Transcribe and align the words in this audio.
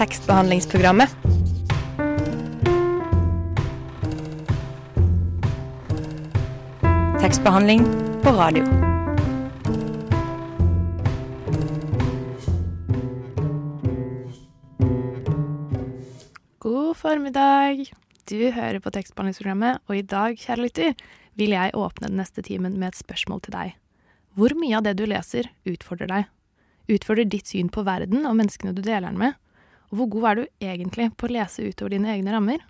tekstbehandlingsprogrammet. 0.00 1.08
Tekstbehandling 7.20 7.84
på 8.22 8.30
radio. 8.30 8.64
God 16.58 16.96
formiddag. 16.96 17.92
Du 18.24 18.50
hører 18.50 18.80
på 18.80 18.90
tekstbehandlingsprogrammet, 18.90 19.82
og 19.84 19.96
i 19.96 20.02
dag, 20.02 20.40
kjære 20.40 20.64
lytter, 20.64 20.96
vil 21.36 21.52
jeg 21.52 21.76
åpne 21.76 22.08
den 22.08 22.16
neste 22.22 22.40
timen 22.46 22.80
med 22.80 22.94
et 22.94 23.02
spørsmål 23.02 23.44
til 23.44 23.58
deg. 23.58 23.76
Hvor 24.32 24.56
mye 24.56 24.80
av 24.80 24.88
det 24.88 24.96
du 24.96 25.04
leser, 25.04 25.52
utfordrer 25.68 26.08
deg? 26.08 26.32
Utfordrer 26.88 27.28
ditt 27.28 27.52
syn 27.52 27.68
på 27.68 27.84
verden 27.84 28.24
og 28.24 28.40
menneskene 28.40 28.72
du 28.72 28.80
deler 28.80 29.10
den 29.10 29.20
med? 29.20 29.36
Og 29.90 30.00
hvor 30.00 30.10
god 30.14 30.28
er 30.30 30.38
du 30.38 30.44
egentlig 30.70 31.08
på 31.18 31.26
å 31.26 31.32
lese 31.34 31.66
utover 31.66 31.94
dine 31.96 32.12
egne 32.14 32.34
rammer? 32.34 32.62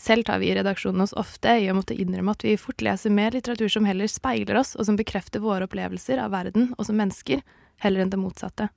Selv 0.00 0.24
tar 0.24 0.40
vi 0.40 0.48
i 0.48 0.54
redaksjonen 0.56 1.04
oss 1.04 1.12
ofte 1.12 1.52
i 1.60 1.68
å 1.70 1.76
måtte 1.76 1.94
innrømme 1.94 2.32
at 2.32 2.44
vi 2.46 2.56
fort 2.58 2.80
leser 2.82 3.12
mer 3.12 3.34
litteratur 3.36 3.68
som 3.68 3.84
heller 3.84 4.08
speiler 4.08 4.56
oss, 4.56 4.72
og 4.78 4.88
som 4.88 4.96
bekrefter 4.96 5.42
våre 5.44 5.68
opplevelser 5.68 6.22
av 6.22 6.32
verden 6.32 6.70
og 6.78 6.86
som 6.88 6.96
mennesker, 6.96 7.42
heller 7.84 8.02
enn 8.02 8.12
det 8.12 8.20
motsatte. 8.20 8.70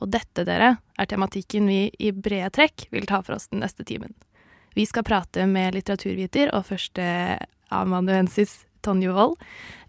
Og 0.00 0.08
dette, 0.14 0.46
dere, 0.46 0.76
er 0.96 1.10
tematikken 1.10 1.66
vi 1.68 1.80
i 1.98 2.12
brede 2.14 2.52
trekk 2.54 2.86
vil 2.94 3.08
ta 3.10 3.18
for 3.26 3.36
oss 3.36 3.50
den 3.50 3.64
neste 3.64 3.84
timen. 3.84 4.14
Vi 4.78 4.86
skal 4.86 5.04
prate 5.04 5.44
med 5.50 5.74
litteraturviter 5.74 6.54
og 6.54 6.68
førsteamanuensis 6.70 8.60
Tonje 8.86 9.12
Wold 9.12 9.36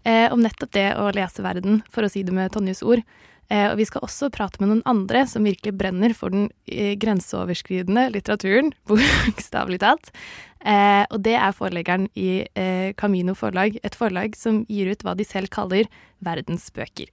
eh, 0.02 0.26
om 0.34 0.42
nettopp 0.42 0.74
det 0.74 0.88
å 0.98 1.08
lese 1.14 1.46
verden, 1.46 1.80
for 1.88 2.04
å 2.04 2.10
si 2.10 2.24
det 2.26 2.34
med 2.34 2.52
Tonjes 2.52 2.82
ord. 2.82 3.06
Eh, 3.52 3.68
og 3.68 3.76
vi 3.76 3.86
skal 3.88 4.04
også 4.06 4.30
prate 4.32 4.62
med 4.62 4.70
noen 4.70 4.84
andre 4.88 5.26
som 5.28 5.44
virkelig 5.44 5.74
brenner 5.76 6.14
for 6.16 6.32
den 6.32 6.48
eh, 6.64 6.94
grenseoverskridende 7.00 8.06
litteraturen, 8.14 8.72
bokstavelig 8.88 9.82
talt. 9.82 10.12
Eh, 10.64 11.02
og 11.10 11.20
det 11.26 11.34
er 11.36 11.56
forleggeren 11.56 12.06
i 12.16 12.46
Camino 12.96 13.34
forlag, 13.36 13.76
et 13.82 13.98
forlag 13.98 14.38
som 14.38 14.62
gir 14.70 14.92
ut 14.92 15.02
hva 15.04 15.16
de 15.18 15.26
selv 15.26 15.52
kaller 15.52 15.90
verdensbøker. 16.24 17.10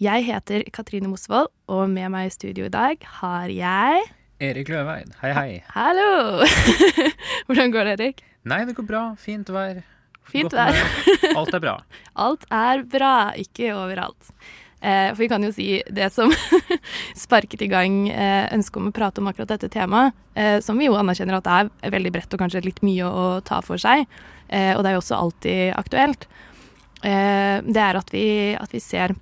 Jeg 0.00 0.24
heter 0.24 0.64
Katrine 0.72 1.10
Mosvold, 1.12 1.50
og 1.68 1.84
med 1.92 2.08
meg 2.14 2.30
i 2.30 2.32
studio 2.32 2.66
i 2.66 2.72
dag 2.72 3.04
har 3.20 3.52
jeg 3.52 4.08
Erik 4.40 4.70
Løveid, 4.72 5.10
hei 5.20 5.34
hei. 5.36 5.48
Hallo! 5.74 6.40
Hvordan 7.46 7.74
går 7.74 7.90
det, 7.90 7.96
Erik? 7.98 8.22
Nei, 8.48 8.62
det 8.64 8.72
går 8.78 8.86
bra. 8.88 9.02
Fint 9.20 9.52
vær. 9.52 9.82
Fint 10.32 10.56
vær. 10.56 10.72
Alt 11.36 11.52
er 11.58 11.60
bra. 11.60 11.74
Alt 12.16 12.48
er 12.48 12.86
bra, 12.88 13.14
ikke 13.36 13.74
overalt. 13.76 14.32
Eh, 14.80 15.10
for 15.12 15.20
vi 15.20 15.28
kan 15.28 15.44
jo 15.44 15.52
si 15.52 15.82
det 15.92 16.08
som 16.12 16.32
sparket 17.24 17.60
i 17.62 17.68
gang 17.68 18.06
eh, 18.08 18.48
ønsket 18.54 18.80
om 18.80 18.88
å 18.88 18.94
prate 18.96 19.20
om 19.20 19.28
akkurat 19.28 19.50
dette 19.52 19.68
temaet, 19.72 20.16
eh, 20.32 20.56
som 20.64 20.80
vi 20.80 20.88
jo 20.88 20.96
anerkjenner 20.96 21.36
at 21.36 21.48
det 21.48 21.56
er 21.84 21.96
veldig 21.96 22.12
bredt 22.14 22.36
og 22.36 22.40
kanskje 22.40 22.64
litt 22.64 22.80
mye 22.86 23.04
å 23.04 23.26
ta 23.44 23.60
for 23.64 23.80
seg, 23.80 24.06
eh, 24.48 24.72
og 24.72 24.80
det 24.80 24.92
er 24.92 24.96
jo 24.96 25.02
også 25.02 25.18
alltid 25.18 25.74
aktuelt, 25.76 26.24
eh, 27.04 27.60
det 27.60 27.84
er 27.84 28.00
at 28.00 28.14
vi, 28.14 28.24
at 28.56 28.72
vi 28.72 28.80
ser 28.80 29.16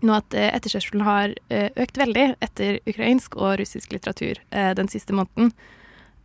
nå 0.00 0.16
at 0.16 0.36
eh, 0.36 0.48
etterspørselen 0.56 1.04
har 1.04 1.36
eh, 1.52 1.68
økt 1.76 2.00
veldig 2.00 2.26
etter 2.48 2.80
ukrainsk 2.88 3.36
og 3.36 3.58
russisk 3.60 3.92
litteratur 3.92 4.40
den 4.50 4.88
siste 4.92 5.16
måneden. 5.16 5.52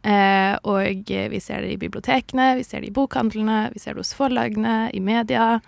Og 0.02 1.12
vi 1.12 1.40
ser 1.44 1.62
det 1.62 1.76
i 1.76 1.78
bibliotekene, 1.78 2.56
vi 2.58 2.64
ser 2.66 2.82
det 2.82 2.90
i 2.90 2.96
bokhandlene, 2.96 3.68
vi 3.76 3.80
ser 3.80 3.94
det 3.94 4.02
hos 4.02 4.16
forlagene, 4.18 4.90
i 4.98 5.02
media. 5.04 5.60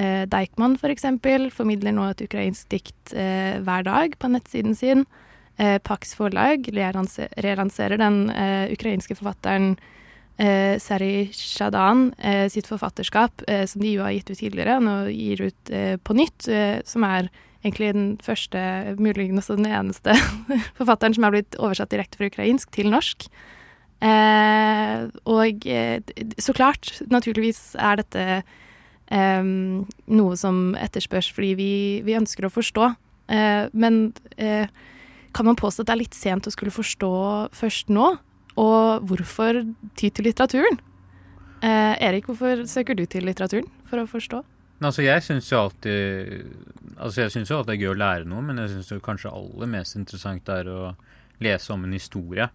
Eh, 0.00 0.24
Deichman 0.30 0.78
for 0.80 0.92
eksempel 0.92 1.50
formidler 1.52 1.92
nå 1.92 2.06
et 2.08 2.22
ukrainsk 2.24 2.70
dikt 2.72 3.12
eh, 3.12 3.58
hver 3.60 3.84
dag 3.84 4.14
på 4.20 4.30
nettsiden 4.32 4.76
sin. 4.78 5.04
Eh, 5.60 5.76
Pax 5.84 6.14
forlag 6.16 6.70
relanserer 6.72 8.00
den 8.00 8.22
eh, 8.32 8.72
ukrainske 8.72 9.18
forfatteren 9.18 9.74
eh, 10.40 10.78
Sari 10.80 11.28
Shadan 11.36 12.14
eh, 12.16 12.46
sitt 12.48 12.70
forfatterskap, 12.70 13.44
eh, 13.46 13.66
som 13.68 13.84
de 13.84 13.92
jo 13.92 14.06
har 14.06 14.14
gitt 14.16 14.32
ut 14.32 14.40
tidligere, 14.40 14.78
og 14.78 14.86
nå 14.86 14.96
gir 15.12 15.44
ut 15.50 15.74
på 16.06 16.16
nytt, 16.16 16.48
som 16.88 17.04
er 17.04 17.28
egentlig 17.60 17.92
den 17.92 18.08
første, 18.24 18.60
muligens 18.96 19.50
også 19.50 19.58
den 19.60 19.68
eneste, 19.68 20.16
forfatteren 20.80 21.18
som 21.18 21.28
er 21.28 21.36
blitt 21.36 21.60
oversatt 21.60 21.92
direkte 21.92 22.16
fra 22.16 22.30
ukrainsk 22.30 22.72
til 22.72 22.88
norsk. 22.94 23.28
Og 25.28 25.68
så 26.40 26.54
klart, 26.56 26.94
naturligvis 27.12 27.74
er 27.76 28.00
dette 28.00 28.24
eh, 29.10 29.42
noe 30.16 30.40
som 30.40 30.74
etterspørs 30.78 31.30
fordi 31.34 31.54
vi, 31.58 31.72
vi 32.06 32.18
ønsker 32.18 32.46
å 32.46 32.52
forstå. 32.54 32.92
Uh, 33.30 33.70
men 33.78 34.08
uh, 34.42 34.66
kan 35.36 35.46
man 35.46 35.58
påstå 35.58 35.84
at 35.84 35.90
det 35.90 35.94
er 35.94 36.00
litt 36.00 36.16
sent 36.18 36.48
å 36.48 36.50
skulle 36.50 36.74
forstå 36.74 37.10
først 37.54 37.92
nå? 37.94 38.08
Og 38.58 39.04
hvorfor 39.06 39.62
ty 39.98 40.10
til 40.10 40.26
litteraturen? 40.26 40.80
Uh, 41.62 41.94
Erik, 42.02 42.26
hvorfor 42.26 42.64
søker 42.66 42.98
du 42.98 43.04
til 43.06 43.28
litteraturen 43.28 43.68
for 43.86 44.02
å 44.02 44.08
forstå? 44.10 44.42
Altså, 44.80 45.04
jeg 45.04 45.22
syns 45.22 45.50
jo 45.52 45.58
alltid 45.60 46.46
Altså, 46.96 47.20
jeg 47.22 47.32
synes 47.34 47.50
jo 47.50 47.58
alltid 47.58 47.70
det 47.70 47.76
er 47.76 47.82
gøy 47.84 47.92
å 47.92 48.00
lære 48.00 48.28
noe, 48.28 48.42
men 48.44 48.58
jeg 48.60 48.72
syns 48.72 48.90
kanskje 49.04 49.32
aller 49.32 49.68
mest 49.70 49.96
interessant 49.96 50.50
er 50.52 50.68
å 50.68 50.80
lese 51.40 51.72
om 51.72 51.86
en 51.86 51.94
historie. 51.96 52.50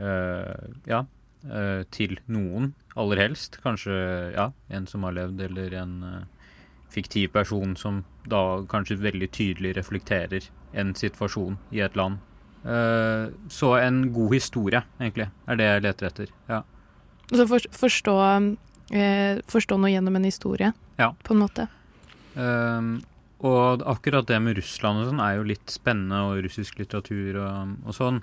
Uh, 0.00 0.74
ja. 0.88 1.04
Eh, 1.44 1.82
til 1.94 2.18
noen, 2.30 2.72
aller 2.98 3.20
helst. 3.22 3.60
Kanskje 3.64 3.94
ja, 4.34 4.50
en 4.68 4.86
som 4.90 5.04
har 5.06 5.16
levd, 5.16 5.40
eller 5.48 5.76
en 5.80 5.94
eh, 6.04 6.48
fiktiv 6.90 7.30
person 7.32 7.76
som 7.78 8.02
da 8.28 8.62
kanskje 8.68 8.98
veldig 9.00 9.30
tydelig 9.32 9.76
reflekterer 9.78 10.48
en 10.74 10.94
situasjon 10.94 11.58
i 11.74 11.82
et 11.86 11.96
land. 11.98 12.18
Eh, 12.64 13.30
så 13.48 13.74
en 13.80 14.02
god 14.12 14.34
historie, 14.36 14.82
egentlig, 15.00 15.30
er 15.46 15.60
det 15.60 15.68
jeg 15.70 15.86
leter 15.86 16.10
etter. 16.10 16.34
Ja. 16.50 16.62
Altså 17.30 17.46
for, 17.46 17.68
forstå, 17.84 18.14
forstå 19.46 19.76
noe 19.78 19.92
gjennom 19.92 20.16
en 20.18 20.26
historie, 20.26 20.72
Ja. 20.98 21.12
på 21.22 21.36
en 21.36 21.44
måte. 21.44 21.68
Um, 22.34 23.00
og 23.40 23.82
akkurat 23.88 24.26
det 24.28 24.36
med 24.42 24.58
Russland 24.58 25.00
og 25.00 25.08
sånn 25.08 25.22
er 25.24 25.38
jo 25.38 25.46
litt 25.48 25.72
spennende, 25.72 26.18
og 26.28 26.42
russisk 26.44 26.78
litteratur 26.82 27.38
og, 27.40 27.76
og 27.86 27.96
sånn, 27.96 28.20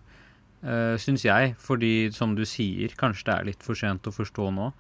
uh, 0.66 0.96
syns 1.02 1.26
jeg. 1.28 1.56
Fordi, 1.62 2.10
som 2.16 2.36
du 2.38 2.46
sier, 2.48 2.94
kanskje 2.98 3.30
det 3.30 3.36
er 3.36 3.50
litt 3.52 3.66
for 3.66 3.78
sent 3.80 4.08
å 4.10 4.14
forstå 4.16 4.52
nå. 4.56 4.72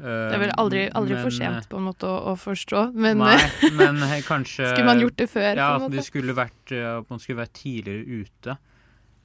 Det 0.00 0.32
er 0.32 0.40
vel 0.40 0.52
aldri, 0.56 0.86
aldri 0.96 1.18
for 1.20 1.34
sent 1.34 1.66
på 1.68 1.76
en 1.76 1.90
måte 1.90 2.08
å, 2.08 2.32
å 2.32 2.36
forstå, 2.40 2.86
men 2.96 3.18
Nei, 3.20 3.34
eh, 3.36 3.74
men 3.76 3.98
eh, 4.06 4.22
kanskje 4.30 4.70
skulle 4.70 4.88
man 4.88 5.02
gjort 5.02 5.18
det 5.20 5.26
før? 5.28 5.50
Ja, 5.52 5.74
at 5.76 5.92
det 5.92 6.04
skulle 6.06 6.36
vært, 6.38 6.72
uh, 6.72 7.02
at 7.02 7.12
man 7.12 7.20
skulle 7.20 7.42
vært 7.42 7.52
tidligere 7.58 8.22
ute. 8.24 8.56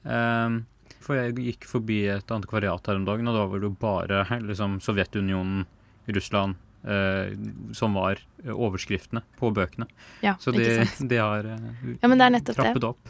Um, 0.04 0.66
for 1.06 1.16
jeg 1.16 1.38
gikk 1.40 1.68
forbi 1.70 2.02
et 2.12 2.34
antikvariat 2.34 2.92
her 2.92 3.00
om 3.00 3.08
dagen, 3.08 3.32
og 3.32 3.38
da 3.38 3.48
var 3.48 3.62
det 3.62 3.70
jo 3.70 3.78
bare 3.80 4.26
liksom, 4.44 4.80
Sovjetunionen, 4.84 5.66
Russland, 6.12 6.62
Uh, 6.86 7.34
som 7.74 7.96
var 7.98 8.20
eh, 8.44 8.52
overskriftene 8.54 9.24
på 9.40 9.50
bøkene. 9.50 9.88
Ja, 10.22 10.36
Så 10.38 10.52
de, 10.54 10.84
de 11.10 11.18
har 11.18 11.48
uh, 11.50 11.64
Ja, 11.98 12.06
men 12.06 12.20
det 12.22 12.28
er 12.28 12.34
nettopp 12.36 12.60
det. 12.62 12.84
opp. 12.86 13.10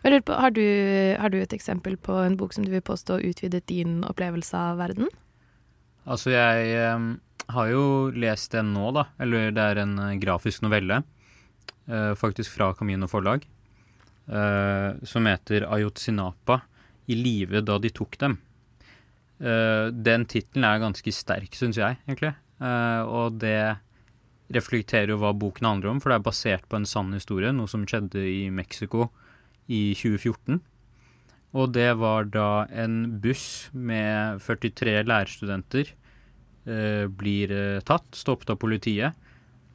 På, 0.00 0.32
har, 0.32 0.50
du, 0.56 0.64
har 1.20 1.28
du 1.28 1.36
et 1.42 1.52
eksempel 1.52 1.98
på 2.00 2.14
en 2.22 2.36
bok 2.40 2.54
som 2.56 2.64
du 2.64 2.70
vil 2.72 2.84
påstå 2.84 3.18
utvidet 3.20 3.66
din 3.68 4.00
opplevelse 4.08 4.56
av 4.56 4.80
verden? 4.80 5.10
Altså, 6.08 6.32
jeg 6.32 6.70
eh, 6.72 7.02
har 7.52 7.68
jo 7.68 7.84
lest 8.16 8.56
en 8.56 8.72
nå, 8.72 8.90
da. 8.96 9.10
Eller 9.20 9.52
det 9.52 9.66
er 9.66 9.82
en 9.82 9.98
eh, 10.00 10.16
grafisk 10.22 10.64
novelle, 10.64 11.02
eh, 11.84 12.12
faktisk 12.16 12.56
fra 12.56 12.72
Camino 12.78 13.10
forlag, 13.12 13.44
eh, 14.32 14.88
som 15.04 15.28
heter 15.28 15.68
Ayotzinapa 15.68 16.62
i 17.10 17.18
live 17.18 17.60
da 17.66 17.76
de 17.82 17.92
tok 17.92 18.16
dem. 18.24 18.38
Eh, 19.40 19.92
den 19.92 20.24
tittelen 20.28 20.64
er 20.64 20.82
ganske 20.82 21.12
sterk, 21.12 21.52
syns 21.56 21.80
jeg, 21.80 22.00
egentlig. 22.08 22.32
Eh, 22.60 23.02
og 23.04 23.36
det 23.44 23.76
reflekterer 24.50 25.12
jo 25.12 25.20
hva 25.20 25.36
boken 25.36 25.68
handler 25.68 25.92
om, 25.92 26.00
for 26.00 26.12
det 26.12 26.20
er 26.20 26.28
basert 26.32 26.68
på 26.68 26.80
en 26.80 26.88
sann 26.88 27.12
historie, 27.14 27.52
noe 27.54 27.70
som 27.70 27.84
skjedde 27.84 28.24
i 28.24 28.48
Mexico 28.52 29.10
i 29.70 29.82
2014. 29.94 30.60
Og 31.58 31.72
det 31.74 31.88
var 31.98 32.28
da 32.30 32.66
en 32.70 33.20
buss 33.22 33.70
med 33.74 34.42
43 34.44 35.00
lærerstudenter 35.08 35.94
eh, 36.66 37.06
blir 37.10 37.54
eh, 37.54 37.80
tatt, 37.86 38.06
stoppet 38.14 38.52
av 38.54 38.60
politiet, 38.62 39.16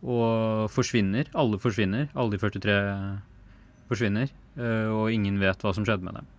og 0.05 0.69
forsvinner. 0.71 1.31
Alle 1.35 1.59
forsvinner. 1.59 2.07
Alle 2.13 2.35
de 2.35 2.39
43 2.43 2.77
forsvinner, 3.89 4.31
eh, 4.57 4.87
og 4.93 5.11
ingen 5.13 5.39
vet 5.41 5.61
hva 5.65 5.73
som 5.75 5.85
skjedde 5.87 6.07
med 6.07 6.19
dem. 6.19 6.31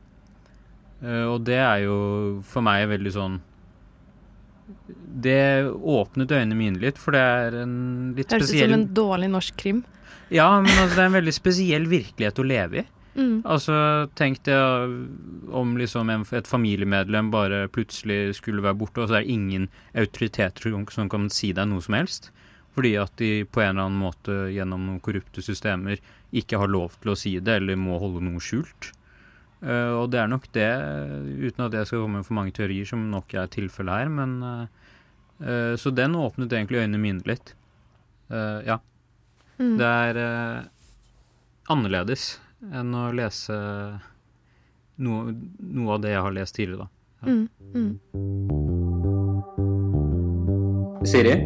Eh, 1.04 1.26
og 1.28 1.44
det 1.46 1.60
er 1.60 1.84
jo 1.84 1.98
for 2.48 2.64
meg 2.64 2.86
veldig 2.88 3.10
sånn 3.12 3.34
Det 4.96 5.68
åpnet 5.68 6.32
øynene 6.32 6.56
mine 6.56 6.80
litt, 6.80 6.96
for 6.98 7.12
det 7.14 7.20
er 7.20 7.58
en 7.60 7.74
litt 8.16 8.32
Høres 8.32 8.48
ut 8.48 8.48
spesiell 8.48 8.72
som 8.72 8.80
en 8.80 8.86
dårlig 8.96 9.28
norsk 9.30 9.58
krim. 9.60 9.84
Ja, 10.32 10.48
men 10.58 10.72
altså, 10.72 10.96
det 10.96 11.02
er 11.04 11.10
en 11.10 11.18
veldig 11.20 11.34
spesiell 11.36 11.84
virkelighet 11.90 12.40
å 12.40 12.46
leve 12.46 12.80
i. 12.80 12.86
Mm. 13.16 13.40
Altså, 13.48 13.74
tenk 14.18 14.42
det 14.44 14.56
om 15.48 15.76
liksom 15.80 16.10
en, 16.12 16.24
et 16.36 16.48
familiemedlem 16.48 17.30
bare 17.32 17.62
plutselig 17.72 18.36
skulle 18.36 18.64
være 18.64 18.76
borte, 18.76 19.00
og 19.00 19.08
så 19.08 19.18
er 19.18 19.24
det 19.24 19.32
ingen 19.32 19.68
autoriteter 19.96 20.68
som, 20.68 20.84
som 20.92 21.08
kan 21.12 21.30
si 21.32 21.54
deg 21.56 21.70
noe 21.70 21.84
som 21.84 21.96
helst. 21.96 22.30
Fordi 22.76 22.92
at 23.00 23.14
de 23.16 23.30
på 23.48 23.62
en 23.64 23.72
eller 23.72 23.86
annen 23.86 24.02
måte 24.02 24.36
gjennom 24.52 24.84
noen 24.84 25.00
korrupte 25.00 25.40
systemer 25.44 26.02
ikke 26.36 26.60
har 26.60 26.68
lov 26.68 26.98
til 27.00 27.14
å 27.14 27.16
si 27.16 27.32
det, 27.40 27.62
eller 27.62 27.80
må 27.80 27.96
holde 28.02 28.20
noe 28.26 28.42
skjult. 28.42 28.92
Uh, 29.64 30.02
og 30.02 30.10
det 30.12 30.20
er 30.20 30.28
nok 30.28 30.50
det, 30.52 30.68
uten 31.40 31.64
at 31.64 31.78
jeg 31.78 31.88
skal 31.88 32.04
komme 32.04 32.20
med 32.20 32.28
for 32.28 32.36
mange 32.36 32.52
teorier, 32.52 32.84
som 32.88 33.08
nok 33.08 33.32
er 33.32 33.48
tilfellet 33.54 34.02
her. 34.02 34.12
Men, 34.12 34.36
uh, 35.40 35.72
så 35.80 35.92
den 35.94 36.18
åpnet 36.20 36.52
egentlig 36.52 36.84
øynene 36.84 37.00
mine 37.00 37.24
litt. 37.28 37.54
ja. 38.28 38.80
Mm. 39.56 39.76
Det 39.78 39.86
er 39.86 40.16
annerledes 41.72 42.24
enn 42.64 42.94
å 42.96 43.12
lese 43.14 43.56
noe, 44.96 45.34
noe, 45.60 45.94
av 45.94 46.00
det 46.04 46.10
jeg 46.14 46.22
har 46.26 46.32
lest 46.36 46.54
tidligere, 46.56 46.86
da. 46.86 46.88
Ja. 47.20 47.26
Mm. 47.32 47.48
Mm. 47.74 47.92
Siri? 51.06 51.36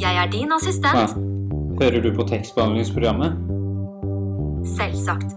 Jeg 0.00 0.16
er 0.16 0.30
din 0.32 0.52
assistent. 0.52 0.94
Ja. 0.96 1.06
Hører 1.80 2.00
du 2.04 2.10
på 2.16 2.24
tekstbehandlingsprogrammet? 2.28 3.32
Selvsagt. 4.76 5.34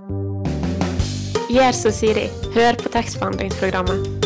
Gjør 1.54 1.74
som 1.78 1.94
Siri. 1.96 2.28
Hør 2.56 2.80
på 2.82 2.92
tekstbehandlingsprogrammet. 2.94 4.23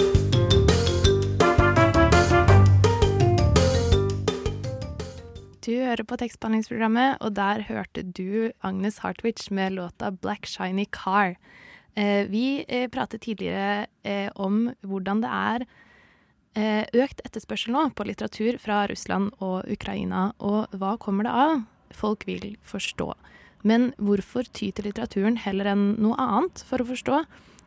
Du 5.67 5.73
hører 5.75 6.05
på 6.07 6.15
tekstbehandlingsprogrammet, 6.15 7.17
og 7.19 7.33
der 7.35 7.65
hørte 7.67 7.99
du 8.15 8.53
Agnes 8.63 9.01
Hartwich 9.03 9.49
med 9.51 9.73
låta 9.75 10.11
'Black 10.11 10.45
Shiny 10.47 10.85
Car'. 10.85 11.35
Eh, 11.93 12.23
vi 12.31 12.63
eh, 12.69 12.87
pratet 12.87 13.21
tidligere 13.21 13.87
eh, 14.03 14.29
om 14.35 14.71
hvordan 14.81 15.21
det 15.21 15.29
er 15.29 15.67
økt 16.93 17.19
etterspørsel 17.21 17.69
nå 17.71 17.89
på 17.93 18.03
litteratur 18.07 18.57
fra 18.57 18.87
Russland 18.87 19.29
og 19.39 19.67
Ukraina, 19.69 20.31
og 20.39 20.71
hva 20.73 20.97
kommer 20.97 21.23
det 21.23 21.31
av? 21.31 21.61
Folk 21.91 22.25
vil 22.25 22.57
forstå. 22.63 23.13
Men 23.61 23.93
hvorfor 23.97 24.47
ty 24.53 24.71
til 24.71 24.85
litteraturen 24.85 25.37
heller 25.37 25.65
enn 25.65 26.01
noe 26.01 26.15
annet 26.17 26.63
for 26.65 26.81
å 26.81 26.87
forstå? 26.87 27.19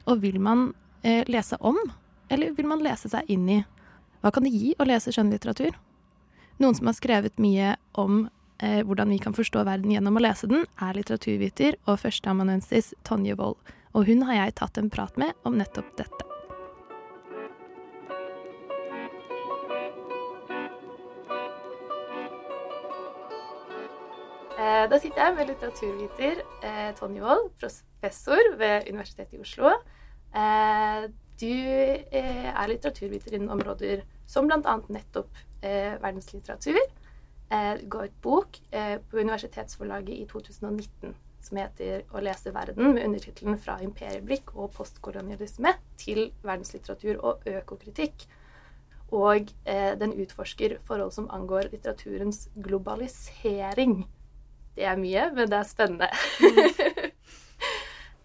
Og 0.06 0.22
vil 0.22 0.40
man 0.40 0.72
lese 1.04 1.56
om, 1.60 1.76
eller 2.30 2.50
vil 2.50 2.66
man 2.66 2.82
lese 2.82 3.08
seg 3.08 3.30
inn 3.30 3.46
i? 3.48 3.62
Hva 4.22 4.32
kan 4.32 4.42
det 4.42 4.50
gi 4.50 4.74
å 4.74 4.88
lese 4.88 5.12
skjønnlitteratur? 5.14 5.76
Noen 6.60 6.76
som 6.76 6.90
har 6.90 6.96
skrevet 6.96 7.40
mye 7.40 7.74
om 7.98 8.26
eh, 8.60 8.80
hvordan 8.84 9.10
vi 9.14 9.18
kan 9.22 9.36
forstå 9.36 9.64
verden 9.64 9.92
gjennom 9.94 10.18
å 10.20 10.24
lese 10.24 10.48
den, 10.50 10.66
er 10.76 10.96
litteraturviter 10.98 11.80
og 11.86 12.02
førsteamanuensis 12.04 12.92
Tonje 13.08 13.38
Wold 13.40 13.56
og 13.92 14.06
hun 14.06 14.22
har 14.28 14.44
jeg 14.44 14.58
tatt 14.60 14.78
en 14.78 14.90
prat 14.90 15.16
med 15.18 15.34
om 15.46 15.56
nettopp 15.58 15.88
dette. 15.98 16.26
Eh, 24.60 24.84
da 24.92 24.98
sitter 25.00 25.24
jeg 25.24 25.36
med 25.38 25.50
litteraturviter 25.50 26.44
eh, 26.68 26.90
Tonje 26.98 27.24
Wold, 27.24 27.50
professor 27.58 28.54
ved 28.60 28.86
Universitetet 28.90 29.38
i 29.38 29.42
Oslo. 29.42 29.74
Eh, 30.36 31.08
du 31.40 31.48
er 31.56 32.66
litteraturviter 32.68 33.32
innen 33.32 33.50
områder 33.50 34.02
som 34.28 34.44
bl.a. 34.46 34.74
nettopp 34.92 35.38
verdenslitteratur. 35.62 36.80
Du 37.50 37.86
ga 37.90 38.04
ut 38.06 38.20
bok 38.22 38.60
på 38.70 39.18
Universitetsforlaget 39.18 40.14
i 40.14 40.26
2019 40.30 41.14
som 41.40 41.56
heter 41.56 42.02
'Å 42.12 42.22
lese 42.22 42.52
verden', 42.52 42.94
med 42.94 43.04
undertittelen 43.04 43.58
'Fra 43.58 43.78
imperieblikk 43.82 44.54
og 44.56 44.72
postkolonialisme 44.72 45.74
til 45.96 46.32
verdenslitteratur 46.42 47.20
og 47.24 47.42
økokritikk'. 47.46 48.26
Og 49.12 49.52
eh, 49.66 49.98
den 49.98 50.12
utforsker 50.12 50.78
forhold 50.84 51.12
som 51.12 51.30
angår 51.30 51.70
litteraturens 51.72 52.48
globalisering. 52.62 54.06
Det 54.76 54.84
er 54.84 54.96
mye, 54.96 55.32
men 55.34 55.50
det 55.50 55.58
er 55.58 55.62
spennende. 55.62 56.08
Mm. 56.40 56.58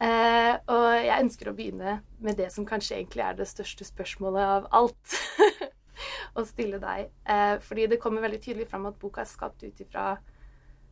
eh, 0.08 0.58
og 0.68 1.06
jeg 1.06 1.24
ønsker 1.24 1.50
å 1.50 1.56
begynne 1.56 2.02
med 2.20 2.38
det 2.38 2.52
som 2.52 2.66
kanskje 2.66 3.00
egentlig 3.00 3.24
er 3.26 3.34
det 3.34 3.48
største 3.48 3.84
spørsmålet 3.84 4.44
av 4.44 4.68
alt. 4.72 5.18
Å 6.36 6.44
stille 6.48 6.80
deg. 6.82 7.10
Eh, 7.24 7.56
fordi 7.64 7.88
det 7.92 8.02
kommer 8.04 8.26
veldig 8.26 8.42
tydelig 8.44 8.68
fram 8.72 8.90
at 8.90 9.00
boka 9.00 9.24
er 9.24 9.30
skapt 9.30 9.64
ut 9.64 9.82
ifra 9.82 10.12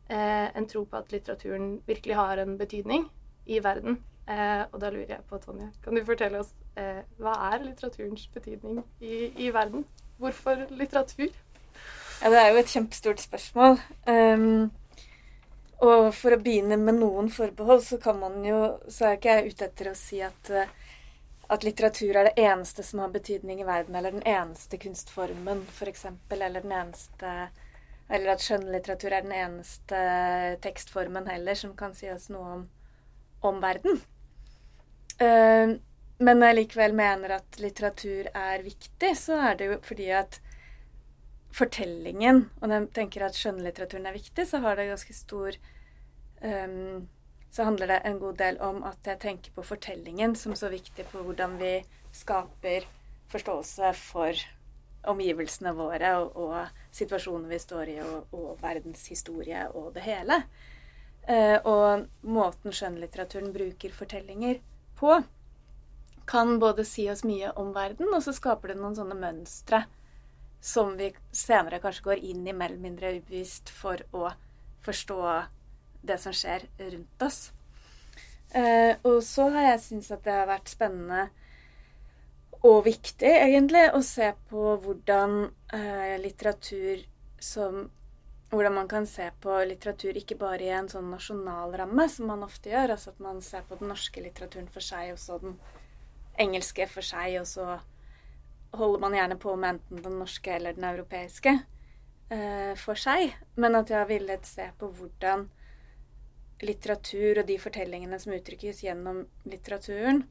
eh, 0.08 0.48
en 0.56 0.66
tro 0.70 0.84
på 0.88 0.98
at 1.00 1.12
litteraturen 1.12 1.78
virkelig 1.86 2.18
har 2.18 2.42
en 2.42 2.58
betydning 2.58 3.06
i 3.46 3.60
verden. 3.64 4.00
Eh, 4.24 4.62
og 4.72 4.78
da 4.80 4.88
lurer 4.88 5.18
jeg 5.18 5.24
på, 5.28 5.38
Tonje, 5.42 5.68
kan 5.84 5.96
du 5.96 6.00
fortelle 6.06 6.40
oss 6.40 6.52
eh, 6.80 7.02
hva 7.20 7.34
er 7.50 7.66
litteraturens 7.66 8.24
betydning 8.32 8.80
i, 9.04 9.28
i, 9.36 9.50
verden? 9.52 9.84
Hvorfor 10.16 10.64
litteratur? 10.70 11.28
Ja, 12.22 12.30
det 12.32 12.40
er 12.40 12.48
jo 12.54 12.62
et 12.62 12.72
kjempestort 12.72 13.20
spørsmål. 13.20 13.76
Um, 14.08 14.70
og 15.84 16.06
for 16.16 16.32
å 16.32 16.40
begynne 16.40 16.78
med 16.80 16.96
noen 17.02 17.28
forbehold, 17.34 17.82
så 17.84 17.98
kan 18.00 18.16
man 18.20 18.38
jo 18.46 18.60
Så 18.88 19.08
er 19.08 19.18
ikke 19.18 19.34
jeg 19.34 19.52
ute 19.52 19.66
etter 19.66 19.90
å 19.90 19.96
si 19.98 20.22
at, 20.24 20.50
eh, 20.50 20.70
at 21.54 21.64
litteratur 21.66 22.16
er 22.16 22.28
det 22.28 22.44
eneste 22.44 22.84
som 22.86 23.02
har 23.02 23.12
betydning 23.14 23.60
i 23.62 23.68
verden, 23.68 23.94
eller 23.94 24.14
den 24.14 24.26
eneste 24.28 24.78
kunstformen, 24.80 25.64
f.eks., 25.74 26.06
eller 26.30 26.60
den 26.60 26.74
eneste 26.74 27.34
eller 28.12 28.34
at 28.34 28.42
skjønnlitteratur 28.44 29.14
er 29.14 29.24
den 29.24 29.32
eneste 29.32 30.00
tekstformen 30.64 31.28
heller 31.30 31.56
som 31.56 31.72
kan 31.76 31.94
si 31.96 32.10
oss 32.12 32.28
noe 32.32 32.58
om, 32.58 32.64
om 33.48 33.60
verden. 33.62 34.00
Uh, 35.16 35.80
men 36.24 36.38
når 36.38 36.50
jeg 36.50 36.58
likevel 36.60 36.96
mener 36.96 37.38
at 37.38 37.58
litteratur 37.62 38.28
er 38.30 38.64
viktig, 38.64 39.14
så 39.18 39.38
er 39.50 39.58
det 39.58 39.70
jo 39.70 39.78
fordi 39.84 40.10
at 40.14 40.40
fortellingen 41.54 42.48
Og 42.58 42.64
når 42.66 42.80
jeg 42.80 42.88
tenker 42.96 43.22
at 43.22 43.36
skjønnlitteraturen 43.38 44.08
er 44.10 44.16
viktig, 44.16 44.46
så 44.50 44.58
har 44.64 44.74
det 44.74 44.88
ganske 44.88 45.14
stor 45.14 45.54
um, 46.42 47.04
Så 47.54 47.62
handler 47.62 47.92
det 47.92 48.00
en 48.04 48.18
god 48.18 48.40
del 48.40 48.58
om 48.66 48.82
at 48.82 49.06
jeg 49.06 49.20
tenker 49.22 49.54
på 49.54 49.62
fortellingen 49.62 50.34
som 50.34 50.56
så 50.58 50.72
viktig 50.72 51.06
på 51.12 51.22
hvordan 51.22 51.54
vi 51.60 51.76
skaper 52.14 52.88
forståelse 53.30 53.92
for 53.98 54.40
omgivelsene 55.06 55.74
våre 55.76 56.10
og, 56.18 56.34
og 56.34 56.94
situasjonen 56.94 57.46
vi 57.50 57.60
står 57.62 57.92
i, 57.92 57.98
og, 58.02 58.34
og 58.34 58.58
verdenshistorie 58.62 59.68
og 59.70 59.92
det 59.94 60.02
hele. 60.06 60.40
Eh, 61.28 61.56
og 61.62 62.08
måten 62.26 62.74
skjønnlitteraturen 62.74 63.52
bruker 63.54 63.94
fortellinger 63.94 64.58
på, 64.98 65.20
kan 66.26 66.58
både 66.60 66.84
si 66.88 67.06
oss 67.12 67.24
mye 67.28 67.52
om 67.60 67.74
verden, 67.76 68.10
og 68.16 68.22
så 68.24 68.32
skaper 68.34 68.72
det 68.72 68.80
noen 68.80 68.96
sånne 68.96 69.16
mønstre 69.18 69.84
som 70.64 70.94
vi 70.96 71.10
senere 71.36 71.80
kanskje 71.82 72.08
går 72.08 72.22
inn 72.32 72.46
i 72.48 72.56
mer 72.56 72.72
eller 72.72 72.82
mindre 72.82 73.18
ubevisst 73.18 73.70
for 73.72 74.00
å 74.16 74.30
forstå 74.84 75.20
det 76.06 76.18
som 76.22 76.34
skjer 76.36 76.66
rundt 76.78 77.24
oss. 77.26 77.40
Eh, 78.54 78.94
og 79.02 79.18
så 79.26 79.48
har 79.54 79.72
jeg 79.72 79.82
syntes 79.82 80.12
at 80.14 80.22
det 80.26 80.36
har 80.36 80.46
vært 80.46 80.70
spennende 80.70 81.24
og 82.64 82.84
viktig, 82.86 83.28
egentlig, 83.28 83.82
å 83.92 84.00
se 84.04 84.30
på 84.48 84.76
hvordan 84.84 85.44
eh, 85.74 86.16
litteratur 86.22 87.04
som 87.42 87.86
Hvordan 88.54 88.74
man 88.76 88.86
kan 88.86 89.06
se 89.10 89.24
på 89.42 89.50
litteratur 89.66 90.14
ikke 90.14 90.36
bare 90.38 90.62
i 90.62 90.68
en 90.70 90.86
sånn 90.86 91.08
nasjonal 91.10 91.72
ramme, 91.74 92.04
som 92.06 92.28
man 92.30 92.44
ofte 92.46 92.70
gjør. 92.70 92.92
Altså 92.94 93.10
at 93.10 93.22
man 93.24 93.40
ser 93.42 93.64
på 93.66 93.74
den 93.80 93.88
norske 93.90 94.22
litteraturen 94.22 94.68
for 94.70 94.84
seg, 94.84 95.08
og 95.10 95.18
så 95.18 95.40
den 95.42 95.56
engelske 96.38 96.86
for 96.86 97.02
seg, 97.02 97.40
og 97.40 97.48
så 97.50 97.80
holder 98.78 99.02
man 99.02 99.16
gjerne 99.16 99.38
på 99.42 99.56
med 99.56 99.74
enten 99.74 100.04
den 100.04 100.20
norske 100.20 100.54
eller 100.54 100.76
den 100.76 100.86
europeiske 100.86 101.56
eh, 102.30 102.72
for 102.78 103.00
seg. 103.00 103.34
Men 103.58 103.80
at 103.80 103.90
jeg 103.90 103.98
har 103.98 104.12
villet 104.12 104.46
se 104.46 104.68
på 104.78 104.92
hvordan 105.00 105.48
litteratur 106.62 107.40
og 107.42 107.48
de 107.48 107.58
fortellingene 107.60 108.18
som 108.22 108.34
uttrykkes 108.36 108.84
gjennom 108.86 109.24
litteraturen, 109.48 110.22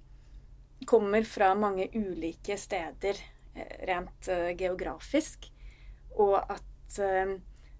kommer 0.88 1.24
fra 1.28 1.54
mange 1.56 1.88
ulike 1.96 2.58
steder 2.60 3.20
eh, 3.56 3.76
rent 3.88 4.28
uh, 4.28 4.52
geografisk, 4.60 5.48
og 6.20 6.38
at 6.42 6.98
uh, 7.00 7.36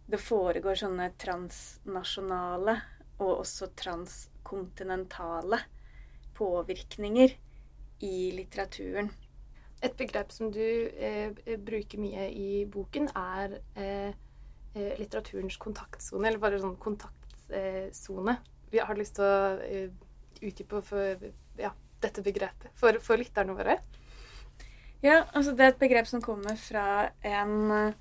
det 0.08 0.20
foregår 0.20 0.80
sånne 0.80 1.10
transnasjonale 1.20 2.78
og 3.24 3.44
også 3.44 3.70
transkontinentale 3.80 5.60
påvirkninger 6.36 7.36
i 8.04 8.16
litteraturen. 8.36 9.12
Et 9.84 9.96
begrep 10.00 10.32
som 10.32 10.52
du 10.52 10.64
eh, 10.64 11.32
bruker 11.60 12.00
mye 12.00 12.30
i 12.32 12.64
boken, 12.72 13.10
er 13.16 13.58
eh, 13.76 14.16
litteraturens 15.00 15.58
kontaktsone, 15.62 16.28
eller 16.28 16.42
bare 16.42 16.62
sånn 16.62 16.78
kontaktsone. 17.54 18.38
Vi 18.72 18.80
har 18.82 18.98
lyst 18.98 19.20
til 19.20 19.26
å 19.26 19.90
utdype 20.44 20.82
for 20.82 21.28
ja, 21.60 21.72
dette 22.02 22.24
begrepet 22.26 22.72
for, 22.80 22.98
for 23.04 23.22
lytterne 23.22 23.54
våre? 23.56 23.78
Ja, 25.04 25.26
altså 25.34 25.54
det 25.54 25.66
er 25.66 25.74
et 25.74 25.82
begrep 25.82 26.08
som 26.08 26.24
kommer 26.24 26.56
fra 26.58 27.12
en, 27.28 27.94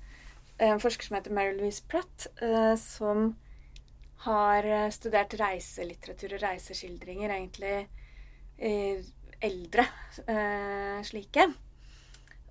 en 0.57 0.79
forsker 0.81 1.05
som 1.05 1.17
heter 1.17 1.35
Mary 1.35 1.53
Louise 1.57 1.83
Pratt, 1.85 2.27
eh, 2.41 2.75
som 2.79 3.35
har 4.23 4.65
studert 4.95 5.35
reiselitteratur 5.35 6.37
og 6.37 6.45
reiseskildringer, 6.45 7.33
egentlig 7.35 7.75
eh, 8.57 9.03
eldre 9.43 9.85
eh, 10.23 11.03
slike. 11.03 11.49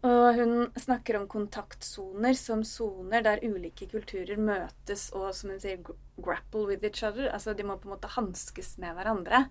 Og 0.02 0.34
hun 0.34 0.54
snakker 0.82 1.20
om 1.20 1.28
kontaktsoner 1.30 2.34
som 2.34 2.64
soner 2.66 3.22
der 3.22 3.42
ulike 3.46 3.86
kulturer 3.86 4.40
møtes 4.40 5.12
og 5.14 5.28
som 5.38 5.52
hun 5.54 5.60
sier, 5.62 5.78
grapple 6.18 6.66
with 6.66 6.82
each 6.82 7.04
other. 7.06 7.28
Altså 7.30 7.54
de 7.54 7.66
må 7.66 7.76
på 7.78 7.86
en 7.86 7.94
måte 7.94 8.10
hanskes 8.16 8.74
med 8.82 8.96
hverandre. 8.98 9.44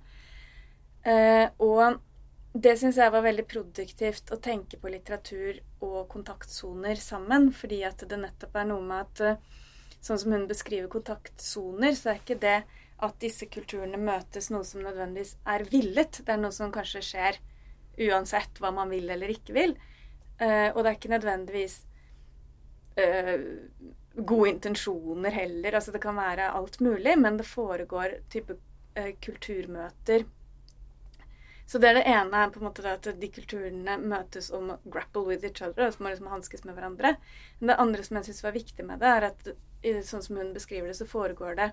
Eh, 1.07 1.47
og 1.63 2.01
det 2.51 2.73
syns 2.81 2.99
jeg 2.99 3.13
var 3.13 3.23
veldig 3.23 3.45
produktivt 3.47 4.33
å 4.35 4.41
tenke 4.43 4.75
på 4.81 4.91
litteratur 4.91 5.61
og 5.87 6.03
kontaktsoner 6.11 6.99
sammen. 6.99 7.47
Fordi 7.55 7.79
at 7.87 8.03
det 8.03 8.19
nettopp 8.19 8.59
er 8.59 8.67
noe 8.73 8.83
med 8.83 9.05
at 9.05 9.23
eh, 9.29 9.61
sånn 10.03 10.19
som 10.19 10.35
hun 10.35 10.49
beskriver 10.51 10.91
kontaktsoner, 10.91 11.95
så 11.95 12.11
er 12.11 12.19
ikke 12.19 12.41
det 12.43 12.57
at 13.01 13.15
disse 13.23 13.47
kulturene 13.49 13.97
møtes 13.97 14.51
noe 14.51 14.67
som 14.67 14.83
nødvendigvis 14.83 15.37
er 15.47 15.63
villet. 15.71 16.19
Det 16.25 16.35
er 16.35 16.43
noe 16.43 16.51
som 16.51 16.75
kanskje 16.75 17.05
skjer 17.07 17.39
uansett 18.11 18.59
hva 18.59 18.75
man 18.75 18.91
vil 18.91 19.07
eller 19.15 19.31
ikke 19.31 19.55
vil. 19.55 19.77
Uh, 20.41 20.73
og 20.73 20.81
det 20.81 20.89
er 20.89 20.97
ikke 20.97 21.13
nødvendigvis 21.13 21.77
uh, 22.97 23.43
gode 24.25 24.49
intensjoner 24.49 25.35
heller. 25.35 25.77
Altså 25.77 25.93
det 25.93 26.01
kan 26.01 26.17
være 26.17 26.51
alt 26.57 26.79
mulig, 26.81 27.13
men 27.19 27.37
det 27.37 27.45
foregår 27.45 28.17
type 28.33 28.57
uh, 28.97 29.11
kulturmøter. 29.21 30.25
Så 31.71 31.79
det 31.79 31.87
er 31.87 31.99
det 32.01 32.07
ene 32.09 32.47
på 32.51 32.59
en 32.59 32.67
måte 32.67 32.83
at 32.89 33.05
de 33.21 33.27
kulturene 33.31 33.93
møtes 34.01 34.49
om 34.51 34.73
å 34.73 34.79
grapple 34.91 35.23
with 35.29 35.45
each 35.47 35.61
other, 35.63 35.85
altså 35.85 36.03
må 36.03 36.09
liksom 36.11 36.27
hanskes 36.27 36.65
med 36.67 36.75
hverandre. 36.75 37.13
Men 37.59 37.71
det 37.71 37.77
andre 37.85 38.03
som 38.03 38.17
jeg 38.19 38.27
syns 38.27 38.43
var 38.43 38.57
viktig 38.57 38.87
med 38.89 38.99
det, 38.99 39.11
er 39.13 39.27
at 39.29 39.51
sånn 40.09 40.25
som 40.25 40.41
hun 40.41 40.51
beskriver 40.57 40.91
det, 40.91 40.97
så 40.99 41.07
foregår 41.07 41.55
det 41.61 41.69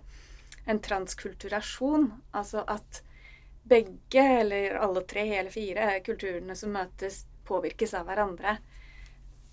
en 0.70 0.78
transkulturasjon. 0.84 2.12
Altså 2.30 2.62
at 2.70 3.02
begge, 3.68 4.22
eller 4.44 4.78
alle 4.78 5.02
tre 5.08 5.26
eller 5.40 5.50
fire 5.50 5.90
kulturene 6.06 6.54
som 6.56 6.72
møtes, 6.78 7.24
påvirkes 7.48 7.94
av 7.98 8.08
hverandre. 8.08 8.58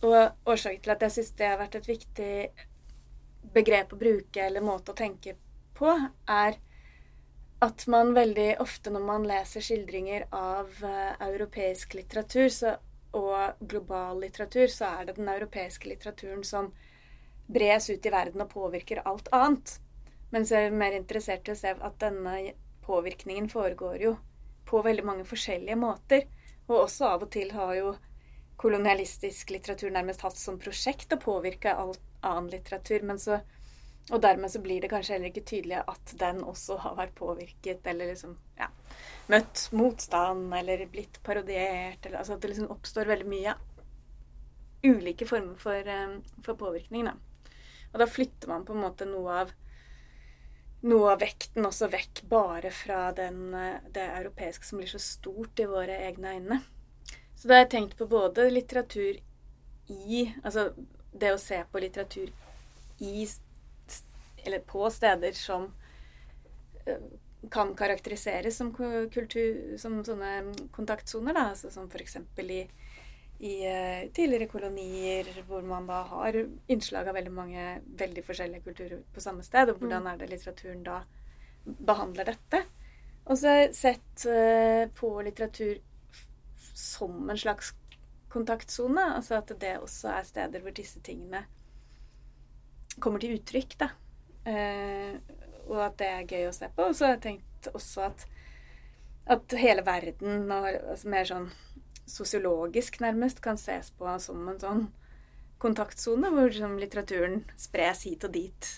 Og 0.06 0.52
årsaken 0.52 0.84
til 0.84 0.94
at 0.94 1.06
jeg 1.06 1.16
syns 1.16 1.34
det 1.40 1.50
har 1.50 1.60
vært 1.62 1.80
et 1.80 1.90
viktig 1.90 2.34
begrep 3.56 3.94
å 3.94 4.00
bruke, 4.00 4.44
eller 4.44 4.66
måte 4.66 4.94
å 4.94 4.98
tenke 4.98 5.36
på, 5.78 5.92
er 6.28 6.58
at 7.64 7.86
man 7.88 8.14
veldig 8.14 8.50
ofte 8.62 8.92
når 8.92 9.06
man 9.06 9.28
leser 9.28 9.64
skildringer 9.64 10.28
av 10.36 10.72
uh, 10.84 11.16
europeisk 11.24 11.96
litteratur 11.98 12.50
så, 12.52 12.76
og 13.16 13.64
global 13.64 14.20
litteratur, 14.26 14.68
så 14.68 14.92
er 15.00 15.08
det 15.08 15.18
den 15.20 15.32
europeiske 15.32 15.88
litteraturen 15.88 16.44
som 16.44 16.74
bres 17.48 17.90
ut 17.90 18.06
i 18.06 18.12
verden 18.12 18.44
og 18.44 18.52
påvirker 18.52 19.06
alt 19.08 19.30
annet. 19.36 19.78
Mens 20.34 20.52
jeg 20.52 20.68
er 20.68 20.76
mer 20.76 20.96
interessert 20.98 21.48
i 21.48 21.54
å 21.54 21.58
se 21.58 21.72
at 21.72 22.00
denne 22.02 22.36
påvirkningen 22.86 23.48
foregår 23.50 24.02
jo 24.04 24.16
på 24.68 24.82
veldig 24.84 25.06
mange 25.06 25.28
forskjellige 25.30 25.78
måter. 25.80 26.26
Og 26.68 26.78
også 26.86 27.12
av 27.14 27.26
og 27.26 27.32
til 27.34 27.52
har 27.54 27.74
jo 27.78 27.96
kolonialistisk 28.62 29.52
litteratur 29.54 29.92
nærmest 29.94 30.24
hatt 30.26 30.38
som 30.40 30.58
prosjekt 30.62 31.14
å 31.14 31.22
påvirke 31.22 31.74
all 31.76 31.94
annen 32.26 32.50
litteratur. 32.54 33.04
Men 33.06 33.20
så, 33.22 33.40
og 34.12 34.22
dermed 34.24 34.52
så 34.54 34.62
blir 34.64 34.82
det 34.82 34.90
kanskje 34.94 35.18
heller 35.18 35.32
ikke 35.32 35.46
tydelig 35.52 35.84
at 35.84 36.16
den 36.22 36.42
også 36.46 36.80
har 36.86 36.98
vært 36.98 37.16
påvirket, 37.20 37.86
eller 37.92 38.14
liksom 38.14 38.38
ja, 38.58 38.72
møtt 39.32 39.68
motstand, 39.76 40.48
eller 40.58 40.86
blitt 40.92 41.22
parodiert, 41.26 42.06
eller 42.06 42.22
altså 42.22 42.38
at 42.38 42.44
det 42.46 42.54
liksom 42.54 42.72
oppstår 42.74 43.12
veldig 43.14 43.30
mye 43.30 43.56
ulike 44.86 45.28
former 45.28 45.58
for, 45.58 45.88
eh, 45.90 46.18
for 46.46 46.58
påvirkning. 46.60 47.10
Da. 47.10 47.16
Og 47.94 48.02
da 48.02 48.10
flytter 48.10 48.52
man 48.52 48.66
på 48.66 48.74
en 48.76 48.84
måte 48.84 49.08
noe 49.10 49.42
av 49.44 49.54
noe 50.86 51.14
av 51.16 51.22
vekten 51.24 51.66
også 51.66 51.90
vekk 51.92 52.24
bare 52.30 52.72
fra 52.74 53.10
den, 53.18 53.54
eh, 53.54 53.82
det 53.94 54.06
europeiske 54.20 54.66
som 54.68 54.80
blir 54.82 54.92
så 54.92 55.02
stort 55.02 55.60
i 55.60 55.68
våre 55.70 55.98
egne 56.08 56.36
øyne. 56.38 56.62
Så 57.36 57.48
da 57.48 57.58
har 57.58 57.66
jeg 57.66 57.74
tenkt 57.74 57.98
på 57.98 58.08
både 58.08 58.50
litteratur 58.50 59.20
i 59.90 60.34
Altså 60.44 60.74
det 61.14 61.34
å 61.34 61.38
se 61.38 61.60
på 61.72 61.80
litteratur 61.80 62.32
i 63.00 63.28
Eller 64.46 64.60
på 64.60 64.90
steder 64.90 65.32
som 65.34 65.72
eh, 66.86 67.02
kan 67.52 67.76
karakteriseres 67.76 68.58
som 68.58 68.72
kultur, 68.74 69.78
som 69.78 70.04
sånne 70.06 70.54
kontaktsoner, 70.72 71.34
da. 71.34 71.50
Altså 71.50 71.72
som 71.74 71.90
f.eks. 71.90 72.18
i 72.38 72.68
i 73.46 73.54
uh, 73.68 74.12
tidligere 74.16 74.50
kolonier, 74.50 75.30
hvor 75.48 75.66
man 75.66 75.88
da 75.90 76.02
har 76.10 76.38
innslag 76.72 77.10
av 77.10 77.18
veldig 77.18 77.34
mange 77.34 77.66
veldig 78.00 78.24
forskjellige 78.26 78.66
kulturer 78.66 79.04
på 79.14 79.24
samme 79.24 79.46
sted. 79.46 79.70
Og 79.70 79.82
hvordan 79.82 80.06
mm. 80.06 80.12
er 80.12 80.22
det 80.22 80.30
litteraturen 80.32 80.84
da 80.86 81.02
behandler 81.66 82.32
dette? 82.32 82.64
Og 83.26 83.40
så 83.42 83.56
sett 83.74 84.26
uh, 84.30 84.86
på 84.98 85.12
litteratur 85.26 85.82
som 86.76 87.30
en 87.30 87.40
slags 87.40 87.74
kontaktsone. 88.34 89.06
Altså 89.16 89.40
at 89.40 89.54
det 89.62 89.78
også 89.80 90.12
er 90.16 90.28
steder 90.28 90.66
hvor 90.66 90.76
disse 90.76 91.02
tingene 91.06 91.46
kommer 93.00 93.22
til 93.22 93.38
uttrykk. 93.38 93.78
da. 93.82 93.92
Uh, 94.46 95.18
og 95.66 95.82
at 95.88 96.00
det 96.00 96.10
er 96.12 96.28
gøy 96.30 96.50
å 96.50 96.56
se 96.56 96.70
på. 96.70 96.90
Og 96.90 96.98
så 96.98 97.08
har 97.08 97.16
jeg 97.16 97.24
tenkt 97.30 97.70
også 97.74 98.10
at, 98.10 98.26
at 99.38 99.56
hele 99.58 99.86
verden 99.86 100.52
og 100.54 100.68
altså 100.70 101.10
mer 101.14 101.30
sånn 101.30 101.50
sosiologisk 102.06 103.00
nærmest 103.04 103.42
kan 103.42 103.58
ses 103.58 103.92
på 103.98 104.10
som 104.22 104.48
en 104.50 104.62
sånn 104.62 104.86
kontaktsone, 105.62 106.30
hvor 106.34 106.50
liksom, 106.50 106.78
litteraturen 106.80 107.44
spres 107.58 108.06
hit 108.06 108.26
og 108.28 108.36
dit 108.36 108.72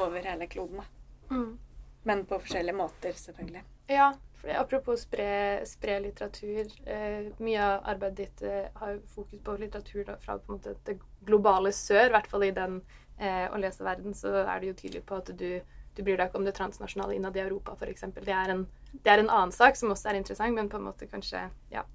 over 0.00 0.24
hele 0.26 0.48
kloden. 0.50 0.82
Mm. 1.30 1.58
Men 2.04 2.24
på 2.28 2.38
forskjellige 2.42 2.76
måter, 2.76 3.12
selvfølgelig. 3.16 3.62
Ja, 3.88 4.10
for 4.40 4.56
apropos 4.60 5.04
spre, 5.06 5.60
spre 5.68 5.98
litteratur. 6.04 6.72
Eh, 6.86 7.30
mye 7.38 7.60
av 7.64 7.86
arbeidet 7.94 8.16
ditt 8.18 8.42
eh, 8.48 8.66
har 8.80 8.98
fokus 9.14 9.40
på 9.44 9.56
litteratur 9.60 10.04
da, 10.08 10.18
fra 10.20 10.38
måte, 10.48 10.74
det 10.84 10.98
globale 11.24 11.72
sør. 11.72 12.08
I 12.08 12.14
hvert 12.16 12.28
fall 12.32 12.44
i 12.48 12.52
den 12.56 12.80
eh, 13.18 13.46
å 13.48 13.60
lese 13.60 13.86
verden, 13.86 14.16
så 14.16 14.34
er 14.42 14.60
det 14.60 14.72
jo 14.72 14.76
tydelig 14.82 15.04
på 15.08 15.20
at 15.20 15.32
du, 15.32 15.48
du 15.94 16.02
bryr 16.02 16.18
deg 16.18 16.28
ikke 16.28 16.42
om 16.42 16.48
det 16.48 16.56
transnasjonale 16.58 17.16
innad 17.16 17.38
i 17.38 17.44
Europa, 17.44 17.76
f.eks. 17.78 18.08
Det, 18.18 18.26
det 18.26 19.14
er 19.14 19.22
en 19.22 19.32
annen 19.32 19.54
sak 19.54 19.80
som 19.80 19.94
også 19.94 20.12
er 20.12 20.20
interessant, 20.20 20.56
men 20.56 20.68
på 20.72 20.80
en 20.80 20.88
måte 20.90 21.08
kanskje 21.10 21.48
Ja. 21.72 21.86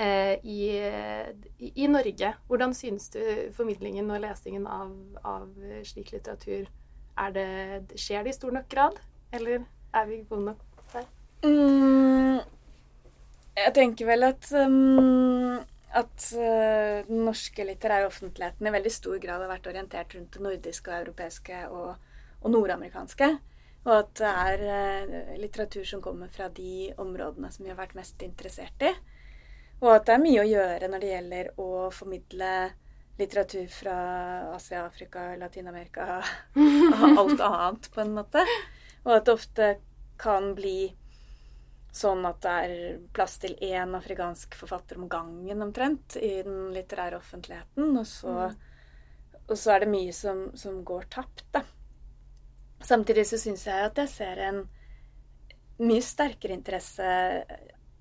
Eh, 0.00 0.38
i, 0.48 0.80
i, 1.58 1.86
Norge. 1.86 2.32
Hvordan 2.48 2.72
synes 2.74 3.10
du 3.12 3.20
formidlingen 3.52 4.08
og 4.10 4.22
lesingen 4.22 4.64
av, 4.64 4.94
av 5.26 5.50
slik 5.84 6.14
litteratur 6.14 6.70
er 7.20 7.34
det, 7.34 7.98
Skjer 8.00 8.24
det 8.24 8.32
i 8.32 8.38
stor 8.38 8.54
nok 8.56 8.70
grad, 8.72 8.96
eller 9.36 9.66
er 9.92 10.08
vi 10.08 10.22
gode 10.30 10.46
nok 10.46 10.62
der? 10.94 11.10
Mm, 11.44 12.40
jeg 13.60 13.74
tenker 13.76 14.08
vel 14.08 14.28
at 14.30 14.48
um, 14.56 15.60
at 15.90 16.26
uh, 16.38 17.04
den 17.10 17.24
norske 17.26 17.68
litterære 17.68 18.08
offentligheten 18.08 18.70
i 18.70 18.74
veldig 18.78 18.94
stor 18.94 19.20
grad 19.20 19.44
har 19.44 19.52
vært 19.52 19.68
orientert 19.68 20.16
rundt 20.16 20.32
det 20.32 20.46
nordiske 20.48 20.94
og 20.94 21.00
europeiske 21.02 21.62
og, 21.68 21.94
og 22.40 22.56
nordamerikanske. 22.56 23.34
Og 23.84 23.94
at 23.98 24.16
det 24.20 24.32
er 24.32 25.38
litteratur 25.40 25.84
som 25.88 26.00
kommer 26.04 26.32
fra 26.32 26.48
de 26.52 26.92
områdene 27.00 27.52
som 27.52 27.66
vi 27.66 27.72
har 27.72 27.80
vært 27.80 27.96
mest 27.98 28.22
interessert 28.24 28.88
i. 28.88 28.92
Og 29.80 29.94
at 29.94 30.06
det 30.06 30.14
er 30.14 30.22
mye 30.22 30.42
å 30.42 30.48
gjøre 30.48 30.88
når 30.92 31.02
det 31.02 31.10
gjelder 31.14 31.50
å 31.60 31.68
formidle 31.94 32.52
litteratur 33.20 33.66
fra 33.72 33.96
Asia, 34.54 34.84
Afrika, 34.86 35.34
Latin-Amerika 35.40 36.20
og 36.20 37.04
alt 37.20 37.42
annet, 37.50 37.88
på 37.92 38.02
en 38.04 38.14
måte. 38.16 38.44
Og 39.04 39.14
at 39.16 39.28
det 39.28 39.34
ofte 39.36 39.68
kan 40.20 40.52
bli 40.56 40.90
sånn 41.92 42.22
at 42.28 42.40
det 42.44 42.56
er 42.64 42.98
plass 43.14 43.38
til 43.42 43.56
én 43.66 43.96
afrikansk 43.98 44.54
forfatter 44.58 45.00
om 45.00 45.08
gangen 45.10 45.64
omtrent 45.64 46.16
i 46.20 46.36
den 46.46 46.70
litterære 46.74 47.18
offentligheten. 47.18 47.96
Og 47.98 48.06
så, 48.06 48.34
mm. 48.52 49.40
og 49.48 49.56
så 49.58 49.74
er 49.74 49.84
det 49.84 49.92
mye 49.92 50.14
som, 50.16 50.44
som 50.54 50.82
går 50.86 51.08
tapt, 51.12 51.46
da. 51.56 51.64
Samtidig 52.80 53.26
så 53.28 53.40
syns 53.40 53.66
jeg 53.68 53.88
at 53.90 53.98
jeg 54.00 54.12
ser 54.12 54.44
en 54.46 54.62
mye 55.80 56.04
sterkere 56.04 56.56
interesse 56.56 57.10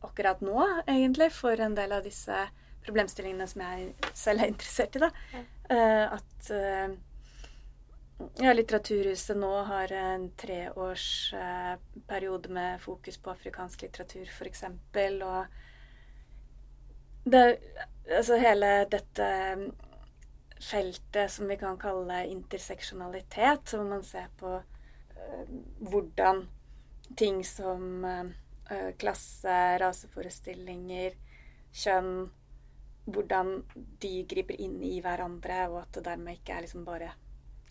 akkurat 0.02 0.42
nå, 0.42 0.82
egentlig, 0.88 1.32
for 1.34 1.60
en 1.60 1.76
del 1.76 1.92
av 1.92 2.04
disse 2.04 2.50
problemstillingene 2.86 3.48
som 3.48 3.62
jeg 3.66 3.94
selv 4.18 4.42
er 4.44 4.48
interessert 4.54 4.96
i. 4.96 5.00
da. 5.04 5.10
Ja. 5.34 5.40
Uh, 5.70 6.14
at 6.18 6.52
uh, 6.52 6.90
ja, 8.42 8.54
Litteraturhuset 8.56 9.38
nå 9.38 9.64
har 9.68 9.92
en 9.96 10.32
treårsperiode 10.40 12.50
uh, 12.50 12.54
med 12.56 12.82
fokus 12.82 13.18
på 13.22 13.32
afrikansk 13.36 13.82
litteratur, 13.86 14.28
f.eks. 14.28 14.64
Og 14.64 15.46
det, 17.30 17.44
altså 18.08 18.36
hele 18.42 18.86
dette 18.92 19.28
feltet 20.60 21.32
som 21.32 21.48
vi 21.48 21.56
kan 21.60 21.78
kalle 21.80 22.28
interseksjonalitet, 22.28 23.70
hvor 23.72 23.84
man 23.88 24.04
ser 24.04 24.28
på 24.40 24.62
hvordan 25.92 26.48
ting 27.20 27.46
som 27.46 28.06
Eh, 28.06 28.26
klasse, 29.02 29.56
raseforestillinger, 29.82 31.18
kjønn 31.74 32.30
Hvordan 33.10 33.64
de 34.04 34.12
griper 34.30 34.60
inn 34.62 34.76
i 34.86 35.00
hverandre, 35.02 35.64
og 35.72 35.80
at 35.80 35.96
det 35.96 36.04
dermed 36.06 36.36
ikke 36.38 36.54
er 36.54 36.62
liksom 36.62 36.84
bare 36.86 37.08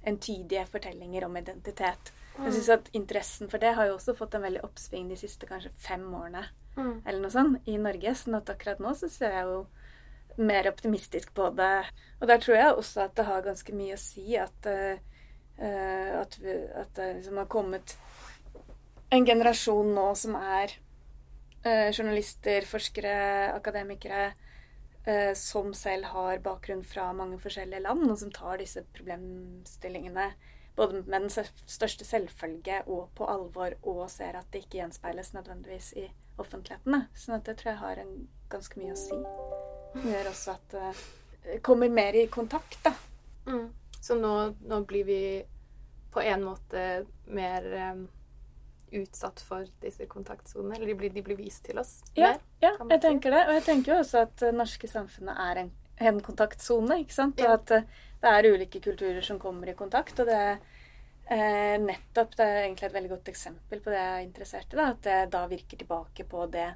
entydige 0.08 0.64
fortellinger 0.66 1.26
om 1.28 1.36
identitet. 1.38 2.10
Jeg 2.38 2.52
synes 2.52 2.68
at 2.74 2.90
Interessen 2.94 3.50
for 3.50 3.62
det 3.62 3.74
har 3.74 3.86
jo 3.86 3.96
også 3.96 4.14
fått 4.18 4.34
en 4.34 4.42
veldig 4.42 4.62
oppsving 4.66 5.08
de 5.10 5.18
siste 5.18 5.46
kanskje 5.46 5.70
fem 5.82 6.04
årene 6.14 6.44
mm. 6.76 6.94
eller 7.04 7.20
noe 7.22 7.34
sånt 7.34 7.68
i 7.68 7.76
Norge. 7.82 8.14
sånn 8.14 8.38
at 8.38 8.50
akkurat 8.54 8.82
nå 8.82 8.94
så 8.98 9.10
ser 9.12 9.34
jeg 9.34 9.48
jo 9.50 9.60
mer 10.38 10.68
optimistisk 10.70 11.32
på 11.34 11.48
det. 11.58 11.88
Og 12.20 12.28
der 12.30 12.42
tror 12.42 12.56
jeg 12.56 12.74
også 12.74 13.06
at 13.08 13.16
det 13.18 13.26
har 13.26 13.46
ganske 13.46 13.74
mye 13.74 13.96
å 13.96 14.02
si 14.02 14.36
at, 14.38 14.68
uh, 14.70 16.20
at, 16.20 16.38
vi, 16.38 16.54
at 16.78 16.92
det 16.98 17.08
liksom 17.18 17.40
har 17.42 17.50
kommet 17.50 17.96
en 19.10 19.26
generasjon 19.26 19.90
nå 19.96 20.12
som 20.20 20.36
er 20.38 20.76
eh, 21.64 21.88
journalister, 21.92 22.66
forskere, 22.68 23.14
akademikere 23.54 24.32
eh, 25.04 25.32
som 25.38 25.72
selv 25.74 26.10
har 26.12 26.42
bakgrunn 26.44 26.84
fra 26.84 27.10
mange 27.16 27.40
forskjellige 27.42 27.82
land, 27.86 28.06
og 28.10 28.18
som 28.20 28.32
tar 28.34 28.60
disse 28.62 28.84
problemstillingene 28.96 30.30
både 30.78 31.02
med 31.02 31.26
den 31.26 31.30
største 31.66 32.06
selvfølge 32.06 32.84
og 32.86 33.08
på 33.18 33.26
alvor, 33.26 33.74
og 33.82 34.04
ser 34.10 34.38
at 34.38 34.46
det 34.52 34.62
ikke 34.64 34.78
gjenspeiles 34.78 35.32
nødvendigvis 35.34 35.92
i 35.98 36.06
offentligheten. 36.38 37.02
Sånn 37.18 37.40
at 37.40 37.48
det 37.48 37.56
tror 37.58 37.72
jeg 37.72 37.82
har 37.82 38.02
en 38.04 38.12
ganske 38.52 38.78
mye 38.78 38.94
å 38.94 39.00
si. 39.00 39.18
Det 39.96 40.12
gjør 40.12 40.30
også 40.30 40.54
at 40.54 40.76
det 41.48 41.58
kommer 41.66 41.90
mer 41.90 42.14
i 42.14 42.28
kontakt, 42.30 42.78
da. 42.84 42.92
Mm. 43.48 43.72
Så 44.00 44.14
nå, 44.14 44.34
nå 44.68 44.80
blir 44.86 45.04
vi 45.08 45.22
på 46.12 46.22
en 46.22 46.44
måte 46.46 46.84
mer 47.26 47.66
em, 47.74 48.06
utsatt 48.92 49.40
for 49.44 49.66
disse 49.82 50.06
kontaktsonene? 50.10 50.76
Eller 50.76 50.86
de 50.92 50.94
blir, 51.00 51.10
de 51.14 51.22
blir 51.26 51.36
vist 51.38 51.64
til 51.66 51.78
oss 51.78 51.98
Ja, 52.14 52.32
mer? 52.32 52.40
ja 52.64 52.72
jeg 52.78 53.00
si. 53.00 53.02
tenker 53.06 53.34
det. 53.36 53.42
Og 53.48 53.54
jeg 53.58 53.64
tenker 53.68 53.92
jo 53.94 53.98
også 54.02 54.22
at 54.26 54.36
det 54.42 54.54
norske 54.56 54.88
samfunnet 54.90 55.42
er 55.44 55.62
en, 55.64 55.70
en 56.10 56.20
kontaktsone, 56.24 57.00
ikke 57.04 57.14
sant. 57.16 57.40
Ja. 57.40 57.52
Og 57.52 57.60
at 57.60 57.70
eh, 57.78 58.02
det 58.22 58.32
er 58.34 58.50
ulike 58.54 58.80
kulturer 58.82 59.20
som 59.22 59.38
kommer 59.42 59.70
i 59.70 59.76
kontakt. 59.78 60.18
Og 60.20 60.26
det 60.30 60.38
er 60.38 60.58
eh, 61.30 61.76
nettopp 61.82 62.36
Det 62.36 62.46
er 62.46 62.62
egentlig 62.64 62.88
et 62.88 62.96
veldig 62.96 63.12
godt 63.16 63.28
eksempel 63.34 63.80
på 63.84 63.92
det 63.92 64.00
jeg 64.00 64.16
er 64.16 64.26
interessert 64.26 64.72
i. 64.72 64.80
Da, 64.80 64.88
at 64.94 65.02
det 65.06 65.18
da 65.34 65.44
virker 65.50 65.80
tilbake 65.84 66.24
på 66.28 66.46
det, 66.52 66.68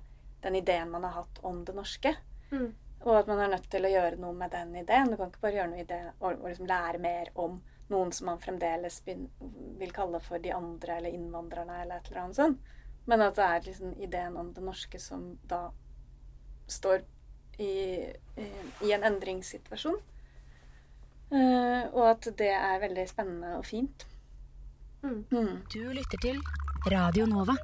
den 0.43 0.57
ideen 0.59 0.91
man 0.91 1.05
har 1.09 1.23
hatt 1.23 1.43
om 1.43 1.65
det 1.65 1.75
norske. 1.77 2.15
Mm. 2.53 2.71
Og 3.03 3.17
at 3.19 3.27
man 3.27 3.41
er 3.43 3.49
nødt 3.57 3.69
til 3.71 3.83
å 3.83 3.91
gjøre 3.91 4.19
noe 4.23 4.35
med 4.39 4.53
den 4.55 4.77
ideen. 4.79 5.11
Du 5.11 5.17
kan 5.19 5.33
ikke 5.33 5.43
bare 5.43 5.57
gjøre 5.59 5.71
noe 5.73 5.83
i 5.83 5.89
det 5.89 6.03
og, 6.21 6.29
og 6.37 6.49
liksom 6.49 6.69
lære 6.71 7.01
mer 7.03 7.33
om 7.43 7.61
noen 7.93 8.13
som 8.13 8.31
man 8.31 8.41
fremdeles 8.41 9.01
vil 9.07 9.93
kalle 9.95 10.21
for 10.25 10.43
de 10.43 10.53
andre 10.57 10.99
eller 10.99 11.15
innvandrerne 11.15 11.83
eller 11.83 12.01
et 12.01 12.11
eller 12.11 12.25
annet 12.25 12.41
sånt. 12.41 12.73
Men 13.05 13.25
at 13.25 13.37
det 13.37 13.45
er 13.45 13.67
liksom 13.67 13.95
ideen 13.99 14.37
om 14.39 14.53
det 14.55 14.63
norske 14.65 14.99
som 15.03 15.33
da 15.51 15.65
står 16.71 17.03
i, 17.59 17.73
i, 18.83 18.93
en 18.93 19.05
endringssituasjon. 19.05 19.99
Eh, 21.33 21.83
og 21.93 22.05
at 22.11 22.29
det 22.39 22.53
er 22.55 22.83
veldig 22.83 23.07
spennende 23.11 23.57
og 23.59 23.67
fint. 23.67 24.07
Mm. 25.03 25.25
Mm. 25.31 25.57
Du 25.73 25.81
lytter 25.91 26.23
til 26.23 26.39
Radio 26.93 27.27
Nova. 27.27 27.57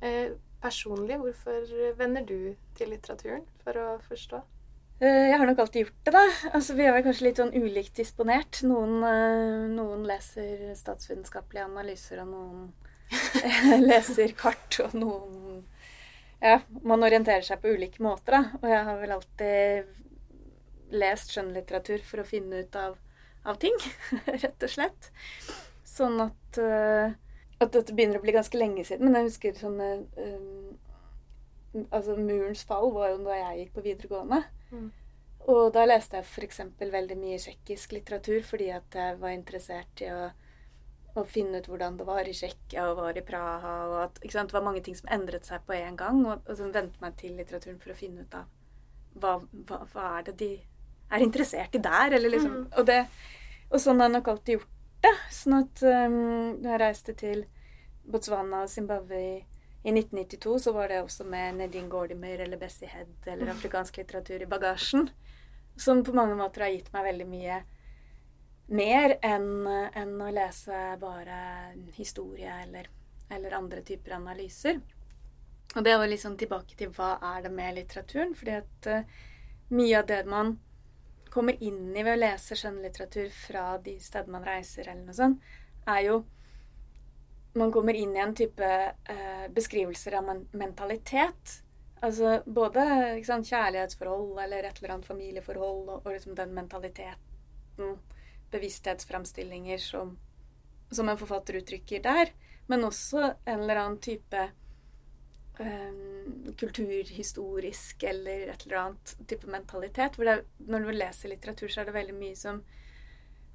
Eh, 0.00 0.32
personlig, 0.62 1.18
hvorfor 1.20 1.94
vender 1.98 2.24
du 2.24 2.54
til 2.78 2.94
litteraturen 2.94 3.44
for 3.64 3.76
å 3.76 3.88
forstå? 4.08 4.40
Eh, 5.00 5.28
Jeg 5.30 5.38
har 5.38 5.46
nok 5.48 5.58
alltid 5.62 5.86
gjort 5.86 6.00
det, 6.04 6.12
da. 6.12 6.22
Altså, 6.52 6.74
vi 6.76 6.84
er 6.84 6.92
vel 6.92 7.04
kanskje 7.06 7.26
litt 7.28 7.38
sånn 7.40 7.54
ulikt 7.56 7.96
disponert. 7.96 8.60
Noen, 8.68 8.98
eh, 9.08 9.68
noen 9.72 10.04
leser 10.08 10.74
statsvitenskapelige 10.76 11.64
analyser, 11.64 12.20
og 12.24 12.28
noen 12.34 12.72
leser 13.90 14.34
kart, 14.38 14.80
og 14.84 14.94
noen 14.98 15.62
Ja, 16.40 16.60
man 16.88 17.02
orienterer 17.04 17.44
seg 17.44 17.60
på 17.60 17.72
ulike 17.76 18.00
måter, 18.04 18.32
da. 18.38 18.42
Og 18.62 18.68
jeg 18.70 18.84
har 18.86 19.00
vel 19.02 19.10
alltid 19.16 19.90
lest 20.90 21.32
skjønnlitteratur 21.34 22.00
for 22.04 22.22
å 22.22 22.26
finne 22.26 22.62
ut 22.64 22.76
av, 22.80 22.96
av 23.46 23.58
ting, 23.62 23.76
rett 24.44 24.64
og 24.66 24.72
slett. 24.72 25.10
Sånn 25.86 26.20
at 26.24 26.60
eh, 26.60 27.12
At 27.60 27.74
dette 27.74 27.92
begynner 27.92 28.16
å 28.20 28.24
bli 28.24 28.32
ganske 28.32 28.56
lenge 28.56 28.84
siden. 28.88 29.04
Men 29.10 29.20
jeg 29.20 29.28
husker 29.30 29.58
sånn 29.58 29.80
um, 29.80 30.78
Altså, 31.92 32.16
Murens 32.16 32.64
fall 32.66 32.88
var 32.94 33.12
jo 33.12 33.18
da 33.26 33.36
jeg 33.36 33.58
gikk 33.60 33.74
på 33.76 33.84
videregående. 33.84 34.40
Mm. 34.70 34.90
Og 35.50 35.72
da 35.74 35.86
leste 35.88 36.20
jeg 36.20 36.26
f.eks. 36.28 36.60
veldig 36.78 37.16
mye 37.18 37.38
tsjekkisk 37.40 37.94
litteratur 37.96 38.42
fordi 38.46 38.70
at 38.74 38.94
jeg 38.94 39.18
var 39.22 39.32
interessert 39.34 40.02
i 40.04 40.10
å, 40.12 40.28
å 41.16 41.24
finne 41.26 41.58
ut 41.60 41.68
hvordan 41.70 41.96
det 41.98 42.06
var 42.06 42.28
i 42.28 42.34
Tsjekkia 42.36 42.86
og 42.90 43.00
var 43.00 43.18
i 43.18 43.24
Praha. 43.26 43.74
og 43.88 43.96
at 44.04 44.20
Det 44.22 44.52
var 44.52 44.66
mange 44.66 44.82
ting 44.86 44.96
som 44.96 45.08
endret 45.10 45.48
seg 45.48 45.64
på 45.66 45.74
en 45.78 45.96
gang. 45.96 46.20
Og, 46.26 46.44
og 46.46 46.56
så 46.56 46.68
vente 46.70 47.00
meg 47.02 47.16
til 47.16 47.36
litteraturen 47.38 47.80
for 47.82 47.94
å 47.94 47.98
finne 47.98 48.26
ut 48.26 48.34
av 48.34 48.44
hva, 49.20 49.38
hva, 49.66 49.80
hva 49.92 50.10
er 50.18 50.28
det 50.28 50.36
de 50.38 50.50
er 51.10 51.24
interessert 51.24 51.74
i 51.74 51.82
der. 51.82 52.14
Eller 52.18 52.30
liksom, 52.36 52.50
Mm. 52.60 52.66
og, 52.76 52.86
det, 52.86 53.00
og 53.70 53.80
sånn 53.80 54.00
har 54.00 54.10
jeg 54.10 54.18
nok 54.18 54.28
alltid 54.34 54.58
gjort 54.58 54.76
det. 55.02 55.14
Sånn 55.32 55.56
at 55.56 55.82
um, 55.82 56.62
jeg 56.62 56.80
reiste 56.82 57.14
til 57.16 57.46
Botswana 58.10 58.64
og 58.66 58.70
Zimbabwe 58.70 59.20
i 59.24 59.34
i 59.82 59.88
1992 59.88 60.58
så 60.58 60.72
var 60.72 60.88
det 60.88 61.00
også 61.00 61.24
med 61.24 61.56
Nadine 61.56 61.88
Gordimer 61.88 62.38
eller 62.44 62.60
Bessie 62.60 62.88
Head 62.88 63.28
eller 63.32 63.52
afrikansk 63.54 63.96
litteratur 63.96 64.42
i 64.42 64.46
bagasjen. 64.46 65.08
Som 65.76 66.04
på 66.04 66.12
mange 66.12 66.36
måter 66.36 66.66
har 66.66 66.74
gitt 66.74 66.90
meg 66.92 67.06
veldig 67.08 67.26
mye 67.30 67.60
mer 68.70 69.16
enn 69.26 69.66
enn 69.66 70.14
å 70.20 70.30
lese 70.30 70.80
bare 71.00 71.38
historie 71.96 72.52
eller, 72.66 72.90
eller 73.32 73.56
andre 73.56 73.82
typer 73.82 74.18
analyser. 74.18 74.80
Og 75.76 75.84
det 75.86 75.96
var 75.96 76.10
liksom 76.10 76.36
tilbake 76.36 76.76
til 76.76 76.92
hva 76.94 77.14
er 77.34 77.46
det 77.46 77.52
med 77.54 77.78
litteraturen? 77.78 78.34
Fordi 78.34 78.56
at 78.58 78.90
uh, 78.90 79.24
mye 79.70 79.98
av 79.98 80.06
det 80.10 80.24
man 80.26 80.58
kommer 81.30 81.56
inn 81.62 81.94
i 81.94 82.02
ved 82.02 82.16
å 82.16 82.20
lese 82.20 82.58
skjønnlitteratur 82.58 83.30
fra 83.32 83.64
de 83.78 83.94
stedene 84.02 84.34
man 84.34 84.46
reiser, 84.46 84.88
eller 84.88 85.06
noe 85.06 85.16
sånt, 85.16 85.52
er 85.86 86.00
jo 86.08 86.16
man 87.52 87.72
kommer 87.72 87.94
inn 87.94 88.16
i 88.16 88.20
en 88.20 88.34
type 88.34 88.64
eh, 88.64 89.48
beskrivelser 89.54 90.18
av 90.18 90.24
men 90.24 90.44
mentalitet. 90.52 91.56
Altså 92.00 92.40
både 92.46 92.84
sant, 93.26 93.48
kjærlighetsforhold 93.50 94.38
eller 94.44 94.64
et 94.64 94.78
eller 94.78 94.94
annet 94.94 95.08
familieforhold, 95.08 95.82
og, 95.88 96.06
og 96.06 96.14
liksom 96.14 96.36
den 96.38 96.54
mentaliteten, 96.56 97.98
bevissthetsframstillinger 98.50 99.82
som, 99.82 100.14
som 100.90 101.08
en 101.08 101.20
forfatter 101.20 101.60
uttrykker 101.60 102.02
der. 102.06 102.32
Men 102.70 102.86
også 102.86 103.22
en 103.44 103.60
eller 103.60 103.82
annen 103.82 104.00
type 104.02 104.46
eh, 105.60 106.00
kulturhistorisk 106.56 108.02
eller 108.08 108.48
et 108.54 108.66
eller 108.66 108.82
annet 108.84 109.16
type 109.26 109.50
mentalitet. 109.50 110.16
Det 110.16 110.38
når 110.70 110.86
du 110.86 110.92
leser 110.94 111.34
litteratur, 111.34 111.68
så 111.68 111.82
er 111.82 111.90
det 111.90 111.98
veldig 111.98 112.16
mye 112.16 112.38
som 112.38 112.62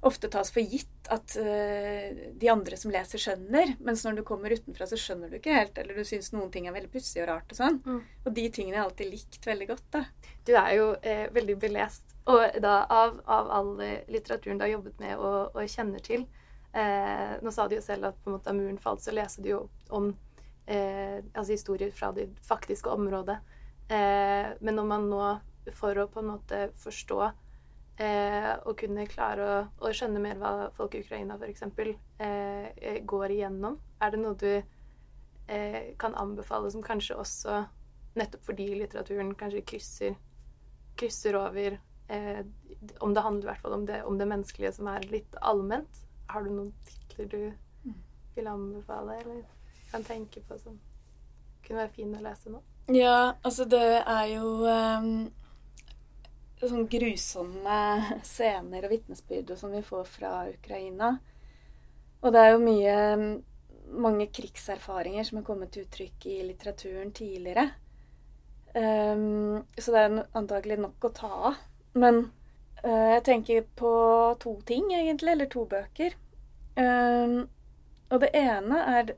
ofte 0.06 0.28
tas 0.30 0.50
for 0.52 0.60
gitt 0.62 1.08
at 1.10 1.36
uh, 1.40 2.18
de 2.36 2.48
andre 2.52 2.76
som 2.78 2.92
leser, 2.92 3.20
skjønner. 3.22 3.76
Mens 3.84 4.04
når 4.04 4.18
du 4.18 4.24
kommer 4.26 4.52
utenfra, 4.52 4.86
så 4.86 4.98
skjønner 5.00 5.30
du 5.32 5.38
ikke 5.38 5.54
helt. 5.56 5.78
Eller 5.80 5.96
du 5.98 6.06
syns 6.06 6.32
noen 6.34 6.50
ting 6.54 6.68
er 6.68 6.76
veldig 6.76 6.92
pussig 6.92 7.22
og 7.22 7.30
rart 7.30 7.54
og 7.54 7.60
sånn. 7.60 7.80
Mm. 7.86 8.00
Og 8.24 8.34
de 8.36 8.46
tingene 8.54 8.76
har 8.76 8.84
jeg 8.84 8.90
alltid 8.90 9.12
likt 9.14 9.48
veldig 9.48 9.70
godt, 9.72 9.86
da. 9.96 10.04
Du 10.46 10.52
er 10.54 10.72
jo 10.76 10.88
eh, 11.02 11.26
veldig 11.34 11.56
belest, 11.62 12.16
og 12.30 12.58
da 12.62 12.76
av, 12.92 13.16
av 13.24 13.48
all 13.54 13.72
eh, 13.82 14.04
litteraturen 14.12 14.60
du 14.60 14.66
har 14.66 14.74
jobbet 14.76 15.00
med 15.02 15.16
og, 15.16 15.56
og 15.56 15.72
kjenner 15.72 16.04
til. 16.06 16.26
Eh, 16.76 17.34
nå 17.42 17.52
sa 17.54 17.66
du 17.66 17.78
jo 17.78 17.82
selv 17.84 18.10
at 18.10 18.18
på 18.20 18.30
en 18.30 18.36
måte 18.36 18.50
da 18.50 18.56
muren 18.56 18.78
falt, 18.82 19.02
så 19.02 19.14
leser 19.14 19.42
du 19.42 19.50
jo 19.54 19.60
om 19.96 20.10
eh, 20.66 21.22
altså 21.32 21.54
historier 21.54 21.90
fra 21.94 22.12
det 22.12 22.28
faktiske 22.44 22.90
området. 22.92 23.38
Eh, 23.88 24.52
men 24.60 24.76
når 24.76 24.88
man 24.90 25.08
nå, 25.10 25.22
for 25.74 25.98
å 25.98 26.08
på 26.10 26.20
en 26.22 26.32
måte 26.34 26.66
forstå 26.82 27.20
eh, 28.02 28.52
og 28.64 28.76
kunne 28.80 29.06
klare 29.10 29.46
å, 29.46 29.58
å 29.86 29.92
skjønne 29.94 30.22
mer 30.22 30.38
hva 30.40 30.70
folk 30.76 30.96
i 30.96 31.02
Ukraina 31.04 31.38
f.eks. 31.40 31.62
Eh, 31.62 32.68
eh, 32.76 33.00
går 33.04 33.36
igjennom, 33.36 33.78
er 34.00 34.14
det 34.14 34.22
noe 34.22 34.38
du 34.40 34.50
eh, 34.52 35.94
kan 36.00 36.16
anbefale 36.18 36.70
som 36.72 36.84
kanskje 36.84 37.18
også 37.20 37.60
nettopp 38.16 38.48
fordi 38.48 38.70
litteraturen 38.80 39.34
kanskje 39.36 39.64
krysser, 39.68 40.16
krysser 40.96 41.36
over 41.36 41.78
eh, 42.08 42.42
Om 43.04 43.14
det 43.14 43.22
handler 43.24 43.44
i 43.44 43.50
hvert 43.50 43.62
fall 43.64 43.76
om 43.76 43.86
det, 43.86 44.02
om 44.04 44.18
det 44.18 44.28
menneskelige 44.28 44.72
som 44.76 44.88
er 44.92 45.04
litt 45.10 45.36
allment. 45.40 46.02
Har 46.30 46.44
du 46.44 46.50
noen 46.52 46.72
titler 46.86 47.28
du 47.32 47.92
vil 48.36 48.48
anbefale, 48.50 49.16
eller 49.20 49.42
kan 49.90 50.04
tenke 50.04 50.42
på 50.44 50.58
som 50.60 50.76
kunne 51.64 51.82
være 51.82 51.94
fine 51.96 52.18
å 52.18 52.24
lese 52.24 52.52
nå? 52.52 52.60
Ja, 52.94 53.34
altså 53.42 53.64
det 53.66 53.82
er 53.98 54.26
jo 54.30 54.50
um, 54.62 55.26
sånn 56.70 56.88
grusomme 56.90 57.80
scener 58.26 58.86
og 58.86 58.92
vitnesbyrd 58.92 59.54
som 59.58 59.74
vi 59.74 59.82
får 59.84 60.04
fra 60.10 60.32
Ukraina. 60.50 61.16
Og 62.22 62.32
det 62.34 62.42
er 62.42 62.54
jo 62.54 62.62
mye 62.64 62.96
mange 63.96 64.26
krigserfaringer 64.34 65.24
som 65.24 65.38
har 65.38 65.46
kommet 65.46 65.72
til 65.72 65.86
uttrykk 65.86 66.26
i 66.26 66.38
litteraturen 66.48 67.12
tidligere. 67.14 67.68
Um, 68.76 69.64
så 69.78 69.92
det 69.94 70.00
er 70.02 70.16
antagelig 70.36 70.78
nok 70.82 71.06
å 71.06 71.12
ta 71.16 71.30
av. 71.50 71.60
Men 71.96 72.26
uh, 72.84 73.12
jeg 73.14 73.22
tenker 73.28 73.68
på 73.78 73.92
to 74.42 74.56
ting, 74.68 74.90
egentlig. 74.92 75.32
Eller 75.32 75.50
to 75.52 75.64
bøker. 75.70 76.16
Um, 76.76 77.46
og 78.10 78.20
det 78.22 78.32
ene 78.36 78.82
er 78.98 79.14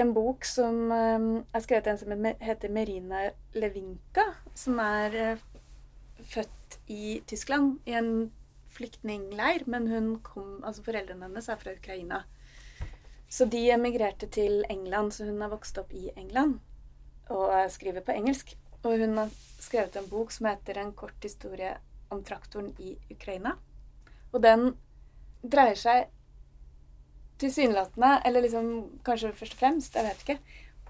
en 0.00 0.12
bok 0.14 0.46
som 0.46 0.76
um, 0.92 1.30
er 1.50 1.64
skrevet 1.64 1.88
av 1.88 1.96
en 1.96 2.02
som 2.04 2.28
heter 2.46 2.70
Merina 2.70 3.24
Levinka, 3.58 4.28
som 4.54 4.78
er 4.84 5.16
uh, 5.18 5.46
født 6.26 6.78
i 6.90 7.20
Tyskland, 7.26 7.78
i 7.86 7.96
en 7.98 8.30
flyktningleir, 8.74 9.64
men 9.66 9.88
hun 9.90 10.10
kom, 10.24 10.60
altså 10.64 10.84
foreldrene 10.86 11.26
hennes 11.28 11.48
er 11.48 11.58
fra 11.60 11.74
Ukraina. 11.76 12.22
Så 13.30 13.46
de 13.46 13.70
emigrerte 13.70 14.26
til 14.26 14.64
England, 14.70 15.12
så 15.14 15.28
hun 15.28 15.40
har 15.40 15.52
vokst 15.52 15.78
opp 15.78 15.92
i 15.94 16.10
England 16.16 16.58
og 17.30 17.52
skriver 17.70 18.02
på 18.02 18.14
engelsk. 18.16 18.56
Og 18.82 18.98
hun 18.98 19.18
har 19.20 19.30
skrevet 19.60 19.96
en 19.96 20.08
bok 20.10 20.32
som 20.32 20.46
heter 20.46 20.78
'En 20.78 20.92
kort 20.92 21.22
historie 21.22 21.76
om 22.10 22.24
traktoren 22.24 22.74
i 22.78 22.96
Ukraina'. 23.10 23.56
Og 24.32 24.42
den 24.42 24.76
dreier 25.42 25.74
seg 25.74 26.08
tilsynelatende, 27.38 28.22
eller 28.24 28.40
liksom 28.40 29.00
kanskje 29.04 29.32
først 29.32 29.52
og 29.52 29.58
fremst, 29.58 29.94
jeg 29.94 30.04
vet 30.04 30.28
ikke, 30.28 30.38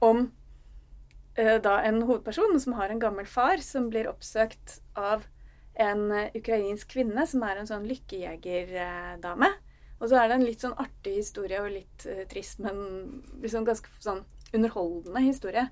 om 0.01 0.33
da 1.63 1.79
en 1.87 2.03
hovedperson 2.03 2.59
som 2.61 2.75
har 2.77 2.91
en 2.93 3.01
gammel 3.01 3.29
far 3.29 3.63
som 3.65 3.89
blir 3.93 4.09
oppsøkt 4.11 4.81
av 4.99 5.25
en 5.81 6.11
eh, 6.13 6.31
ukrainsk 6.37 6.95
kvinne 6.95 7.27
som 7.29 7.45
er 7.47 7.61
en 7.61 7.69
sånn 7.69 7.87
lykkejegerdame. 7.89 9.51
Og 10.01 10.09
så 10.09 10.17
er 10.17 10.29
det 10.29 10.39
en 10.39 10.47
litt 10.47 10.65
sånn 10.65 10.79
artig 10.81 11.19
historie 11.19 11.61
og 11.61 11.75
litt 11.75 12.07
uh, 12.09 12.23
trist, 12.31 12.63
men 12.65 12.79
liksom 13.43 13.67
ganske 13.69 13.91
sånn 14.01 14.23
underholdende 14.57 15.21
historie 15.21 15.67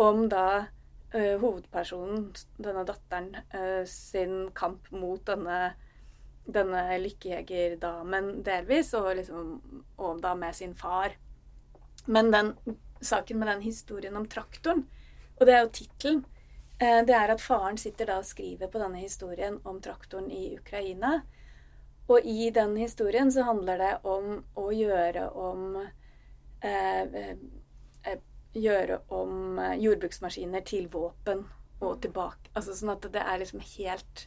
om 0.00 0.24
da 0.32 0.46
uh, 0.64 1.34
hovedpersonen, 1.42 2.30
denne 2.56 2.86
datteren, 2.88 3.34
uh, 3.52 3.82
sin 3.88 4.46
kamp 4.56 4.88
mot 4.96 5.20
denne 5.28 5.74
denne 6.42 6.96
lykkejegerdamen 6.98 8.40
delvis, 8.42 8.88
og, 8.98 9.12
liksom, 9.14 9.52
og 10.02 10.22
da 10.24 10.32
med 10.34 10.56
sin 10.58 10.72
far. 10.74 11.12
Men 12.10 12.32
den 12.32 12.48
saken 13.02 13.38
med 13.38 13.48
den 13.48 13.64
historien 13.66 14.16
om 14.16 14.26
traktoren, 14.28 14.86
og 15.38 15.46
det 15.46 15.54
er 15.54 15.64
jo 15.64 15.72
tittelen, 15.78 16.24
eh, 16.78 17.00
det 17.06 17.14
er 17.18 17.34
at 17.34 17.44
faren 17.44 17.78
sitter 17.78 18.10
da 18.10 18.18
og 18.22 18.28
skriver 18.28 18.70
på 18.70 18.82
denne 18.82 19.02
historien 19.02 19.60
om 19.64 19.80
traktoren 19.82 20.30
i 20.30 20.52
Ukraina. 20.58 21.22
Og 22.06 22.26
i 22.26 22.50
den 22.50 22.76
historien 22.76 23.32
så 23.32 23.46
handler 23.46 23.78
det 23.78 23.92
om 24.02 24.42
å 24.58 24.68
gjøre 24.74 25.28
om 25.30 25.76
eh, 25.80 27.02
eh, 27.02 27.36
Gjøre 28.52 28.98
om 29.16 29.56
eh, 29.58 29.78
jordbruksmaskiner 29.80 30.60
til 30.68 30.90
våpen 30.92 31.46
og 31.80 32.02
tilbake. 32.04 32.50
Altså 32.52 32.74
sånn 32.76 32.92
at 32.92 33.06
det 33.14 33.22
er 33.24 33.38
liksom 33.40 33.62
helt 33.64 34.26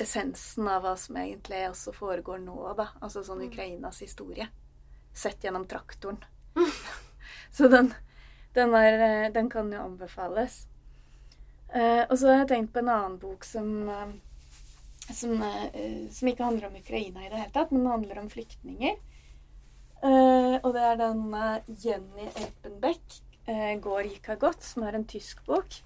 essensen 0.00 0.70
av 0.72 0.86
hva 0.86 0.94
som 0.96 1.18
egentlig 1.20 1.66
også 1.68 1.92
foregår 1.92 2.40
nå, 2.40 2.56
da. 2.78 2.86
Altså 3.04 3.20
sånn 3.26 3.44
Ukrainas 3.44 4.00
historie. 4.00 4.48
Sett 5.12 5.44
gjennom 5.44 5.66
traktoren. 5.68 6.22
Så 7.52 7.68
den, 7.68 7.92
den, 8.56 8.74
er, 8.74 8.98
eh, 9.06 9.32
den 9.32 9.50
kan 9.50 9.72
jo 9.72 9.80
anbefales. 9.84 10.66
Eh, 11.72 12.04
og 12.08 12.18
så 12.18 12.28
har 12.28 12.42
jeg 12.42 12.50
tenkt 12.50 12.74
på 12.74 12.82
en 12.82 12.92
annen 12.92 13.18
bok 13.20 13.44
som, 13.48 13.68
eh, 13.88 15.12
som, 15.12 15.38
eh, 15.42 16.08
som 16.12 16.28
ikke 16.28 16.44
handler 16.44 16.68
om 16.68 16.76
Ukraina 16.76 17.24
i 17.24 17.30
det 17.30 17.38
hele 17.40 17.54
tatt, 17.54 17.72
men 17.72 17.88
handler 17.88 18.20
om 18.20 18.28
flyktninger. 18.32 18.98
Eh, 20.02 20.56
og 20.58 20.72
det 20.74 20.82
er 20.82 20.98
den 21.00 21.22
Jenny 21.84 22.26
Elpenbeck, 22.34 23.20
eh, 23.46 23.78
'Går 23.80 24.02
gikk 24.10 24.38
godt», 24.40 24.62
som 24.62 24.82
er 24.82 24.94
en 24.94 25.04
tysk 25.04 25.44
bok. 25.46 25.80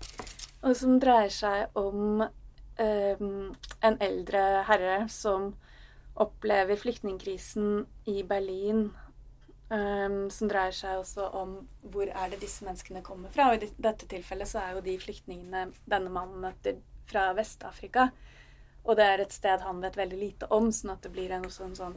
Og 0.62 0.76
som 0.76 0.98
dreier 1.00 1.30
seg 1.30 1.68
om 1.76 2.28
en 2.78 3.96
eldre 4.00 4.64
herre 4.68 5.08
som 5.08 5.54
opplever 6.16 6.76
flyktningkrisen 6.76 7.86
i 8.06 8.22
Berlin. 8.22 8.90
Eh, 9.70 10.18
som 10.32 10.50
dreier 10.50 10.74
seg 10.76 11.00
også 11.00 11.30
om 11.40 11.56
hvor 11.82 12.10
er 12.10 12.32
det 12.32 12.42
disse 12.42 12.66
menneskene 12.66 13.04
kommer 13.06 13.32
fra. 13.34 13.50
Og 13.50 13.62
i 13.62 13.70
dette 13.76 14.08
tilfellet 14.10 14.50
så 14.50 14.62
er 14.62 14.76
jo 14.76 14.84
de 14.86 14.98
flyktningene 15.02 15.68
denne 15.84 16.12
mannen 16.12 16.42
møter, 16.44 16.80
fra 17.06 17.28
Vest-Afrika. 17.38 18.08
Og 18.86 18.96
det 18.98 19.04
er 19.06 19.22
et 19.22 19.34
sted 19.34 19.62
han 19.62 19.82
vet 19.82 19.98
veldig 19.98 20.18
lite 20.18 20.48
om, 20.54 20.72
sånn 20.74 20.94
at 20.94 21.04
det 21.06 21.12
blir 21.14 21.32
en, 21.34 21.46
også 21.48 21.66
en 21.66 21.76
sånn 21.78 21.96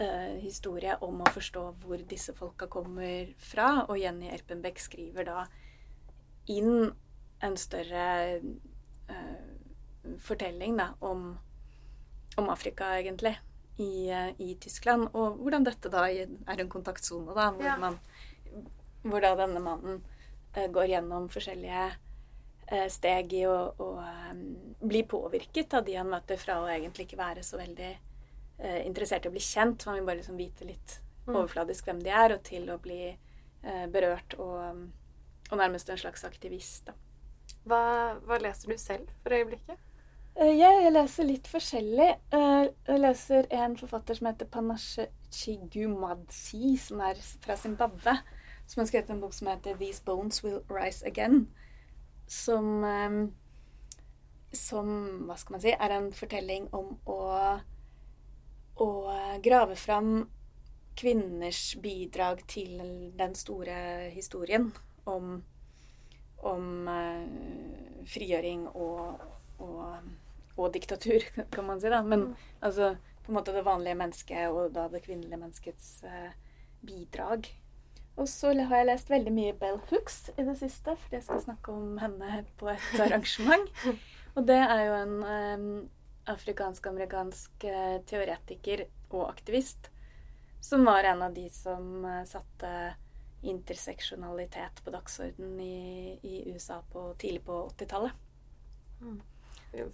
uh, 0.00 0.34
historie 0.42 0.96
om 1.06 1.22
å 1.22 1.32
forstå 1.34 1.64
hvor 1.84 2.02
disse 2.10 2.34
folka 2.34 2.68
kommer 2.70 3.30
fra. 3.38 3.86
Og 3.88 3.98
Jenny 3.98 4.30
Erpenbeck 4.34 4.82
skriver 4.82 5.28
da 5.28 5.44
inn 6.50 6.90
en 7.44 7.58
større 7.60 8.06
uh, 9.10 9.50
fortelling 10.22 10.78
da, 10.78 10.90
om, 11.06 11.32
om 12.38 12.50
Afrika, 12.50 12.94
egentlig, 12.98 13.36
i, 13.78 14.08
eh, 14.10 14.30
i 14.38 14.54
Tyskland. 14.60 15.08
Og 15.14 15.38
hvordan 15.42 15.64
dette 15.66 15.90
da 15.90 16.04
er 16.10 16.26
en 16.60 16.68
kontaktsone, 16.70 17.34
da, 17.34 17.50
hvor, 17.52 17.64
Ja. 17.64 17.76
man, 17.76 17.98
hvor 19.02 19.20
da 19.20 19.34
denne 19.36 19.60
mannen 19.60 20.02
eh, 20.54 20.68
går 20.68 20.86
gjennom 20.92 21.28
forskjellige 21.28 21.92
eh, 22.68 22.88
steg 22.88 23.32
i 23.32 23.44
å, 23.46 23.74
å 23.78 23.88
bli 24.80 25.02
påvirket 25.02 25.74
av 25.74 25.84
de 25.84 25.94
han 25.98 26.08
møter, 26.08 26.36
fra 26.38 26.60
å 26.62 26.68
egentlig 26.68 27.06
ikke 27.08 27.18
være 27.18 27.42
så 27.42 27.58
veldig 27.58 27.96
interessert 28.86 29.24
i 29.26 29.28
å 29.28 29.32
bli 29.34 29.40
kjent. 29.42 29.84
Man 29.86 29.96
vil 29.96 30.04
bare 30.06 30.20
liksom 30.22 30.36
vite 30.38 30.64
litt 30.64 31.00
Mm. 31.26 31.36
overfladisk 31.36 31.86
hvem 31.86 32.02
de 32.04 32.10
er, 32.10 32.32
og 32.34 32.42
til 32.44 32.66
å 32.68 32.78
bli 32.78 33.16
berørt 33.88 34.34
og, 34.38 34.90
og 35.50 35.56
nærmest 35.58 35.88
en 35.88 35.96
slags 35.96 36.22
aktivist. 36.28 36.90
Hva, 37.66 38.20
hva 38.26 38.36
leser 38.38 38.68
du 38.68 38.76
selv 38.76 39.08
for 39.22 39.32
øyeblikket? 39.32 39.78
Eh, 40.36 40.56
Jeg, 40.58 40.92
leser 40.92 41.24
litt 41.28 41.46
forskjellig. 41.48 42.08
Eh, 42.32 42.64
Jeg 42.86 43.00
leser 43.00 43.46
en 43.50 43.76
forfatter 43.76 44.14
som 44.18 44.26
heter 44.26 44.46
Panashe 44.46 45.06
Chigumadzi, 45.30 46.76
som 46.76 47.00
er 47.00 47.14
fra 47.44 47.56
Zimbabwe. 47.56 48.18
Som 48.66 48.80
har 48.80 48.86
skrevet 48.86 49.10
en 49.10 49.20
bok 49.20 49.32
som 49.34 49.48
heter 49.48 49.76
'These 49.76 50.02
Bones 50.04 50.44
Will 50.44 50.60
Rise 50.70 51.06
Again'. 51.06 51.46
Som 52.26 52.84
eh, 52.84 53.28
Som, 54.52 54.88
hva 55.26 55.36
skal 55.36 55.52
man 55.52 55.60
si, 55.60 55.70
er 55.70 55.90
en 55.90 56.12
fortelling 56.12 56.68
om 56.74 56.98
å 57.06 57.60
å 58.76 58.88
grave 59.42 59.76
fram 59.76 60.28
kvinners 60.96 61.76
bidrag 61.82 62.46
til 62.46 62.78
den 63.18 63.34
store 63.34 64.10
historien 64.14 64.72
om, 65.06 65.42
om 66.38 66.88
eh, 66.88 67.26
frigjøring 68.06 68.68
og, 68.68 69.20
og, 69.58 69.98
og 70.56 70.72
diktatur, 70.74 71.24
kan 71.54 71.68
man 71.68 71.82
si. 71.82 71.90
da. 71.92 72.02
Men 72.02 72.32
altså 72.60 72.94
på 73.24 73.32
en 73.32 73.38
måte 73.38 73.54
det 73.56 73.64
vanlige 73.64 73.96
mennesket 73.96 74.52
og 74.52 74.74
da 74.74 74.88
det 74.92 75.04
kvinnelige 75.06 75.40
menneskets 75.40 76.02
eh, 76.04 76.32
bidrag. 76.84 77.48
Og 78.20 78.28
så 78.30 78.52
har 78.54 78.76
jeg 78.76 78.90
lest 78.90 79.10
veldig 79.10 79.32
mye 79.34 79.54
Bell 79.58 79.80
Hooks 79.90 80.18
i 80.36 80.44
det 80.46 80.54
siste, 80.60 80.94
fordi 81.02 81.18
jeg 81.18 81.26
skal 81.26 81.42
snakke 81.42 81.72
om 81.72 81.96
henne 81.98 82.44
på 82.60 82.68
et 82.70 83.00
arrangement. 83.06 83.72
Og 84.34 84.46
det 84.46 84.60
er 84.60 84.84
jo 84.84 85.00
en 85.00 85.16
eh, 85.30 85.64
afrikansk-amerikansk 86.34 87.66
eh, 87.70 87.98
teoretiker 88.06 88.86
og 89.10 89.26
aktivist 89.30 89.90
som 90.64 90.84
var 90.84 91.04
en 91.04 91.22
av 91.22 91.34
de 91.34 91.50
som 91.50 92.04
eh, 92.04 92.22
satte 92.24 92.94
interseksjonalitet 93.44 94.80
på 94.84 94.92
dagsordenen 94.94 95.60
i, 95.60 96.18
i 96.22 96.52
USA 96.52 96.78
på, 96.92 97.10
tidlig 97.20 97.42
på 97.44 97.58
80-tallet. 97.76 98.14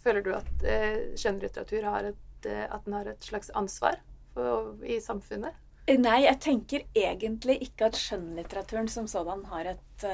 Føler 0.02 0.24
du 0.24 0.30
at 0.36 0.64
eh, 0.66 1.12
skjønnlitteratur 1.18 1.86
har 1.88 2.10
et, 2.12 2.46
eh, 2.48 2.66
har 2.68 3.10
et 3.10 3.24
slags 3.24 3.50
ansvar 3.56 4.00
for, 4.34 4.74
i 4.84 5.00
samfunnet? 5.02 5.56
Eh, 5.86 5.98
Nei, 6.00 6.22
jeg 6.26 6.40
tenker 6.44 6.86
egentlig 6.96 7.60
ikke 7.66 7.88
at 7.90 7.98
skjønnlitteraturen 7.98 8.90
som 8.92 9.08
sådan 9.10 9.44
har 9.52 9.74
et 9.74 10.06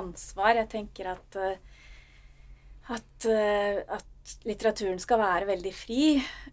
ansvar. 0.00 0.56
Jeg 0.58 0.70
tenker 0.72 1.12
at, 1.12 1.36
at, 2.90 3.26
at 3.26 4.34
litteraturen 4.46 4.98
skal 5.02 5.20
være 5.22 5.50
veldig 5.52 5.72
fri. 5.74 6.04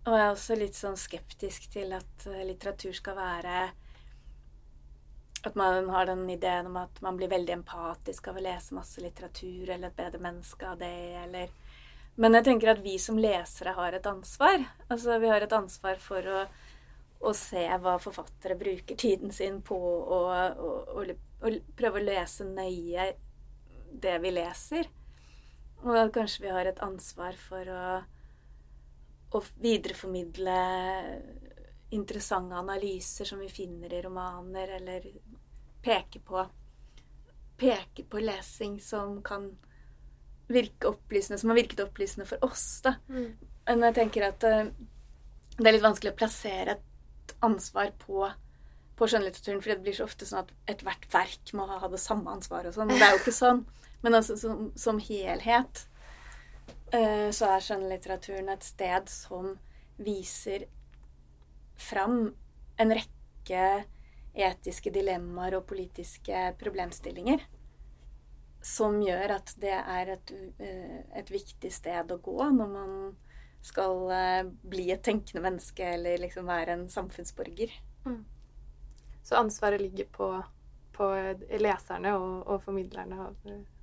Og 0.04 0.14
jeg 0.14 0.24
er 0.26 0.32
også 0.32 0.58
litt 0.60 0.78
sånn 0.78 0.98
skeptisk 1.00 1.70
til 1.74 1.96
at 1.98 2.28
litteratur 2.46 2.94
skal 2.94 3.18
være 3.18 3.68
At 5.48 5.56
man 5.56 5.90
har 5.90 6.06
den 6.10 6.28
ideen 6.30 6.68
om 6.70 6.78
at 6.82 7.02
man 7.02 7.18
blir 7.18 7.30
veldig 7.32 7.54
empatisk 7.60 8.28
av 8.28 8.38
å 8.38 8.44
lese 8.44 8.76
masse 8.76 9.02
litteratur, 9.02 9.70
eller 9.70 9.90
et 9.90 9.98
bedre 9.98 10.22
menneske 10.22 10.68
av 10.68 10.78
det, 10.82 10.94
eller 11.24 11.50
Men 12.18 12.34
jeg 12.38 12.48
tenker 12.48 12.74
at 12.74 12.82
vi 12.82 12.96
som 13.02 13.20
lesere 13.22 13.76
har 13.78 13.94
et 13.94 14.08
ansvar. 14.10 14.64
Altså, 14.90 15.20
vi 15.22 15.30
har 15.30 15.44
et 15.46 15.54
ansvar 15.54 16.00
for 16.02 16.34
å 16.34 16.40
å 17.20 17.34
se 17.34 17.64
hva 17.82 17.98
forfattere 18.02 18.58
bruker 18.58 18.98
tiden 19.00 19.32
sin 19.34 19.62
på, 19.66 19.78
og, 19.78 20.28
og, 20.58 20.92
og, 20.94 21.16
og 21.42 21.74
prøve 21.78 22.02
å 22.02 22.06
lese 22.06 22.46
nøye 22.46 23.10
det 24.04 24.18
vi 24.22 24.34
leser. 24.36 24.90
Og 25.86 25.98
at 25.98 26.14
kanskje 26.14 26.46
vi 26.46 26.54
har 26.54 26.70
et 26.70 26.82
ansvar 26.86 27.38
for 27.42 27.74
å, 27.74 27.82
å 29.34 29.42
videreformidle 29.62 30.60
interessante 31.96 32.58
analyser 32.58 33.30
som 33.30 33.42
vi 33.42 33.50
finner 33.50 33.94
i 33.94 34.02
romaner, 34.04 34.78
eller 34.80 35.08
peke 35.82 36.22
på, 36.22 36.44
peke 37.58 38.06
på 38.10 38.22
lesing 38.22 38.78
som 38.84 39.22
kan 39.26 39.50
virke 40.48 40.92
opplysende, 40.92 41.40
som 41.40 41.52
har 41.52 41.60
virket 41.60 41.84
opplysende 41.84 42.28
for 42.30 42.44
oss. 42.46 42.82
da. 42.86 42.96
Men 43.08 43.88
jeg 43.90 43.98
tenker 43.98 44.28
at 44.30 44.46
uh, 44.48 44.70
det 45.58 45.66
er 45.66 45.76
litt 45.76 45.86
vanskelig 45.86 46.14
å 46.14 46.20
plassere 46.20 46.78
et 46.78 47.36
ansvar 47.44 47.92
på, 48.00 48.24
på 48.98 49.10
skjønnlitteraturen, 49.10 49.62
for 49.64 49.74
det 49.74 49.84
blir 49.84 49.98
så 49.98 50.08
ofte 50.08 50.28
sånn 50.30 50.46
at 50.46 50.54
ethvert 50.72 51.08
verk 51.14 51.54
må 51.58 51.68
ha 51.70 51.92
det 51.92 52.02
samme 52.02 52.32
ansvaret 52.32 52.72
og 52.72 52.80
sånn. 52.80 52.96
Det 52.96 53.04
er 53.04 53.16
jo 53.16 53.22
ikke 53.24 53.36
sånn. 53.44 53.66
Men 54.06 54.20
altså 54.20 54.38
som, 54.40 54.68
som 54.78 55.02
helhet 55.02 55.84
uh, 56.94 57.30
så 57.34 57.52
er 57.52 57.68
skjønnlitteraturen 57.68 58.54
et 58.54 58.66
sted 58.66 59.12
som 59.12 59.56
viser 59.98 60.68
fram 61.78 62.30
en 62.78 62.94
rekke 62.94 63.64
etiske 64.38 64.92
dilemmaer 64.94 65.58
og 65.58 65.66
politiske 65.70 66.52
problemstillinger 66.62 67.42
som 68.68 69.00
gjør 69.02 69.38
at 69.38 69.54
det 69.62 69.76
er 69.78 70.12
et, 70.18 70.34
eh, 70.60 71.00
et 71.20 71.32
viktig 71.32 71.72
sted 71.74 72.12
å 72.12 72.20
gå 72.24 72.38
når 72.58 72.72
man 72.72 72.94
skal 73.66 74.12
eh, 74.14 74.44
bli 74.68 74.90
et 74.94 75.04
tenkende 75.04 75.44
menneske 75.44 75.88
eller 75.96 76.22
liksom 76.24 76.48
være 76.50 76.78
en 76.78 76.86
samfunnsborger. 76.92 77.74
Så 79.28 79.36
ansvaret 79.36 79.82
ligger 79.82 80.08
på, 80.12 80.30
på 80.96 81.10
leserne 81.60 82.14
og, 82.16 82.48
og 82.48 82.64
formidlerne 82.64 83.20
av, 83.26 83.36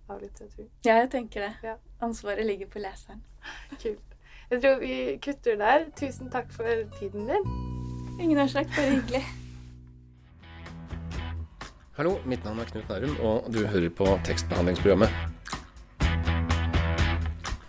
av 0.08 0.22
litteratur. 0.22 0.70
Ja, 0.86 1.02
jeg 1.02 1.10
tenker 1.12 1.48
det. 1.48 1.52
Ja. 1.68 1.76
Ansvaret 2.00 2.48
ligger 2.48 2.72
på 2.72 2.80
leseren. 2.80 3.20
Kult. 3.76 4.18
Jeg 4.50 4.60
tror 4.64 4.80
vi 4.80 4.96
kutter 5.24 5.60
der. 5.60 5.88
Tusen 6.00 6.32
takk 6.32 6.52
for 6.52 6.84
tiden 6.98 7.28
din. 7.28 7.48
Ingen 8.20 8.38
årsak, 8.38 8.72
bare 8.76 8.92
hyggelig. 8.96 9.24
Hallo, 11.94 12.16
mitt 12.26 12.42
navn 12.42 12.58
er 12.58 12.66
Knut 12.66 12.88
Nærum, 12.90 13.12
og 13.22 13.44
du 13.54 13.60
hører 13.70 13.92
på 13.94 14.06
tekstbehandlingsprogrammet. 14.26 15.12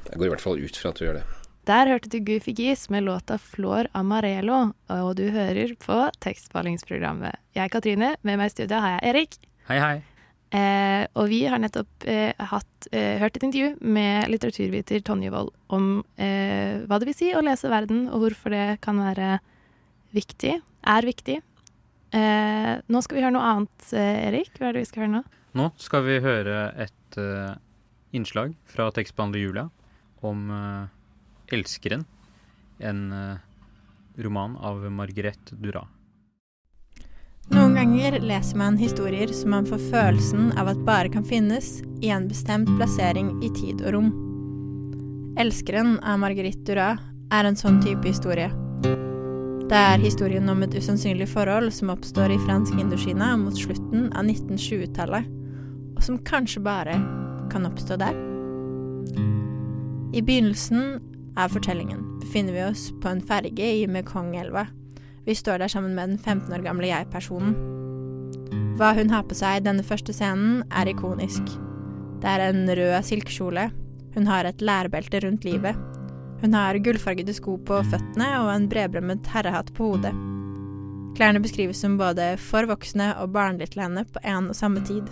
Jeg 0.09 0.17
går 0.17 0.25
i 0.25 0.31
hvert 0.31 0.41
fall 0.41 0.63
ut 0.65 0.79
fra 0.81 0.89
at 0.89 0.97
du 0.97 1.03
gjør 1.05 1.19
det. 1.19 1.21
Der 1.69 1.91
hørte 1.91 2.09
du 2.09 2.17
Goofy 2.25 2.55
Gis 2.57 2.87
med 2.89 3.05
låta 3.05 3.37
Flor 3.37 3.85
Amarelo, 3.93 4.71
og 4.89 5.11
du 5.21 5.27
hører 5.29 5.75
på 5.77 5.99
tekstbehandlingsprogrammet. 6.25 7.37
Jeg 7.53 7.67
er 7.67 7.75
Katrine, 7.77 8.11
med 8.25 8.41
meg 8.41 8.49
i 8.49 8.55
studio 8.55 8.81
har 8.81 8.95
jeg 8.95 9.13
Erik. 9.13 9.37
Hei, 9.69 9.77
hei. 9.83 9.95
Eh, 10.57 11.05
og 11.13 11.29
vi 11.29 11.45
har 11.45 11.61
nettopp 11.61 12.09
eh, 12.09 12.33
hatt, 12.49 12.89
eh, 12.97 13.21
hørt 13.21 13.37
et 13.37 13.45
intervju 13.45 13.75
med 13.85 14.33
litteraturviter 14.33 15.05
Tonje 15.05 15.29
Wold 15.37 15.53
om 15.69 15.99
eh, 16.17 16.81
hva 16.81 16.97
det 16.97 17.13
vil 17.13 17.21
si 17.21 17.29
å 17.37 17.45
lese 17.45 17.69
verden, 17.69 18.07
og 18.09 18.25
hvorfor 18.25 18.57
det 18.57 18.69
kan 18.81 19.05
være 19.05 19.35
viktig, 20.17 20.63
er 20.97 21.13
viktig. 21.13 21.43
Eh, 22.13 22.73
nå 22.85 23.01
skal 23.01 23.17
vi 23.17 23.23
høre 23.23 23.35
noe 23.35 23.49
annet, 23.49 23.87
eh, 23.93 24.27
Erik. 24.29 24.53
Hva 24.59 24.69
er 24.69 24.77
det 24.77 24.85
vi 24.85 24.91
skal 24.91 25.05
høre 25.05 25.13
nå? 25.17 25.23
Nå 25.55 25.69
skal 25.79 26.03
vi 26.03 26.19
høre 26.19 26.55
et 26.83 27.17
uh, 27.17 27.55
innslag 28.11 28.57
fra 28.67 28.89
tekstbehandler 28.91 29.39
Julia 29.39 29.69
om 30.19 30.49
uh, 30.51 30.87
'Elskeren', 31.47 32.03
en 32.79 33.01
uh, 33.13 33.37
roman 34.19 34.57
av 34.59 34.83
Margrethe 34.91 35.55
Duras. 35.55 35.87
Noen 37.53 37.75
ganger 37.77 38.19
leser 38.19 38.57
man 38.57 38.77
historier 38.77 39.31
som 39.31 39.53
man 39.53 39.67
får 39.69 39.79
følelsen 39.91 40.51
av 40.57 40.73
at 40.73 40.85
bare 40.85 41.11
kan 41.13 41.23
finnes 41.23 41.83
i 42.01 42.09
en 42.09 42.27
bestemt 42.27 42.71
plassering 42.75 43.35
i 43.45 43.53
tid 43.55 43.85
og 43.85 43.95
rom. 43.95 44.13
'Elskeren' 45.39 46.01
av 46.03 46.19
Marguerite 46.19 46.67
Duras 46.67 46.99
er 47.31 47.47
en 47.47 47.55
sånn 47.55 47.79
type 47.83 48.03
historie. 48.03 48.51
Det 49.65 49.77
er 49.81 49.97
historien 49.97 50.45
om 50.51 50.59
et 50.61 50.75
usannsynlig 50.77 51.25
forhold 51.31 51.71
som 51.73 51.89
oppstår 51.89 52.35
i 52.35 52.41
fransk 52.43 52.75
Indokina 52.77 53.31
mot 53.41 53.55
slutten 53.57 54.11
av 54.13 54.27
1920-tallet, 54.29 55.25
og 55.97 56.03
som 56.05 56.19
kanskje 56.21 56.61
bare 56.61 56.99
kan 57.49 57.65
oppstå 57.65 57.97
der. 57.97 58.19
I 60.13 60.21
begynnelsen 60.21 60.99
av 61.33 61.55
fortellingen 61.55 62.03
befinner 62.21 62.53
vi 62.53 62.61
oss 62.67 62.83
på 63.01 63.09
en 63.09 63.23
ferge 63.25 63.71
i 63.79 63.87
Mekongelva. 63.89 64.67
Vi 65.25 65.33
står 65.33 65.63
der 65.63 65.73
sammen 65.73 65.97
med 65.97 66.13
den 66.13 66.21
15 66.21 66.53
år 66.53 66.61
gamle 66.67 66.91
jeg-personen. 66.91 67.57
Hva 68.77 68.93
hun 68.93 69.09
har 69.09 69.25
på 69.25 69.33
seg 69.33 69.63
i 69.63 69.65
denne 69.65 69.87
første 69.87 70.13
scenen, 70.13 70.61
er 70.69 70.93
ikonisk. 70.93 71.41
Det 72.21 72.37
er 72.37 72.51
en 72.51 72.69
rød 72.69 72.99
silkekjole. 73.09 73.71
Hun 74.13 74.29
har 74.29 74.45
et 74.45 74.61
lærebelte 74.61 75.25
rundt 75.25 75.49
livet. 75.49 75.73
Hun 76.41 76.53
har 76.53 76.77
gullfargede 76.83 77.33
sko 77.33 77.57
på 77.57 77.79
føttene 77.89 78.29
og 78.41 78.51
en 78.53 78.69
bredbremmet 78.71 79.27
herrehatt 79.33 79.71
på 79.75 79.93
hodet. 79.93 80.13
Klærne 81.15 81.39
beskrives 81.39 81.79
som 81.79 81.95
både 81.97 82.33
for 82.41 82.67
voksne 82.67 83.13
og 83.21 83.31
barnlige 83.35 83.73
til 83.73 83.85
henne 83.85 84.03
på 84.11 84.21
en 84.23 84.51
og 84.51 84.57
samme 84.57 84.83
tid. 84.85 85.07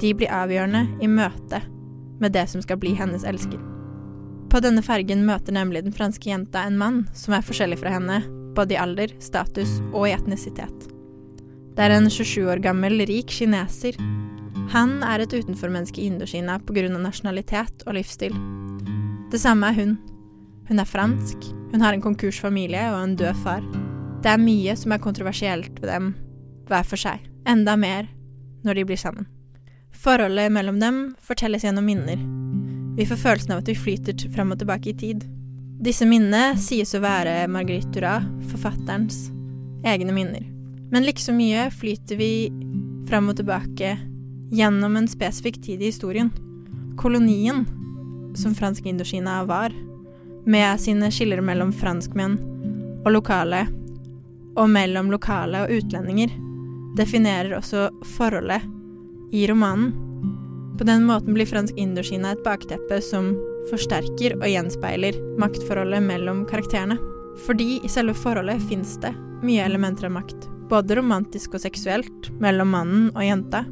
De 0.00 0.12
blir 0.16 0.32
avgjørende 0.32 0.86
i 1.00 1.08
møte 1.08 1.62
med 2.20 2.36
det 2.36 2.46
som 2.52 2.60
skal 2.64 2.78
bli 2.80 2.92
hennes 2.98 3.24
elsker. 3.24 3.60
På 4.50 4.60
denne 4.60 4.82
fergen 4.84 5.24
møter 5.28 5.54
nemlig 5.56 5.84
den 5.86 5.94
franske 5.96 6.28
jenta 6.28 6.66
en 6.66 6.78
mann 6.78 7.02
som 7.16 7.36
er 7.36 7.44
forskjellig 7.46 7.78
fra 7.80 7.94
henne, 7.94 8.20
både 8.56 8.74
i 8.74 8.80
alder, 8.82 9.12
status 9.22 9.78
og 9.92 10.08
i 10.08 10.14
etnisitet. 10.16 10.88
Det 11.76 11.86
er 11.86 11.94
en 11.94 12.10
27 12.10 12.50
år 12.50 12.60
gammel, 12.64 12.98
rik 13.08 13.30
kineser. 13.32 13.96
Han 14.74 14.98
er 15.06 15.22
et 15.22 15.32
utenformenneske 15.32 16.02
i 16.02 16.10
Indokina 16.10 16.58
pga. 16.58 16.88
nasjonalitet 16.90 17.86
og 17.86 17.94
livsstil. 17.96 18.34
Det 19.30 19.40
samme 19.40 19.70
er 19.70 19.78
hun. 19.78 19.98
Hun 20.70 20.78
er 20.78 20.86
fransk, 20.86 21.48
hun 21.72 21.82
har 21.82 21.96
en 21.96 22.02
konkursfamilie 22.04 22.84
og 22.92 23.00
en 23.02 23.16
død 23.18 23.38
far. 23.42 23.64
Det 24.22 24.30
er 24.30 24.38
mye 24.38 24.76
som 24.78 24.92
er 24.94 25.02
kontroversielt 25.02 25.80
ved 25.82 25.90
dem, 25.90 26.12
hver 26.70 26.86
for 26.86 27.00
seg. 27.00 27.24
Enda 27.48 27.74
mer 27.74 28.06
når 28.62 28.78
de 28.78 28.84
blir 28.86 29.00
sammen. 29.00 29.26
Forholdet 29.90 30.52
mellom 30.54 30.78
dem 30.78 31.00
fortelles 31.26 31.66
gjennom 31.66 31.90
minner. 31.90 32.22
Vi 32.94 33.08
får 33.08 33.18
følelsen 33.18 33.56
av 33.56 33.64
at 33.64 33.72
vi 33.72 33.76
flyter 33.82 34.14
fram 34.30 34.54
og 34.54 34.62
tilbake 34.62 34.92
i 34.92 34.96
tid. 35.02 35.26
Disse 35.82 36.06
minnene 36.06 36.54
sies 36.60 36.94
å 36.94 37.02
være 37.02 37.50
Marguerite 37.50 37.90
Duras, 37.96 38.30
forfatterens, 38.52 39.26
egne 39.82 40.14
minner. 40.14 40.46
Men 40.94 41.02
like 41.02 41.18
så 41.18 41.34
mye 41.34 41.66
flyter 41.74 42.22
vi 42.22 42.32
fram 43.10 43.32
og 43.32 43.42
tilbake 43.42 43.96
gjennom 44.54 45.02
en 45.02 45.10
spesifikk 45.10 45.64
tid 45.66 45.82
i 45.82 45.90
historien. 45.90 46.30
Kolonien, 46.94 47.66
som 48.38 48.54
fransk 48.54 48.86
Indokina 48.86 49.40
var, 49.50 49.74
med 50.44 50.80
sine 50.80 51.10
skiller 51.12 51.42
mellom 51.44 51.72
franskmenn 51.72 52.38
og 53.04 53.12
lokale, 53.14 53.66
og 54.58 54.68
mellom 54.70 55.10
lokale 55.12 55.64
og 55.64 55.72
utlendinger, 55.78 56.32
definerer 56.98 57.54
også 57.58 57.88
forholdet 58.16 58.64
i 59.32 59.46
romanen. 59.50 59.92
På 60.78 60.84
den 60.88 61.04
måten 61.04 61.36
blir 61.36 61.48
fransk 61.48 61.76
Indokina 61.78 62.32
et 62.34 62.44
bakteppe 62.44 63.00
som 63.04 63.34
forsterker 63.70 64.38
og 64.40 64.46
gjenspeiler 64.48 65.18
maktforholdet 65.40 66.02
mellom 66.02 66.46
karakterene. 66.48 66.96
Fordi 67.44 67.78
i 67.84 67.90
selve 67.92 68.16
forholdet 68.16 68.62
fins 68.68 68.96
det 69.02 69.12
mye 69.44 69.64
elementer 69.64 70.08
av 70.08 70.16
makt, 70.18 70.48
både 70.68 70.98
romantisk 70.98 71.54
og 71.56 71.62
seksuelt, 71.62 72.30
mellom 72.42 72.72
mannen 72.74 73.06
og 73.14 73.22
jenta, 73.24 73.64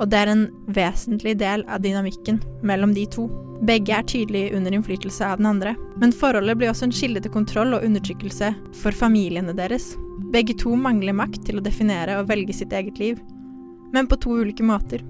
og 0.00 0.08
det 0.10 0.18
er 0.18 0.32
en 0.32 0.44
vesentlig 0.74 1.36
del 1.40 1.64
av 1.68 1.82
dynamikken 1.84 2.40
mellom 2.66 2.94
de 2.96 3.06
to. 3.12 3.28
Begge 3.62 3.94
er 3.94 4.06
tydelig 4.08 4.48
under 4.56 4.74
innflytelse 4.74 5.26
av 5.26 5.38
den 5.38 5.50
andre, 5.52 5.74
men 6.00 6.14
forholdet 6.14 6.58
blir 6.58 6.72
også 6.72 6.88
en 6.88 6.94
kilde 6.96 7.22
til 7.22 7.34
kontroll 7.34 7.76
og 7.76 7.84
undertrykkelse 7.86 8.50
for 8.80 8.96
familiene 8.96 9.54
deres. 9.56 9.92
Begge 10.34 10.56
to 10.58 10.74
mangler 10.78 11.14
makt 11.16 11.44
til 11.46 11.60
å 11.60 11.64
definere 11.64 12.18
og 12.18 12.30
velge 12.30 12.56
sitt 12.56 12.72
eget 12.74 12.98
liv, 12.98 13.20
men 13.92 14.08
på 14.08 14.18
to 14.22 14.38
ulike 14.42 14.66
måter. 14.66 15.04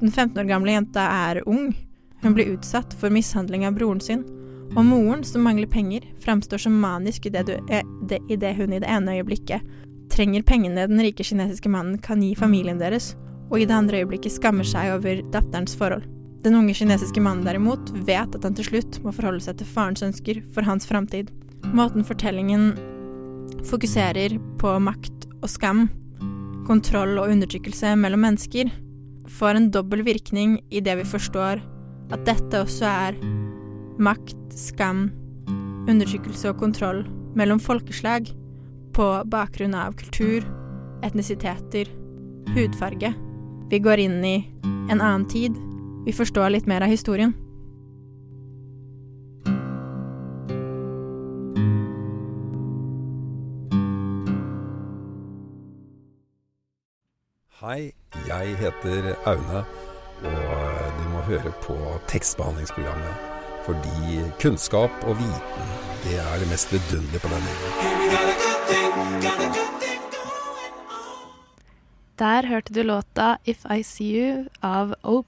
Den 0.00 0.12
15 0.12 0.38
år 0.40 0.48
gamle 0.48 0.76
jenta 0.76 1.06
er 1.30 1.42
ung, 1.48 1.72
hun 2.20 2.36
blir 2.36 2.52
utsatt 2.54 2.94
for 3.00 3.12
mishandling 3.12 3.66
av 3.66 3.76
broren 3.78 4.00
sin, 4.04 4.24
og 4.70 4.84
moren, 4.86 5.24
som 5.26 5.42
mangler 5.42 5.66
penger, 5.66 6.04
fremstår 6.22 6.60
som 6.62 6.76
manisk 6.78 7.26
i 7.26 7.32
det, 7.34 7.42
i 8.30 8.36
det 8.38 8.52
hun 8.54 8.72
i 8.72 8.78
det 8.78 8.86
ene 8.86 9.16
øyeblikket 9.18 9.64
trenger 10.10 10.42
pengene 10.42 10.86
den 10.90 11.00
rike 11.02 11.24
kinesiske 11.24 11.70
mannen 11.70 11.98
kan 12.02 12.22
gi 12.22 12.34
familien 12.38 12.80
deres, 12.80 13.14
og 13.50 13.58
i 13.58 13.66
det 13.66 13.76
andre 13.76 14.00
øyeblikket 14.02 14.36
skammer 14.38 14.66
seg 14.66 14.94
over 14.94 15.22
datterens 15.34 15.76
forhold. 15.78 16.06
Den 16.40 16.56
unge 16.56 16.72
kinesiske 16.78 17.20
mannen 17.20 17.44
derimot 17.44 17.90
vet 18.06 18.36
at 18.36 18.44
han 18.46 18.56
til 18.56 18.70
slutt 18.70 19.00
må 19.04 19.12
forholde 19.12 19.42
seg 19.44 19.58
til 19.60 19.68
farens 19.68 20.04
ønsker 20.06 20.40
for 20.54 20.64
hans 20.64 20.88
framtid. 20.88 21.28
Måten 21.76 22.06
fortellingen 22.06 22.72
fokuserer 23.68 24.38
på 24.60 24.76
makt 24.80 25.26
og 25.42 25.50
skam, 25.52 25.88
kontroll 26.68 27.18
og 27.20 27.28
undertrykkelse 27.34 27.92
mellom 28.00 28.24
mennesker, 28.24 28.70
får 29.30 29.58
en 29.58 29.70
dobbel 29.74 30.02
virkning 30.06 30.58
i 30.70 30.80
det 30.80 30.96
vi 31.02 31.06
forstår 31.06 31.60
at 32.10 32.24
dette 32.26 32.64
også 32.64 32.88
er 32.88 33.18
makt, 34.00 34.38
skam, 34.56 35.08
undertrykkelse 35.90 36.50
og 36.50 36.60
kontroll 36.62 37.04
mellom 37.38 37.60
folkeslag 37.62 38.30
på 38.96 39.08
bakgrunn 39.30 39.76
av 39.76 39.94
kultur, 40.00 40.46
etnisiteter, 41.06 41.90
hudfarge. 42.56 43.12
Vi 43.70 43.78
går 43.78 43.98
inn 43.98 44.24
i 44.24 44.50
en 44.90 45.00
annen 45.00 45.28
tid. 45.28 45.54
Vi 46.04 46.12
forstår 46.12 46.50
litt 46.50 46.66
mer 46.66 46.82
av 46.82 46.88
historien. 46.90 47.34
Hei, 57.60 57.92
jeg 58.26 58.56
heter 58.58 59.12
Aune, 59.30 59.62
og 60.24 60.98
du 60.98 61.04
må 61.12 61.20
høre 61.28 61.52
på 61.62 61.76
tekstbehandlingsprogrammet. 62.10 63.14
Fordi 63.68 64.24
kunnskap 64.42 64.90
og 65.04 65.14
viten, 65.20 65.70
det 66.08 66.18
er 66.18 66.42
det 66.42 66.50
mest 66.50 66.74
vidunderlige 66.74 67.22
på 67.22 67.30
denne 67.36 67.50
jorden. 67.60 67.80
Der 72.20 72.44
hørte 72.44 72.74
du 72.76 72.82
låta 72.84 73.38
'If 73.46 73.64
I 73.64 73.82
See 73.82 74.12
You' 74.12 74.48
av 74.62 74.94
O. 75.02 75.24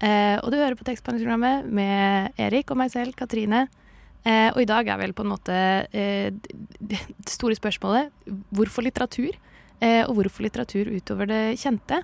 Eh, 0.00 0.38
og 0.42 0.50
du 0.50 0.56
hører 0.56 0.76
på 0.76 0.84
tekstbehandlingsprogrammet 0.84 1.66
med 1.70 2.32
Erik 2.38 2.70
og 2.70 2.78
meg 2.78 2.90
selv, 2.90 3.12
Katrine. 3.14 3.68
Eh, 4.24 4.50
og 4.54 4.62
i 4.62 4.64
dag 4.64 4.88
er 4.88 4.96
vel 4.96 5.12
på 5.12 5.22
en 5.22 5.32
måte 5.36 5.52
eh, 5.92 6.32
det 6.80 6.98
store 7.28 7.54
spørsmålet 7.54 8.10
hvorfor 8.50 8.82
litteratur? 8.82 9.36
Eh, 9.80 10.08
og 10.08 10.16
hvorfor 10.16 10.42
litteratur 10.42 10.88
utover 10.88 11.26
det 11.26 11.58
kjente? 11.60 12.02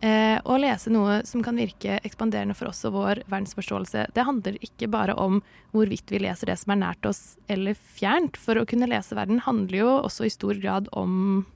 Eh, 0.00 0.38
å 0.38 0.54
lese 0.56 0.88
noe 0.88 1.26
som 1.26 1.42
kan 1.42 1.56
virke 1.56 1.98
ekspanderende 2.06 2.54
for 2.54 2.70
oss 2.70 2.84
og 2.84 2.94
vår 2.94 3.24
verdensforståelse, 3.26 4.14
det 4.14 4.24
handler 4.24 4.62
ikke 4.62 4.86
bare 4.86 5.14
om 5.18 5.42
hvorvidt 5.74 6.06
vi 6.14 6.22
leser 6.22 6.46
det 6.46 6.58
som 6.58 6.70
er 6.70 6.82
nært 6.86 7.04
oss 7.04 7.36
eller 7.48 7.74
fjernt. 7.74 8.38
For 8.38 8.54
å 8.54 8.66
kunne 8.66 8.86
lese 8.86 9.18
verden 9.18 9.42
handler 9.42 9.78
jo 9.78 9.90
også 10.04 10.26
i 10.26 10.30
stor 10.30 10.54
grad 10.62 10.86
om 10.92 11.46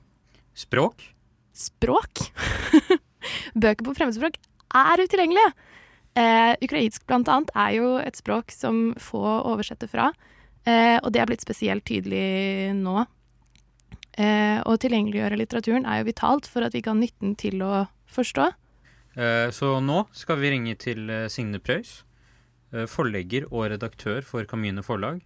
Språk. 0.53 1.12
Språk. 1.53 2.25
Bøker 3.61 3.85
på 3.85 3.95
fremmedspråk 3.95 4.39
er 4.73 5.03
utilgjengelige. 5.03 5.53
Eh, 6.13 6.53
ukrainsk 6.61 7.05
blant 7.09 7.29
annet 7.31 7.51
er 7.57 7.71
jo 7.79 7.95
et 8.01 8.17
språk 8.17 8.53
som 8.53 8.91
få 9.01 9.21
oversetter 9.49 9.89
fra, 9.89 10.11
eh, 10.65 10.99
og 11.01 11.09
det 11.13 11.23
er 11.23 11.29
blitt 11.29 11.45
spesielt 11.45 11.85
tydelig 11.89 12.73
nå. 12.77 13.05
Eh, 14.13 14.59
å 14.61 14.77
tilgjengeliggjøre 14.77 15.39
litteraturen 15.39 15.87
er 15.89 16.01
jo 16.01 16.09
vitalt 16.11 16.45
for 16.49 16.65
at 16.65 16.75
vi 16.75 16.83
kan 16.85 16.99
ha 16.99 17.05
nytten 17.05 17.33
til 17.39 17.63
å 17.65 17.87
forstå. 18.13 18.51
Eh, 19.17 19.49
så 19.53 19.77
nå 19.81 20.03
skal 20.13 20.41
vi 20.41 20.51
ringe 20.53 20.73
til 20.81 21.09
eh, 21.09 21.29
Signe 21.33 21.61
Preus, 21.61 22.01
eh, 22.73 22.85
forlegger 22.89 23.45
og 23.51 23.69
redaktør 23.73 24.25
for 24.25 24.45
Kamine 24.49 24.85
forlag, 24.85 25.21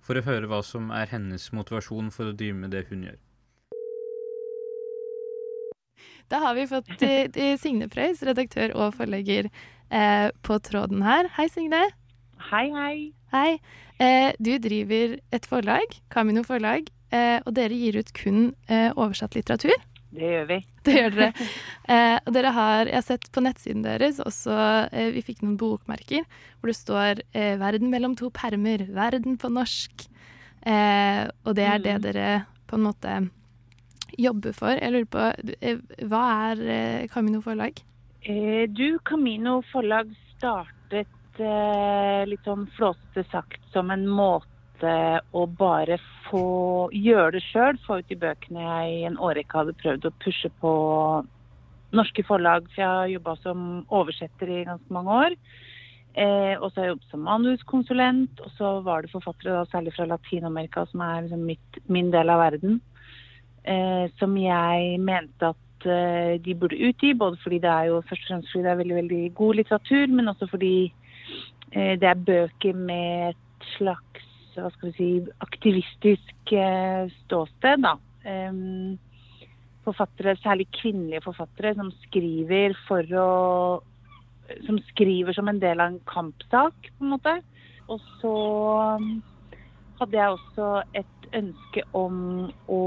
for 0.00 0.16
å 0.16 0.24
høre 0.24 0.48
hva 0.48 0.60
som 0.64 0.88
er 0.92 1.12
hennes 1.12 1.50
motivasjon 1.52 2.08
for 2.12 2.30
å 2.30 2.36
drive 2.36 2.56
med 2.56 2.72
det 2.76 2.86
hun 2.88 3.04
gjør. 3.08 3.20
Da 6.30 6.38
har 6.44 6.54
vi 6.54 6.66
fått 6.70 6.90
Signe 7.60 7.88
Preus, 7.90 8.22
redaktør 8.26 8.72
og 8.78 8.94
forlegger, 8.94 9.48
eh, 9.90 10.28
på 10.46 10.58
tråden 10.62 11.02
her. 11.02 11.28
Hei, 11.36 11.48
Signe. 11.50 11.82
Hei, 12.50 12.68
hei. 12.70 13.12
Hei. 13.32 13.58
Eh, 14.00 14.32
du 14.40 14.52
driver 14.62 15.18
et 15.34 15.46
forlag, 15.46 15.96
Camino 16.10 16.42
forlag, 16.46 16.88
eh, 17.12 17.40
og 17.44 17.54
dere 17.54 17.74
gir 17.74 17.98
ut 17.98 18.12
kun 18.16 18.54
oversatt 18.70 19.34
litteratur. 19.34 19.74
Det 20.10 20.26
gjør 20.26 20.46
vi. 20.48 20.60
Det 20.86 20.94
gjør 20.96 21.10
dere. 21.18 21.48
Eh, 21.90 22.16
og 22.26 22.32
dere 22.34 22.50
har, 22.56 22.86
jeg 22.86 22.94
har 22.96 23.04
sett 23.06 23.26
på 23.34 23.42
nettsiden 23.44 23.82
deres 23.84 24.18
også, 24.24 24.54
vi 25.14 25.22
fikk 25.22 25.42
noen 25.44 25.58
bokmerker 25.60 26.24
hvor 26.60 26.70
det 26.70 26.76
står 26.78 27.20
'Verden 27.34 27.90
mellom 27.90 28.16
to 28.16 28.30
permer', 28.30 28.86
'Verden 28.88 29.36
på 29.38 29.50
norsk'. 29.52 30.08
Eh, 30.66 31.28
og 31.44 31.54
det 31.54 31.64
er 31.66 31.78
det 31.78 31.94
Mm. 31.98 32.02
dere 32.02 32.46
på 32.66 32.74
en 32.76 32.82
måte 32.86 33.30
jobber 34.18 34.54
for. 34.56 34.74
Jeg 34.76 34.92
lurer 34.92 35.08
på, 35.10 35.54
eh, 35.60 35.80
hva 36.10 36.24
er 36.50 36.62
eh, 36.76 37.06
Camino 37.12 37.40
forlag? 37.44 37.80
Eh, 38.22 38.66
du, 38.68 38.98
Camino 39.04 39.60
forlag 39.72 40.12
startet 40.36 41.08
litt 41.40 42.44
sånn 42.44 42.66
flåsete 42.76 43.22
sagt 43.30 43.62
som 43.72 43.88
en 43.94 44.02
måte 44.04 44.90
å 45.32 45.44
bare 45.46 45.96
få 46.26 46.90
gjøre 46.92 47.38
det 47.38 47.42
sjøl. 47.46 47.78
Få 47.86 48.00
ut 48.00 48.10
de 48.10 48.18
bøkene 48.20 48.66
jeg 48.66 48.98
i 48.98 49.06
en 49.08 49.16
årrekke 49.16 49.62
hadde 49.62 49.78
prøvd 49.80 50.08
å 50.10 50.16
pushe 50.20 50.50
på 50.60 50.72
norske 51.96 52.24
forlag. 52.28 52.68
For 52.74 52.82
jeg 52.82 52.90
har 52.90 53.12
jobba 53.14 53.36
som 53.40 53.66
oversetter 53.88 54.52
i 54.52 54.64
ganske 54.68 54.92
mange 54.92 55.16
år. 55.24 55.38
Eh, 56.18 56.56
og 56.58 56.70
så 56.70 56.80
har 56.80 56.86
jeg 56.88 56.94
jobbet 56.94 57.12
som 57.12 57.26
manuskonsulent. 57.26 58.44
Og 58.44 58.54
så 58.58 58.72
var 58.86 59.02
det 59.02 59.12
forfattere, 59.14 59.54
da, 59.54 59.66
særlig 59.70 59.94
fra 59.96 60.08
Latin-Amerika, 60.10 60.86
som 60.90 61.04
er 61.06 61.26
liksom 61.26 61.44
mitt, 61.46 61.82
min 61.86 62.10
del 62.14 62.32
av 62.32 62.42
verden, 62.42 62.80
som 64.18 64.36
jeg 64.40 65.00
mente 65.04 65.50
at 65.50 65.86
eh, 65.86 66.40
de 66.42 66.54
burde 66.54 66.78
utgi. 66.88 67.14
Både 67.14 67.36
fordi 67.42 67.58
det 67.58 67.70
er 67.70 67.90
jo 67.90 68.00
først 68.08 68.24
og 68.24 68.28
fremst 68.28 68.52
fordi 68.52 68.64
det 68.64 68.70
er 68.70 68.80
veldig, 68.80 68.96
veldig 68.96 69.34
god 69.34 69.54
litteratur, 69.54 70.06
men 70.06 70.28
også 70.28 70.46
fordi 70.50 70.92
eh, 71.72 71.94
det 72.00 72.08
er 72.08 72.26
bøker 72.26 72.74
med 72.74 73.30
et 73.30 73.70
slags 73.76 74.26
hva 74.60 74.68
skal 74.74 74.90
vi 74.90 74.96
si, 74.96 75.30
aktivistisk 75.40 76.52
eh, 76.52 77.06
ståsted. 77.22 77.86
da. 77.86 77.94
Forfattere, 79.86 80.36
særlig 80.42 80.66
kvinnelige 80.76 81.22
forfattere, 81.24 81.74
som 81.74 81.92
skriver 82.04 82.76
for 82.88 83.14
å 83.16 83.30
Som 84.66 84.80
skriver 84.88 85.32
som 85.32 85.46
en 85.46 85.60
del 85.62 85.78
av 85.78 85.92
en 85.92 86.00
kampsak, 86.10 86.74
på 86.98 87.04
en 87.04 87.12
måte. 87.12 87.36
Og 87.86 88.00
så 88.18 88.32
hadde 90.00 90.16
jeg 90.18 90.34
også 90.34 90.82
et 90.98 91.19
ønske 91.36 91.84
om 91.96 92.50
å 92.70 92.82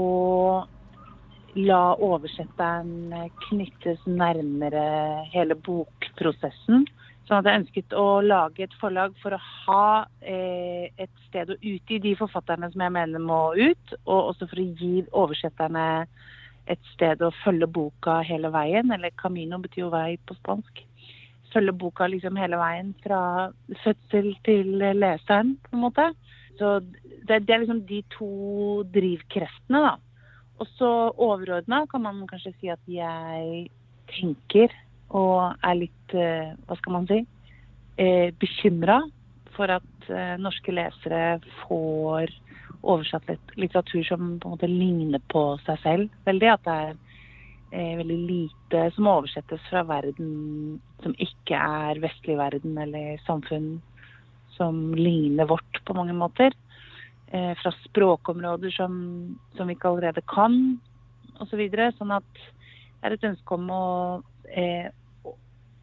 la 1.54 1.82
oversetteren 2.02 3.12
knyttes 3.46 4.02
nærmere 4.10 4.84
hele 5.32 5.54
bokprosessen. 5.54 6.86
Sånn 7.24 7.38
at 7.40 7.48
jeg 7.48 7.60
ønsket 7.62 7.94
å 7.96 8.20
lage 8.20 8.66
et 8.66 8.74
forlag 8.80 9.14
for 9.22 9.32
å 9.32 9.40
ha 9.40 9.86
eh, 10.20 10.90
et 11.00 11.12
sted 11.28 11.54
å 11.54 11.56
utgi 11.56 12.00
de 12.02 12.12
forfatterne 12.18 12.68
som 12.72 12.82
jeg 12.84 12.92
mener 12.92 13.22
må 13.22 13.54
ut, 13.56 13.94
og 14.04 14.34
også 14.34 14.48
for 14.50 14.60
å 14.60 14.66
gi 14.80 15.04
oversetterne 15.08 15.86
et 16.68 16.90
sted 16.92 17.22
å 17.24 17.32
følge 17.42 17.68
boka 17.70 18.18
hele 18.28 18.50
veien. 18.52 18.92
Eller 18.92 19.14
Camino 19.16 19.60
betyr 19.62 19.86
jo 19.86 19.94
vei 19.94 20.18
på 20.26 20.36
spansk. 20.36 20.84
Følge 21.54 21.76
boka 21.80 22.10
liksom 22.10 22.36
hele 22.36 22.58
veien 22.60 22.92
fra 23.04 23.22
fødsel 23.84 24.32
til 24.44 24.74
leseren, 24.98 25.54
på 25.64 25.78
en 25.78 25.84
måte. 25.86 26.10
Så 26.58 26.78
det, 27.26 27.44
det 27.46 27.54
er 27.54 27.62
liksom 27.64 27.84
de 27.88 28.00
to 28.14 28.30
drivkreftene, 28.94 29.80
da. 29.88 29.94
Og 30.62 30.70
så 30.78 30.90
overordna 31.18 31.82
kan 31.90 32.04
man 32.04 32.26
kanskje 32.30 32.54
si 32.60 32.70
at 32.70 32.82
jeg 32.86 33.66
tenker 34.12 34.70
og 35.14 35.56
er 35.64 35.78
litt, 35.78 36.14
eh, 36.14 36.54
hva 36.66 36.76
skal 36.78 36.94
man 36.94 37.08
si, 37.10 37.24
eh, 37.98 38.30
bekymra 38.38 39.00
for 39.54 39.70
at 39.70 40.10
eh, 40.10 40.36
norske 40.40 40.74
lesere 40.74 41.40
får 41.64 42.32
oversatt 42.84 43.28
litt 43.30 43.54
litteratur 43.56 44.04
som 44.04 44.38
på 44.38 44.48
en 44.48 44.54
måte 44.56 44.70
ligner 44.70 45.22
på 45.32 45.44
seg 45.64 45.80
selv 45.82 46.24
veldig. 46.28 46.50
At 46.52 46.66
det 46.66 46.74
er 46.74 46.94
eh, 47.72 47.96
veldig 48.00 48.20
lite 48.28 48.84
som 48.96 49.10
oversettes 49.10 49.62
fra 49.70 49.84
verden 49.88 50.80
som 51.02 51.16
ikke 51.18 51.58
er 51.58 52.02
vestlig 52.02 52.38
verden 52.40 52.78
eller 52.80 53.20
samfunn 53.26 53.78
som 54.56 54.94
ligner 54.94 55.48
vårt 55.50 55.80
på 55.84 55.96
mange 55.96 56.16
måter. 56.16 56.54
Eh, 57.34 57.54
fra 57.58 57.72
språkområder 57.84 58.70
som, 58.70 58.94
som 59.56 59.68
vi 59.68 59.74
ikke 59.74 59.88
allerede 59.90 60.22
kan, 60.30 60.78
osv. 61.38 61.50
Så 61.50 61.58
videre. 61.58 61.92
sånn 61.98 62.12
at 62.14 62.28
det 62.34 63.10
er 63.10 63.16
et 63.16 63.26
ønske 63.26 63.56
om 63.56 63.70
å 63.74 63.86
eh, 64.48 64.92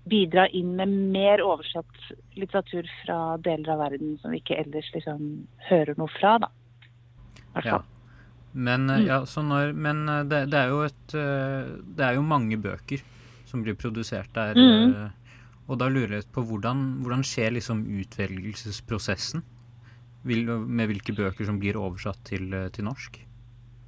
bidra 0.09 0.47
inn 0.57 0.73
med 0.79 0.93
mer 1.13 1.43
oversatt 1.45 2.11
litteratur 2.39 2.87
fra 3.03 3.37
deler 3.43 3.73
av 3.75 3.83
verden 3.83 4.15
som 4.21 4.33
vi 4.33 4.39
ikke 4.41 4.57
ellers 4.63 4.89
liksom 4.95 5.25
hører 5.69 5.99
noe 5.99 6.11
fra. 6.15 6.37
da. 6.41 6.51
Ja. 7.65 7.81
Men, 8.51 8.87
mm. 8.89 9.05
ja, 9.07 9.21
så 9.25 9.43
når, 9.45 9.73
men 9.73 10.07
eh, 10.09 10.23
det, 10.27 10.45
det 10.51 10.59
er 10.59 10.73
et 10.83 11.13
eh, 11.15 11.69
Det 11.95 12.03
er 12.03 12.17
jo 12.17 12.23
mange 12.27 12.57
bøker 12.59 13.03
som 13.47 13.63
blir 13.63 13.75
produsert 13.79 14.31
der. 14.35 14.55
Mhm. 14.55 15.11
Og 15.71 15.79
da 15.79 15.87
lurer 15.87 16.17
jeg 16.19 16.29
på 16.35 16.43
hvordan, 16.43 16.83
hvordan 17.01 17.23
skjer 17.23 17.53
liksom 17.55 17.85
utvelgelsesprosessen? 18.01 19.43
Vil, 20.27 20.45
med 20.51 20.91
hvilke 20.91 21.15
bøker 21.17 21.47
som 21.47 21.57
blir 21.61 21.79
oversatt 21.79 22.19
til, 22.27 22.51
til 22.75 22.85
norsk? 22.85 23.21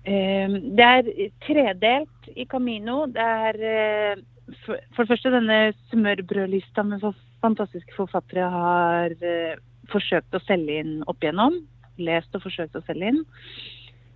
Eh, 0.08 0.56
Det 0.80 0.88
er 0.88 1.12
tredelt 1.44 2.32
i 2.36 2.48
Camino. 2.50 3.04
Det 3.12 3.28
er 3.50 3.60
eh, 3.74 4.24
for, 4.64 4.80
for 4.96 5.04
det 5.04 5.12
første 5.12 5.36
denne 5.36 5.60
smørbrødlista 5.92 6.88
med 6.88 7.06
fantastiske 7.44 7.96
forfattere 8.00 8.48
har 8.50 9.14
eh, 9.20 9.60
forsøkt 9.92 10.34
å 10.34 10.44
selge 10.48 10.80
inn 10.82 10.98
opp 11.06 11.22
igjennom. 11.22 11.60
Lest 12.02 12.34
og 12.34 12.48
forsøkt 12.48 12.80
å 12.80 12.86
selge 12.88 13.12
inn. 13.12 13.24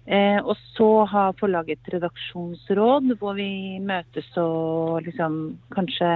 Eh, 0.08 0.40
og 0.40 0.56
så 0.72 0.90
har 1.12 1.36
forlaget 1.40 1.82
et 1.82 1.98
redaksjonsråd 1.98 3.18
hvor 3.20 3.36
vi 3.36 3.78
møtes 3.84 4.30
og 4.40 5.04
liksom 5.04 5.58
kanskje 5.76 6.12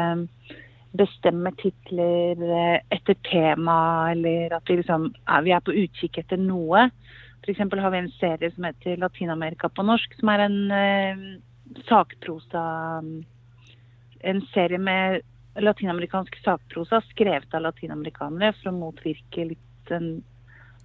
bestemmer 0.97 1.55
titler 1.59 2.41
eh, 2.41 2.77
etter 2.91 3.17
tema, 3.27 4.11
eller 4.11 4.57
at 4.57 4.69
vi 4.69 4.79
liksom 4.81 5.09
er, 5.25 5.43
vi 5.45 5.53
er 5.55 5.63
på 5.63 5.75
utkikk 5.83 6.21
etter 6.23 6.41
noe. 6.41 6.89
Eksempel 7.49 7.81
har 7.81 7.93
vi 7.93 8.03
en 8.03 8.13
serie 8.19 8.51
som 8.53 8.67
heter 8.67 8.99
Latin-Amerika 9.01 9.69
på 9.73 9.83
norsk, 9.87 10.13
som 10.19 10.29
er 10.33 10.45
en 10.45 10.59
eh, 10.77 11.27
sakprosa 11.87 12.63
En 14.21 14.41
serie 14.53 14.77
med 14.77 15.23
latinamerikansk 15.57 16.35
sakprosa 16.43 16.99
skrevet 17.09 17.55
av 17.57 17.63
latinamerikanere 17.65 18.53
for 18.59 18.69
å 18.69 18.75
motvirke 18.77 19.47
litt 19.49 19.89
den 19.89 20.19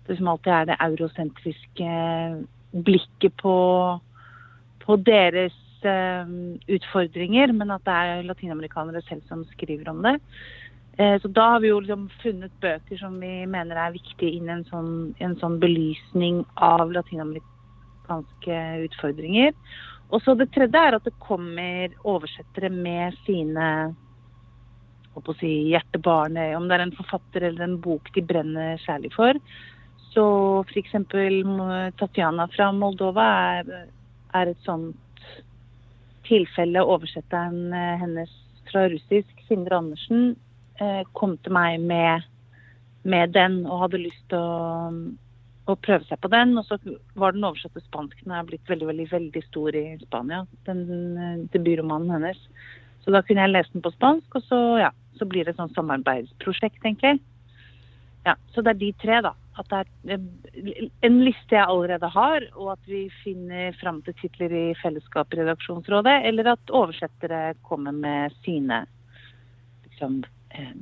det 0.07 0.17
som 0.17 0.29
alltid 0.29 0.53
er 0.53 0.67
det 0.69 0.77
eurosentriske 0.81 1.91
blikket 2.87 3.37
på, 3.43 3.57
på 4.85 4.97
deres 5.07 5.57
utfordringer, 6.77 7.53
men 7.57 7.73
at 7.75 7.85
det 7.87 7.97
er 7.97 8.29
latinamerikanere 8.29 9.03
selv 9.09 9.27
som 9.31 9.45
skriver 9.53 9.91
om 9.93 10.03
det. 10.07 10.17
Eh, 10.99 11.21
så 11.21 11.29
da 11.29 11.51
har 11.55 11.61
vi 11.61 11.69
jo 11.69 11.81
liksom 11.81 12.07
funnet 12.23 12.55
bøker 12.63 13.01
som 13.01 13.19
vi 13.21 13.35
mener 13.51 13.77
er 13.77 13.97
viktige 13.97 14.39
inn 14.39 14.49
i 14.49 14.55
en 14.57 14.65
sånn, 14.71 14.95
en 15.21 15.37
sånn 15.43 15.59
belysning 15.61 16.41
av 16.57 16.89
latinamerikanske 16.95 18.63
utfordringer. 18.87 19.53
Og 20.15 20.23
så 20.23 20.37
det 20.39 20.49
tredje 20.55 20.81
er 20.89 20.97
at 20.97 21.05
det 21.05 21.17
kommer 21.21 21.93
oversettere 22.07 22.71
med 22.73 23.17
sine 23.27 23.69
å 25.17 25.35
si, 25.41 25.73
hjertebarn, 25.73 26.37
om 26.59 26.67
det 26.69 26.77
er 26.77 26.85
en 26.85 26.97
forfatter 26.97 27.47
eller 27.49 27.65
en 27.65 27.79
bok 27.81 28.11
de 28.15 28.23
brenner 28.25 28.77
særlig 28.85 29.15
for. 29.15 29.39
Så 30.13 30.27
f.eks. 30.69 30.93
Tatjana 31.97 32.47
fra 32.53 32.69
Moldova 32.77 33.25
er, 33.57 33.71
er 34.37 34.53
et 34.53 34.61
sånt 34.65 34.97
tilfelle. 36.29 36.85
Oversetteren 36.85 37.73
eh, 37.75 37.95
hennes 38.03 38.33
fra 38.71 38.87
russisk, 38.93 39.45
Sindre 39.49 39.79
Andersen, 39.79 40.35
eh, 40.81 41.03
kom 41.19 41.37
til 41.39 41.55
meg 41.55 41.81
med, 41.81 42.27
med 43.07 43.33
den 43.37 43.63
og 43.67 43.87
hadde 43.87 44.05
lyst 44.07 44.27
til 44.31 44.43
å 44.43 44.57
å, 45.67 45.75
prøve 45.75 46.07
seg 46.09 46.21
på 46.23 46.31
den. 46.33 46.55
Og 46.59 46.67
så 46.69 46.79
var 47.19 47.35
den 47.35 47.47
oversatte 47.47 47.83
spansk. 47.85 48.19
Den 48.25 48.35
er 48.37 48.49
blitt 48.49 48.71
veldig, 48.71 48.89
veldig, 48.91 49.09
veldig 49.13 49.45
stor 49.49 49.79
i 49.79 49.87
Spania, 50.05 50.45
den 50.69 50.85
uh, 51.19 51.39
debutromanen 51.55 52.13
hennes. 52.17 52.43
Så 53.05 53.15
da 53.15 53.23
kunne 53.23 53.47
jeg 53.47 53.55
lese 53.55 53.75
den 53.75 53.85
på 53.85 53.95
spansk, 53.95 54.39
og 54.39 54.47
så, 54.49 54.61
ja, 54.83 54.93
så 55.19 55.29
blir 55.29 55.47
det 55.47 55.55
et 55.55 55.61
sånn 55.61 55.75
samarbeidsprosjekt, 55.77 56.81
egentlig. 56.83 57.21
Ja, 58.27 58.35
Så 58.55 58.65
det 58.67 58.75
er 58.75 58.81
de 58.81 58.93
tre, 58.99 59.21
da. 59.23 59.37
At 59.57 59.71
det 59.73 60.17
er 60.17 60.21
en 61.07 61.19
liste 61.25 61.57
jeg 61.57 61.65
allerede 61.65 62.11
har, 62.13 62.45
og 62.57 62.75
at 62.75 62.89
vi 62.91 63.07
finner 63.23 63.77
fram 63.81 64.03
til 64.05 64.17
titler 64.21 64.53
i 64.53 64.65
fellesskap 64.83 65.33
i 65.33 65.41
redaksjonsrådet, 65.41 66.19
eller 66.29 66.53
at 66.53 66.73
oversettere 66.77 67.55
kommer 67.65 67.97
med 67.97 68.35
sine 68.45 68.83
liksom, 69.89 70.19
eh, 70.51 70.75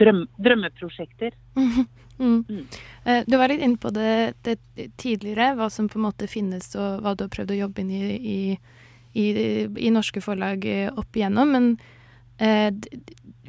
drøm, 0.00 0.24
drømmeprosjekter. 0.40 1.36
Mm. 1.56 1.90
Mm. 2.22 2.66
Uh, 3.06 3.20
du 3.26 3.36
var 3.36 3.50
litt 3.50 3.64
inne 3.64 3.80
på 3.80 3.90
det, 3.90 4.34
det, 4.46 4.58
tidligere, 5.00 5.54
hva 5.58 5.68
som 5.72 5.88
på 5.90 5.98
en 5.98 6.06
måte 6.06 6.28
finnes 6.30 6.68
og 6.76 7.02
hva 7.02 7.16
du 7.16 7.24
har 7.26 7.32
prøvd 7.32 7.54
å 7.54 7.60
jobbe 7.64 7.82
inn 7.82 7.90
i, 7.90 8.04
i, 8.16 8.38
i, 9.12 9.26
i 9.88 9.92
norske 9.92 10.22
forlag 10.24 10.64
eh, 10.68 10.88
opp 10.88 11.16
igjennom. 11.16 11.52
Men 11.52 11.68
eh, 12.38 12.70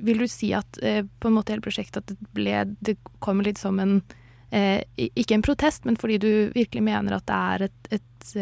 vil 0.04 0.24
du 0.24 0.28
si 0.32 0.52
at 0.58 0.80
eh, 0.82 1.04
på 1.06 1.30
en 1.30 1.38
måte 1.38 1.54
hele 1.54 1.66
prosjektet 1.66 2.02
at 2.04 2.12
det 2.12 2.34
ble 2.36 2.66
Det 2.80 2.98
kom 3.24 3.44
litt 3.46 3.62
som 3.62 3.80
en 3.80 4.02
Ikke 4.54 5.34
en 5.34 5.42
protest, 5.46 5.86
men 5.88 5.96
fordi 5.98 6.20
du 6.22 6.32
virkelig 6.54 6.84
mener 6.86 7.16
at 7.16 7.26
det 7.26 7.38
er 7.38 7.64
et, 7.66 7.88
et, 7.98 8.34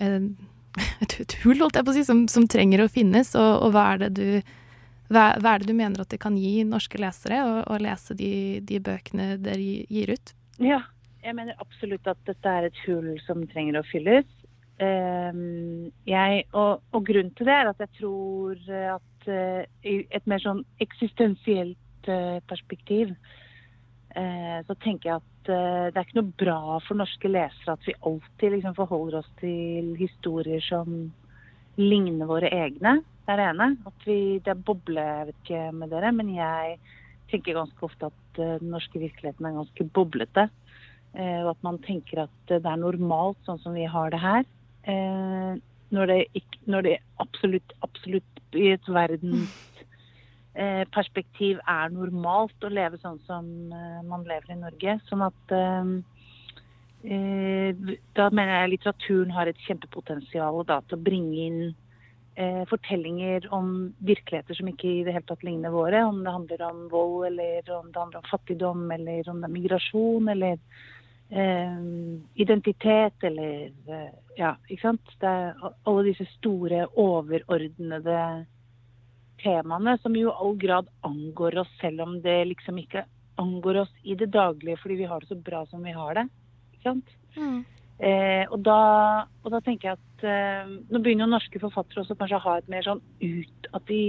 et, 1.04 1.16
et 1.20 1.34
hull, 1.42 1.60
holdt 1.60 1.76
jeg 1.76 1.84
på 1.84 1.92
å 1.92 1.96
si, 1.98 2.04
som, 2.08 2.22
som 2.32 2.46
trenger 2.48 2.84
å 2.84 2.90
finnes, 2.92 3.34
og, 3.36 3.50
og 3.66 3.74
hva 3.74 3.88
er 3.92 4.06
du 4.08 4.26
hva, 5.12 5.34
hva, 5.36 5.52
er 5.52 5.62
det 5.62 5.68
du 5.68 5.76
mener 5.76 6.00
at 6.00 6.10
det 6.14 6.20
kan 6.22 6.36
gi 6.40 6.64
norske 6.66 6.98
lesere 7.00 7.42
å, 7.68 7.76
lese 7.82 8.16
de, 8.16 8.60
de, 8.64 8.80
bøkene 8.82 9.34
dere 9.42 9.84
gir 9.92 10.14
ut? 10.14 10.32
Ja, 10.62 10.80
jeg 11.24 11.36
mener 11.36 11.60
absolutt 11.62 12.08
at 12.08 12.20
dette 12.28 12.56
er 12.56 12.70
et 12.70 12.80
hull 12.86 13.12
som 13.26 13.44
trenger 13.52 13.80
å 13.80 13.84
fylles. 13.90 14.26
Jeg, 16.08 16.40
og, 16.50 16.82
og, 16.90 17.00
grunnen 17.06 17.30
til 17.38 17.46
det 17.46 17.54
er 17.54 17.70
at 17.70 17.82
jeg 17.84 17.92
tror 18.00 18.58
at 18.96 19.28
uh, 19.30 19.60
i 19.86 20.00
et 20.10 20.26
mer 20.26 20.42
sånn 20.42 20.64
eksistensielt 20.82 22.10
uh, 22.10 22.40
perspektiv 22.50 23.12
så 24.14 24.74
tenker 24.78 25.08
jeg 25.08 25.16
at 25.18 25.48
det 25.48 25.98
er 25.98 26.04
ikke 26.04 26.20
noe 26.20 26.36
bra 26.38 26.58
for 26.84 26.96
norske 27.00 27.26
lesere 27.26 27.74
at 27.74 27.86
vi 27.88 27.96
alltid 28.06 28.52
liksom 28.54 28.76
forholder 28.76 29.16
oss 29.18 29.30
til 29.40 29.88
historier 29.98 30.62
som 30.62 31.08
ligner 31.80 32.28
våre 32.30 32.50
egne. 32.54 33.00
Det 33.24 33.32
er 33.32 33.40
det 33.40 33.48
ene. 33.50 33.68
At 33.88 34.06
vi, 34.06 34.18
det 34.44 34.52
er 34.52 34.64
boble, 34.68 35.02
jeg 35.02 35.28
vet 35.30 35.40
ikke 35.42 35.64
med 35.80 35.92
dere, 35.94 36.12
men 36.14 36.30
jeg 36.34 36.76
tenker 37.32 37.58
ganske 37.58 37.86
ofte 37.88 38.10
at 38.12 38.40
uh, 38.40 38.56
den 38.62 38.70
norske 38.74 39.00
virkeligheten 39.00 39.48
er 39.48 39.58
ganske 39.58 39.88
boblete. 39.96 40.48
Og 41.14 41.52
at 41.52 41.60
man 41.62 41.76
tenker 41.78 42.24
at 42.24 42.48
det 42.50 42.58
er 42.66 42.80
normalt 42.80 43.38
sånn 43.46 43.60
som 43.62 43.76
vi 43.78 43.84
har 43.86 44.10
det 44.10 44.18
her. 44.18 44.46
når, 45.94 46.10
det 46.10 46.16
ikke, 46.34 46.58
når 46.66 46.82
det 46.82 46.94
absolutt, 47.22 47.74
absolutt 47.86 48.56
i 48.58 48.72
et 48.72 48.88
verdensperspektiv 50.54 51.58
er 51.66 51.90
normalt 51.90 52.62
å 52.62 52.70
leve 52.70 53.00
sånn 53.02 53.18
som 53.26 53.46
man 54.06 54.26
lever 54.28 54.54
i 54.54 54.58
Norge. 54.60 54.98
Sånn 55.08 55.24
at 55.26 55.54
da 57.02 58.28
mener 58.30 58.52
jeg 58.54 58.70
litteraturen 58.76 59.34
har 59.34 59.50
et 59.50 59.64
kjempepotensial 59.66 60.62
da, 60.68 60.78
til 60.86 60.96
å 60.96 61.04
bringe 61.04 61.48
inn 61.48 61.58
eh, 62.36 62.64
fortellinger 62.70 63.48
om 63.54 63.94
virkeligheter 63.98 64.58
som 64.58 64.68
ikke 64.70 64.88
i 64.88 65.04
det 65.06 65.14
hele 65.14 65.26
tatt 65.28 65.44
ligner 65.46 65.74
våre. 65.74 66.02
Om 66.04 66.22
det 66.24 66.34
handler 66.34 66.66
om 66.68 66.82
vold, 66.92 67.26
eller 67.30 67.70
om 67.76 67.92
det 67.92 68.00
handler 68.00 68.22
om 68.22 68.30
fattigdom, 68.30 68.90
eller 68.90 69.30
om 69.30 69.40
det 69.40 69.50
er 69.50 69.54
migrasjon, 69.58 70.28
eller 70.34 70.58
eh, 71.30 71.78
identitet, 72.46 73.18
eller 73.22 73.70
eh, 73.88 74.12
Ja, 74.36 74.56
ikke 74.66 74.82
sant. 74.82 75.14
Det 75.20 75.30
er 75.30 75.54
alle 75.86 76.08
disse 76.08 76.26
store, 76.32 76.88
overordnede 76.98 78.18
temaene 79.44 79.98
som 80.02 80.16
jo 80.16 80.30
i 80.32 80.38
all 80.40 80.56
grad 80.60 80.88
angår 81.06 81.60
oss, 81.62 81.70
selv 81.80 82.06
om 82.06 82.16
det 82.24 82.40
liksom 82.50 82.80
ikke 82.80 83.04
angår 83.40 83.82
oss 83.84 83.94
i 84.02 84.16
det 84.18 84.30
daglige 84.34 84.78
fordi 84.80 84.98
vi 85.02 85.08
har 85.10 85.20
det 85.20 85.30
så 85.30 85.38
bra 85.38 85.64
som 85.70 85.84
vi 85.84 85.94
har 85.94 86.18
det. 86.18 86.26
Ikke 86.74 86.90
sant? 86.90 87.14
Mm. 87.36 87.64
Eh, 87.98 88.44
og, 88.50 88.58
da, 88.66 88.78
og, 89.44 89.52
da, 89.54 89.60
tenker 89.62 89.92
jeg 89.92 89.98
at 90.00 90.24
eh, 90.26 90.70
nå 90.90 90.98
begynner 90.98 91.28
jo 91.28 91.34
norske 91.36 91.60
forfattere 91.62 92.02
også 92.02 92.16
kanskje 92.18 92.40
å 92.40 92.46
ha 92.48 92.54
et 92.58 92.70
mer 92.72 92.82
sånn 92.82 93.02
ut 93.22 93.68
at 93.70 93.84
de 93.86 94.02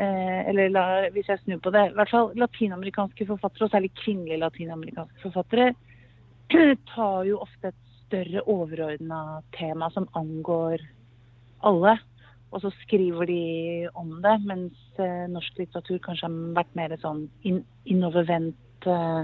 eh, 0.00 0.38
Eller 0.48 0.72
la, 0.72 0.84
hvis 1.12 1.28
jeg 1.28 1.42
snur 1.42 1.60
på 1.60 1.72
det 1.74 1.82
I 1.90 1.92
hvert 1.98 2.14
fall 2.14 2.30
latinamerikanske 2.40 3.28
forfattere, 3.28 3.68
og 3.68 3.74
særlig 3.74 3.92
kvinnelige 4.00 4.40
latinamerikanske 4.40 5.20
forfattere, 5.26 5.68
tar 6.94 7.28
jo 7.28 7.42
ofte 7.44 7.74
et 7.74 7.80
større 8.06 8.44
overordna 8.48 9.42
tema 9.56 9.90
som 9.92 10.08
angår 10.16 10.80
alle. 11.68 11.98
Og 12.52 12.60
så 12.60 12.70
skriver 12.82 13.28
de 13.28 13.42
om 13.98 14.10
det, 14.24 14.34
mens 14.44 15.00
eh, 15.00 15.28
norsk 15.32 15.60
litteratur 15.60 16.00
kanskje 16.04 16.28
har 16.28 16.58
vært 16.58 16.74
mer 16.76 16.96
sånn 17.00 17.24
in 17.48 17.62
innovervendt. 17.88 18.88
Eh, 18.88 19.22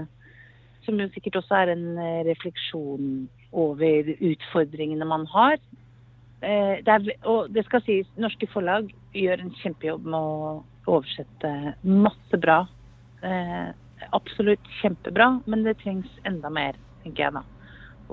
som 0.85 0.97
jo 0.97 1.09
sikkert 1.13 1.41
også 1.41 1.59
er 1.59 1.73
en 1.75 1.85
eh, 1.99 2.23
refleksjon 2.29 3.27
over 3.51 4.09
utfordringene 4.17 5.05
man 5.05 5.27
har. 5.29 5.59
Det 6.39 6.87
er, 6.87 7.07
og 7.27 7.49
det 7.51 7.65
skal 7.67 7.81
sies, 7.83 8.07
norske 8.15 8.47
forlag 8.47 8.87
gjør 9.11 9.41
en 9.43 9.49
kjempejobb 9.59 10.05
med 10.07 10.15
å 10.15 10.61
oversette 10.87 11.51
masse 11.83 12.39
bra. 12.39 12.61
Eh, 13.21 13.69
absolutt 14.15 14.71
kjempebra, 14.79 15.33
men 15.45 15.65
det 15.65 15.77
trengs 15.81 16.09
enda 16.27 16.51
mer, 16.53 16.77
tenker 17.03 17.25
jeg 17.25 17.35
da. 17.35 17.43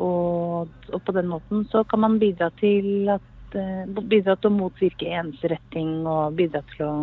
Og, 0.02 0.72
og 0.92 1.00
på 1.06 1.14
den 1.16 1.30
måten 1.30 1.64
så 1.72 1.84
kan 1.88 2.02
man 2.02 2.18
bidra 2.20 2.50
til 2.60 3.08
at 3.14 3.24
eh, 3.54 3.84
bidra 4.02 4.34
til 4.40 4.50
å 4.50 4.56
motvirke 4.56 5.12
ensretting 5.20 6.06
og 6.06 6.34
bidra 6.40 6.64
til 6.74 6.86
å 6.86 6.96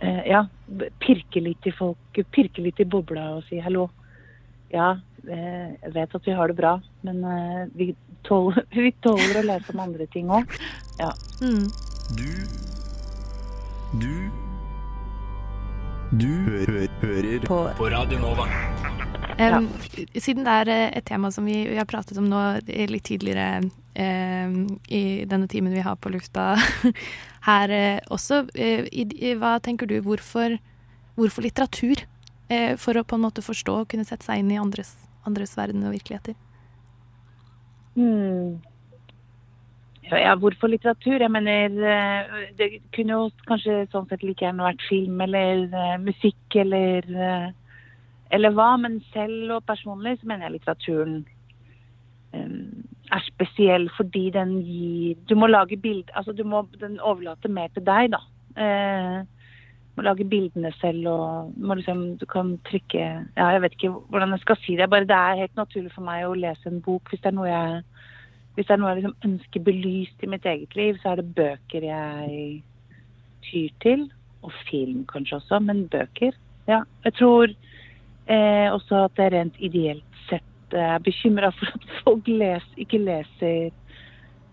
ja, 0.00 0.46
pirke 1.04 1.42
litt 1.44 1.66
i 1.68 1.72
folk, 1.76 2.20
pirke 2.32 2.62
litt 2.64 2.78
i 2.80 2.86
bobla 2.88 3.34
og 3.34 3.42
si 3.44 3.58
hallo. 3.60 3.82
Ja, 4.72 4.94
Eh, 5.28 5.72
jeg 5.82 5.92
vet 5.94 6.14
at 6.14 6.26
vi 6.26 6.32
har 6.32 6.48
det 6.48 6.56
bra, 6.56 6.78
men 7.04 7.24
eh, 7.24 7.66
vi 7.76 7.94
tåler, 8.24 8.64
vi 8.86 8.92
tåler 9.04 9.40
å 9.40 9.46
lese 9.52 9.74
om 9.74 9.84
andre 9.84 10.06
ting 10.14 10.30
òg. 10.32 10.56
Ja. 11.00 11.12
Mm. 11.42 11.68
Du 12.16 12.30
Du 14.00 14.14
Du 16.10 16.32
hø 16.50 16.86
hører 17.02 17.46
på, 17.46 17.60
på 17.78 17.92
Radio 17.92 18.18
Nova. 18.18 18.48
Um, 19.40 19.68
siden 20.20 20.44
det 20.44 20.52
er 20.52 20.68
eh, 20.68 20.86
et 20.98 21.06
tema 21.08 21.30
som 21.32 21.46
vi, 21.48 21.62
vi 21.70 21.78
har 21.78 21.88
pratet 21.88 22.18
om 22.20 22.26
nå 22.28 22.40
litt 22.68 23.06
tidligere 23.08 23.62
um, 23.64 24.56
i 24.92 25.24
denne 25.28 25.48
timen 25.48 25.72
vi 25.72 25.84
har 25.84 25.96
på 25.96 26.12
lufta 26.12 26.52
her 27.48 27.72
uh, 27.72 28.00
også, 28.12 28.42
uh, 28.52 28.82
i, 28.92 29.06
i, 29.16 29.32
hva 29.40 29.54
tenker 29.64 29.88
du, 29.88 29.96
hvorfor, 30.04 30.58
hvorfor 31.16 31.46
litteratur? 31.46 32.04
Uh, 32.52 32.76
for 32.80 32.98
å 32.98 33.04
på 33.06 33.16
en 33.16 33.24
måte 33.24 33.44
forstå 33.44 33.78
og 33.80 33.88
kunne 33.92 34.04
sette 34.04 34.26
seg 34.26 34.42
inn 34.42 34.50
i 34.52 34.60
andres 34.60 34.96
andres 35.28 35.56
verden 35.56 35.84
og 35.84 35.94
virkeligheter? 35.94 36.36
Hmm. 37.96 38.58
Ja, 40.10 40.32
hvorfor 40.40 40.72
litteratur? 40.72 41.20
Jeg 41.20 41.30
mener, 41.30 41.74
det 42.58 42.80
kunne 42.96 43.14
jo 43.14 43.26
kanskje 43.46 43.84
sånn 43.92 44.08
sett 44.10 44.24
like 44.26 44.42
gjerne 44.42 44.64
vært 44.64 44.82
film 44.88 45.20
eller 45.22 45.68
musikk 46.02 46.56
eller 46.58 47.04
eller 48.30 48.54
hva, 48.54 48.76
men 48.78 49.00
selv 49.14 49.56
og 49.56 49.66
personlig 49.66 50.18
så 50.20 50.28
mener 50.30 50.46
jeg 50.46 50.56
litteraturen 50.56 51.16
um, 52.34 52.86
er 53.10 53.26
spesiell 53.26 53.88
fordi 53.96 54.28
den 54.34 54.60
gir 54.62 55.18
Du 55.28 55.34
må 55.34 55.48
lage 55.50 55.76
bilder 55.76 56.14
Altså 56.14 56.32
du 56.32 56.44
må 56.46 56.62
den 56.78 57.00
overlate 57.00 57.50
mer 57.50 57.72
til 57.74 57.86
deg, 57.86 58.14
da. 58.14 58.22
Uh, 58.54 59.26
må 59.96 60.06
lage 60.06 60.24
bildene 60.24 60.70
selv 60.78 61.08
og 61.10 61.50
må 61.58 61.74
liksom, 61.74 62.04
du 62.20 62.26
kan 62.26 62.54
trykke 62.68 63.02
ja, 63.36 63.48
Jeg 63.54 63.62
vet 63.62 63.74
ikke 63.76 63.92
hvordan 64.12 64.36
jeg 64.36 64.44
skal 64.44 64.60
si 64.62 64.76
det. 64.78 64.90
Bare 64.90 65.08
det 65.08 65.16
er 65.16 65.42
helt 65.42 65.56
naturlig 65.58 65.92
for 65.94 66.06
meg 66.06 66.26
å 66.26 66.38
lese 66.38 66.70
en 66.70 66.80
bok 66.84 67.10
hvis 67.10 67.22
det 67.24 67.32
er 67.32 67.36
noe 67.36 67.50
jeg, 67.50 67.82
hvis 68.54 68.68
det 68.68 68.76
er 68.76 68.80
noe 68.80 68.92
jeg 68.92 69.00
liksom 69.00 69.28
ønsker 69.30 69.66
belyst 69.66 70.22
i 70.24 70.30
mitt 70.30 70.46
eget 70.46 70.76
liv, 70.78 71.00
så 71.02 71.12
er 71.12 71.20
det 71.20 71.34
bøker 71.34 71.86
jeg 71.90 72.62
tyr 73.48 73.74
til. 73.84 74.06
Og 74.40 74.54
film 74.70 75.02
kanskje 75.10 75.36
også, 75.36 75.58
men 75.60 75.84
bøker. 75.92 76.32
Ja. 76.68 76.80
Jeg 77.04 77.18
tror 77.18 77.50
eh, 78.30 78.68
også 78.70 79.04
at 79.06 79.20
er 79.22 79.34
rent 79.34 79.58
ideelt 79.58 80.22
sett 80.28 80.74
er 80.76 81.02
bekymra 81.02 81.50
for 81.56 81.74
at 81.74 81.86
folk 82.04 82.28
les, 82.30 82.66
ikke 82.78 83.02
leser 83.02 83.70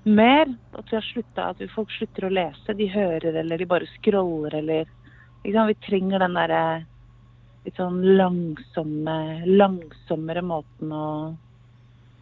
mer. 0.07 0.49
At, 0.73 0.85
vi 0.89 0.97
har 0.97 1.05
sluttet, 1.05 1.43
at 1.43 1.73
folk 1.75 1.91
slutter 1.93 2.27
å 2.27 2.33
lese. 2.33 2.77
De 2.77 2.89
hører 2.91 3.41
eller 3.43 3.59
de 3.59 3.69
bare 3.69 3.89
scroller 3.97 4.59
eller 4.61 4.93
vi 5.47 5.75
trenger 5.85 6.19
den 6.19 6.35
derre 6.35 6.61
litt 7.63 7.77
sånn 7.79 8.01
langsomme, 8.17 9.45
langsommere 9.47 10.41
måten 10.43 10.91
å 10.91 11.07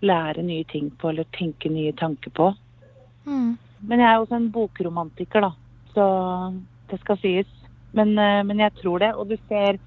lære 0.06 0.44
nye 0.46 0.66
ting 0.70 0.92
på, 1.00 1.10
eller 1.10 1.26
tenke 1.34 1.70
nye 1.70 1.94
tanker 1.98 2.34
på. 2.36 2.52
Mm. 3.26 3.56
Men 3.86 4.02
jeg 4.02 4.10
er 4.10 4.22
også 4.22 4.38
en 4.38 4.50
bokromantiker, 4.54 5.46
da. 5.46 5.52
Så 5.94 6.06
det 6.92 7.00
skal 7.02 7.20
sies. 7.22 7.52
Men, 7.96 8.18
eh, 8.20 8.44
men 8.44 8.62
jeg 8.62 8.74
tror 8.82 9.02
det. 9.02 9.14
Og 9.16 9.30
du 9.30 9.38
ser 9.48 9.80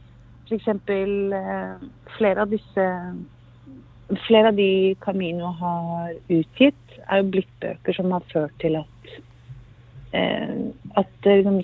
f.eks. 0.49 0.69
Eh, 0.69 1.89
flere 2.17 2.45
av 2.45 2.53
disse 2.53 2.87
flere 4.27 4.49
av 4.49 4.57
de 4.57 4.95
Camino 5.01 5.53
har 5.61 6.15
utgitt, 6.29 6.85
er 7.09 7.21
jo 7.21 7.33
blitt 7.35 7.51
bøker 7.61 7.97
som 7.97 8.13
har 8.15 8.25
ført 8.33 8.55
til 8.63 8.79
at 8.81 9.11
eh, 10.17 10.55
at 10.97 11.29
liksom, 11.29 11.61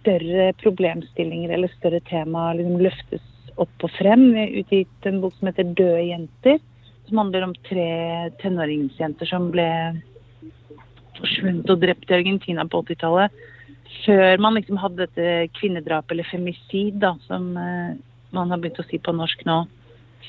større, 0.00 0.52
problemstillinger 0.62 1.54
eller 1.54 1.72
større 1.78 2.00
tema 2.08 2.52
liksom, 2.58 2.78
løftes 2.82 3.24
opp 3.60 3.84
og 3.84 3.90
frem. 3.98 4.28
Vi 4.32 4.44
har 4.44 4.60
utgitt 4.62 5.08
en 5.08 5.20
bok 5.22 5.34
som 5.38 5.50
heter 5.50 5.74
'Døde 5.74 6.06
jenter', 6.08 6.62
som 7.08 7.18
handler 7.18 7.48
om 7.48 7.54
tre 7.68 8.30
tenåringsjenter 8.42 9.28
som 9.28 9.50
ble 9.50 9.68
forsvunnet 11.18 11.70
og 11.70 11.82
drept 11.82 12.10
i 12.10 12.18
Argentina 12.20 12.64
på 12.64 12.82
80-tallet. 12.82 13.34
Før 14.06 14.40
man 14.40 14.54
liksom 14.56 14.78
hadde 14.80 15.04
dette 15.04 15.52
kvinnedrapet, 15.58 16.14
eller 16.14 16.30
femicid, 16.30 16.96
da, 17.02 17.12
som 17.28 17.52
eh, 17.60 17.98
man 18.36 18.52
har 18.52 18.60
begynt 18.60 18.80
å 18.82 18.88
si 18.88 19.00
på 19.02 19.14
norsk 19.16 19.44
nå. 19.48 19.62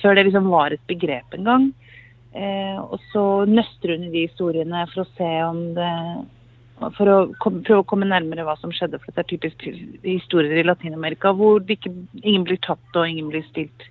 Før 0.02 0.18
det 0.18 0.28
liksom 0.28 0.50
var 0.52 0.74
et 0.74 0.84
begrep 0.90 1.36
en 1.38 1.48
gang. 1.48 1.66
Eh, 2.34 2.80
og 2.82 3.02
så 3.12 3.24
nøster 3.46 3.94
hun 3.94 4.08
i 4.08 4.14
de 4.14 4.26
historiene 4.26 4.86
for 4.90 5.04
å 5.04 5.12
se 5.20 5.34
om 5.46 5.60
det 5.78 5.92
For 6.98 7.06
å 7.06 7.18
kom, 7.40 7.60
prøve 7.62 7.84
å 7.84 7.86
komme 7.88 8.08
nærmere 8.10 8.44
hva 8.44 8.56
som 8.60 8.72
skjedde. 8.74 8.98
For 9.00 9.14
det 9.14 9.22
er 9.22 9.30
typisk 9.30 9.62
historier 10.04 10.58
i 10.58 10.66
Latin-Amerika 10.66 11.32
hvor 11.38 11.62
ikke, 11.62 11.94
ingen 12.24 12.48
blir 12.48 12.60
tatt 12.66 12.98
og 12.98 13.06
ingen 13.08 13.30
blir 13.32 13.46
stilt 13.52 13.86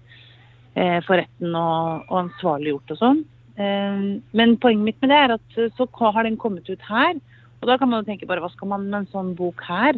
eh, 0.74 0.98
for 1.06 1.22
retten 1.22 1.54
og, 1.54 2.02
og 2.10 2.18
ansvarliggjort 2.24 2.92
og 2.92 3.00
sånn. 3.00 3.22
Eh, 3.56 4.02
men 4.34 4.56
poenget 4.60 4.88
mitt 4.90 5.00
med 5.00 5.14
det 5.14 5.20
er 5.22 5.36
at 5.38 5.60
så 5.78 5.88
har 6.02 6.26
den 6.26 6.36
kommet 6.42 6.68
ut 6.68 6.90
her. 6.90 7.14
Og 7.62 7.70
da 7.70 7.78
kan 7.78 7.88
man 7.88 8.02
jo 8.02 8.10
tenke 8.10 8.26
bare 8.28 8.42
hva 8.42 8.50
skal 8.52 8.72
man 8.74 8.90
med 8.90 9.04
en 9.04 9.12
sånn 9.14 9.32
bok 9.38 9.62
her? 9.70 9.96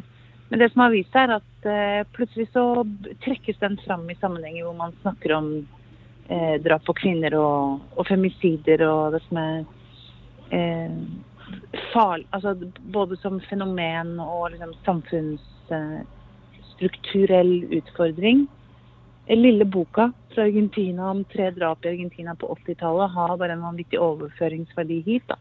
Men 0.49 0.59
det 0.59 0.73
som 0.73 0.81
har 0.85 0.91
vist 0.93 1.13
seg, 1.15 1.31
er 1.31 1.35
at 1.41 1.67
eh, 1.69 2.07
plutselig 2.15 2.49
så 2.53 2.65
trekkes 3.25 3.59
den 3.63 3.77
fram 3.85 4.11
i 4.11 4.21
sammenhenger 4.21 4.65
hvor 4.67 4.77
man 4.79 4.93
snakker 5.01 5.31
om 5.39 5.47
eh, 6.29 6.57
drap 6.65 6.83
på 6.87 6.93
kvinner 7.01 7.33
og, 7.39 7.59
og, 7.97 8.05
femicider 8.09 8.81
og 8.87 9.13
det 9.17 9.23
som 9.29 9.37
er 9.41 9.57
eh, 10.55 10.93
farlig 11.93 12.27
Altså 12.37 12.51
både 12.93 13.15
som 13.23 13.35
fenomen 13.49 14.11
og 14.21 14.51
liksom 14.53 14.73
samfunnsstrukturell 14.85 17.55
utfordring. 17.79 18.39
Den 19.29 19.43
lille 19.43 19.65
boka 19.65 20.11
fra 20.35 20.43
Argentina 20.45 21.11
om 21.11 21.25
tre 21.25 21.51
drap 21.57 21.85
i 21.85 21.89
Argentina 21.95 22.35
på 22.37 22.57
80-tallet 22.67 23.11
har 23.17 23.37
bare 23.41 23.53
en 23.57 23.65
vanvittig 23.65 23.99
overføringsverdi 24.01 25.03
hit. 25.07 25.23
da. 25.29 25.35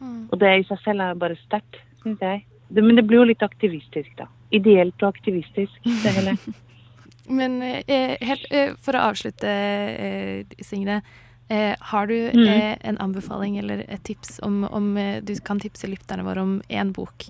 Mm. 0.00 0.28
Og 0.30 0.40
det 0.40 0.58
i 0.58 0.64
seg 0.66 0.78
selv 0.82 1.00
er 1.00 1.14
bare 1.14 1.36
sterkt, 1.46 1.76
syns 2.02 2.20
jeg. 2.20 2.44
Det, 2.68 2.82
men 2.82 2.96
det 2.96 3.04
blir 3.06 3.22
jo 3.22 3.28
litt 3.30 3.44
aktivistisk, 3.46 4.10
da. 4.18 4.28
Ideelt 4.54 5.02
og 5.02 5.14
aktivistisk, 5.14 5.76
det 5.84 6.14
hele. 6.16 6.36
men 7.38 7.60
eh, 7.62 8.16
helt, 8.26 8.46
eh, 8.50 8.74
for 8.82 8.98
å 8.98 9.06
avslutte, 9.10 9.50
eh, 9.50 10.58
Signe. 10.66 11.00
Eh, 11.48 11.76
har 11.78 12.06
du 12.06 12.30
mm. 12.34 12.48
Eh, 12.48 12.76
en 12.80 12.98
anbefaling 12.98 13.58
eller 13.58 13.84
et 13.88 14.02
tips 14.04 14.40
om, 14.42 14.64
om 14.64 14.96
eh, 14.96 15.22
du 15.22 15.36
kan 15.46 15.60
tipse 15.62 15.86
lytterne 15.86 16.26
våre 16.26 16.42
om 16.42 16.56
én 16.68 16.92
bok? 16.92 17.28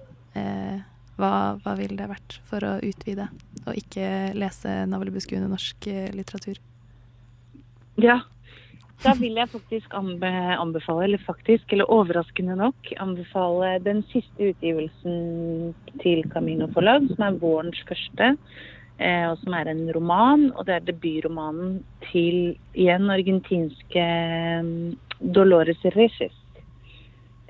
Hva, 1.16 1.28
hva 1.64 1.72
ville 1.78 1.97
det 1.97 2.11
vært 2.11 2.34
for 2.45 2.61
å 2.61 2.74
utvide, 2.84 3.30
og 3.62 3.78
ikke 3.80 4.34
lese 4.37 4.82
navlebeskuende 4.84 5.49
norsk 5.49 5.87
litteratur? 6.12 6.59
Ja, 8.05 8.18
da 9.05 9.12
vil 9.18 9.36
jeg 9.36 9.49
faktisk 9.53 9.92
anbefale, 9.94 11.05
eller 11.05 11.26
faktisk, 11.26 11.72
eller 11.72 11.90
overraskende 11.92 12.57
nok, 12.57 12.92
anbefale 12.97 13.76
den 13.84 14.01
siste 14.12 14.53
utgivelsen 14.53 15.74
til 16.03 16.24
Camino 16.32 16.66
forlag, 16.72 17.05
som 17.14 17.26
er 17.26 17.38
vårens 17.42 17.82
første. 17.88 18.34
Eh, 18.97 19.26
og 19.28 19.36
som 19.42 19.53
er 19.53 19.68
en 19.68 19.84
roman. 19.92 20.49
Og 20.57 20.66
det 20.66 20.74
er 20.74 20.88
debutromanen 20.88 21.82
til 22.09 22.57
igjen 22.74 23.12
argentinske 23.12 24.07
mm, 24.64 24.97
Dolores 25.36 25.84
Reyes. 25.97 26.36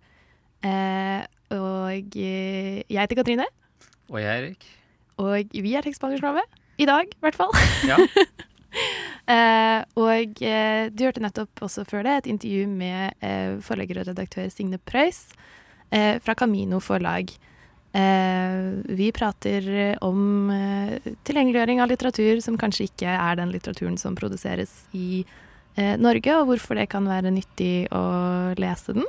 Eh, 0.64 1.22
og 1.54 2.16
jeg 2.16 2.84
heter 2.88 3.16
Katrine. 3.16 3.46
Og 4.08 4.20
jeg 4.20 4.28
er 4.28 4.42
Erik. 4.42 4.77
Og 5.18 5.50
vi 5.54 5.74
er 5.74 5.86
tekstbehandlingsprogrammet. 5.86 6.58
I 6.78 6.86
dag, 6.86 7.10
i 7.10 7.24
hvert 7.24 7.34
fall. 7.34 7.50
Ja. 7.88 7.96
eh, 9.34 9.80
og 9.98 10.42
eh, 10.46 10.86
du 10.94 11.04
hørte 11.08 11.22
nettopp 11.24 11.64
også 11.66 11.82
før 11.88 12.06
det 12.06 12.14
et 12.20 12.28
intervju 12.34 12.68
med 12.70 13.18
eh, 13.24 13.56
forlegger 13.64 14.02
og 14.02 14.12
redaktør 14.12 14.46
Signe 14.52 14.78
Preus 14.78 15.24
eh, 15.90 16.22
fra 16.22 16.36
Camino 16.38 16.78
forlag. 16.78 17.32
Eh, 17.98 18.60
vi 18.94 19.10
prater 19.16 19.66
om 20.06 20.52
eh, 20.54 21.10
tilgjengeliggjøring 21.26 21.82
av 21.82 21.90
litteratur 21.90 22.44
som 22.44 22.60
kanskje 22.60 22.86
ikke 22.92 23.10
er 23.10 23.42
den 23.42 23.50
litteraturen 23.54 23.98
som 23.98 24.18
produseres 24.18 24.84
i 24.92 25.26
Norge, 25.78 26.32
og 26.34 26.48
hvorfor 26.48 26.74
det 26.74 26.88
kan 26.90 27.04
være 27.06 27.30
nyttig 27.30 27.86
å 27.94 28.00
lese 28.58 28.96
den. 28.96 29.04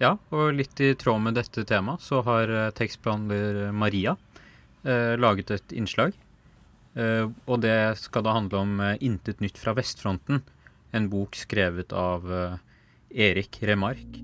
Ja, 0.00 0.14
og 0.32 0.54
litt 0.56 0.80
i 0.80 0.94
tråd 0.96 1.20
med 1.20 1.36
dette 1.36 1.66
temaet 1.68 2.00
så 2.00 2.22
har 2.24 2.48
tekstbehandler 2.78 3.74
Maria 3.76 4.14
laget 4.84 5.50
et 5.50 5.72
innslag. 5.74 6.14
Eh, 6.98 7.28
og 7.46 7.60
det 7.62 7.98
skal 8.00 8.24
da 8.26 8.34
handle 8.34 8.62
om 8.64 8.80
eh, 8.80 8.96
'Intet 9.04 9.42
nytt 9.44 9.58
fra 9.60 9.74
vestfronten', 9.76 10.42
en 10.92 11.08
bok 11.12 11.36
skrevet 11.36 11.92
av 11.92 12.26
eh, 12.32 12.58
Erik 13.28 13.60
Remark. 13.62 14.22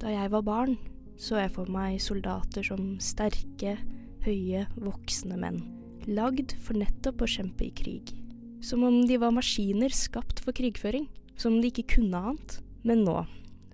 Da 0.00 0.12
jeg 0.12 0.32
var 0.32 0.44
barn, 0.44 0.76
så 1.20 1.40
jeg 1.40 1.52
for 1.54 1.70
meg 1.70 2.00
soldater 2.00 2.64
som 2.64 2.96
sterke, 3.00 3.76
høye, 4.24 4.66
voksne 4.80 5.36
menn. 5.40 5.60
Lagd 6.08 6.56
for 6.60 6.76
nettopp 6.80 7.22
å 7.22 7.28
kjempe 7.28 7.68
i 7.68 7.72
krig. 7.76 8.14
Som 8.64 8.84
om 8.84 9.02
de 9.08 9.16
var 9.20 9.32
maskiner 9.32 9.92
skapt 9.92 10.40
for 10.44 10.56
krigføring. 10.56 11.06
Som 11.36 11.56
om 11.56 11.60
de 11.60 11.68
ikke 11.72 11.96
kunne 11.96 12.16
annet. 12.16 12.58
Men 12.84 13.04
nå, 13.04 13.22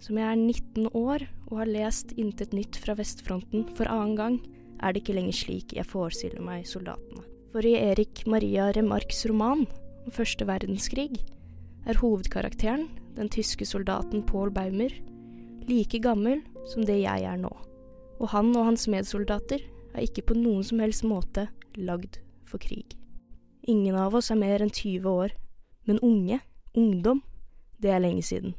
som 0.07 0.18
jeg 0.20 0.26
er 0.30 0.38
19 0.38 0.90
år 0.94 1.24
og 1.48 1.61
har 1.61 1.70
lest 1.70 2.12
intet 2.14 2.52
nytt 2.54 2.78
fra 2.78 2.94
vestfronten 2.98 3.66
for 3.74 3.90
annen 3.90 4.14
gang, 4.18 4.36
er 4.78 4.92
det 4.92 5.02
ikke 5.02 5.16
lenger 5.16 5.34
slik 5.34 5.74
jeg 5.74 5.88
forestiller 5.88 6.44
meg 6.44 6.66
soldatene. 6.68 7.24
For 7.50 7.66
i 7.66 7.74
Erik 7.78 8.22
Maria 8.28 8.68
Remarks 8.76 9.24
roman 9.26 9.64
om 9.66 10.14
første 10.14 10.46
verdenskrig 10.46 11.16
er 11.86 11.98
hovedkarakteren, 11.98 12.86
den 13.16 13.30
tyske 13.32 13.66
soldaten 13.66 14.22
Paul 14.28 14.52
Baumer, 14.54 14.92
like 15.66 15.98
gammel 16.04 16.42
som 16.70 16.84
det 16.86 17.00
jeg 17.00 17.24
er 17.26 17.40
nå. 17.40 17.50
Og 18.20 18.30
han 18.30 18.52
og 18.54 18.68
hans 18.68 18.86
medsoldater 18.92 19.64
er 19.96 20.04
ikke 20.04 20.28
på 20.28 20.36
noen 20.38 20.62
som 20.66 20.82
helst 20.84 21.07
måte 21.09 21.48
lagd 21.74 22.20
for 22.46 22.62
krig. 22.62 22.94
Ingen 23.66 23.96
av 23.98 24.14
oss 24.14 24.30
er 24.30 24.38
mer 24.38 24.62
enn 24.62 24.70
20 24.70 25.09
år, 25.11 25.34
men 25.88 25.98
unge, 26.04 26.38
ungdom, 26.76 27.24
det 27.82 27.90
er 27.90 28.04
lenge 28.04 28.22
siden. 28.22 28.54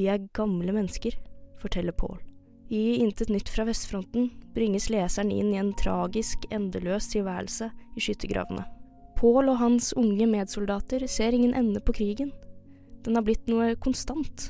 Vi 0.00 0.06
er 0.08 0.22
gamle 0.32 0.72
mennesker, 0.72 1.12
forteller 1.60 1.92
Paul. 1.92 2.16
I 2.72 3.02
Intet 3.02 3.28
nytt 3.28 3.50
fra 3.52 3.66
vestfronten 3.68 4.30
bringes 4.54 4.86
leseren 4.88 5.28
inn 5.34 5.50
i 5.52 5.58
en 5.60 5.74
tragisk, 5.76 6.46
endeløs 6.48 7.10
tilværelse 7.12 7.68
i 7.68 8.00
skyttergravene. 8.00 8.64
Paul 9.18 9.50
og 9.52 9.58
hans 9.60 9.90
unge 10.00 10.24
medsoldater 10.30 11.04
ser 11.04 11.36
ingen 11.36 11.52
ende 11.52 11.82
på 11.84 11.92
krigen. 11.98 12.30
Den 13.04 13.18
har 13.18 13.26
blitt 13.26 13.44
noe 13.52 13.74
konstant. 13.76 14.46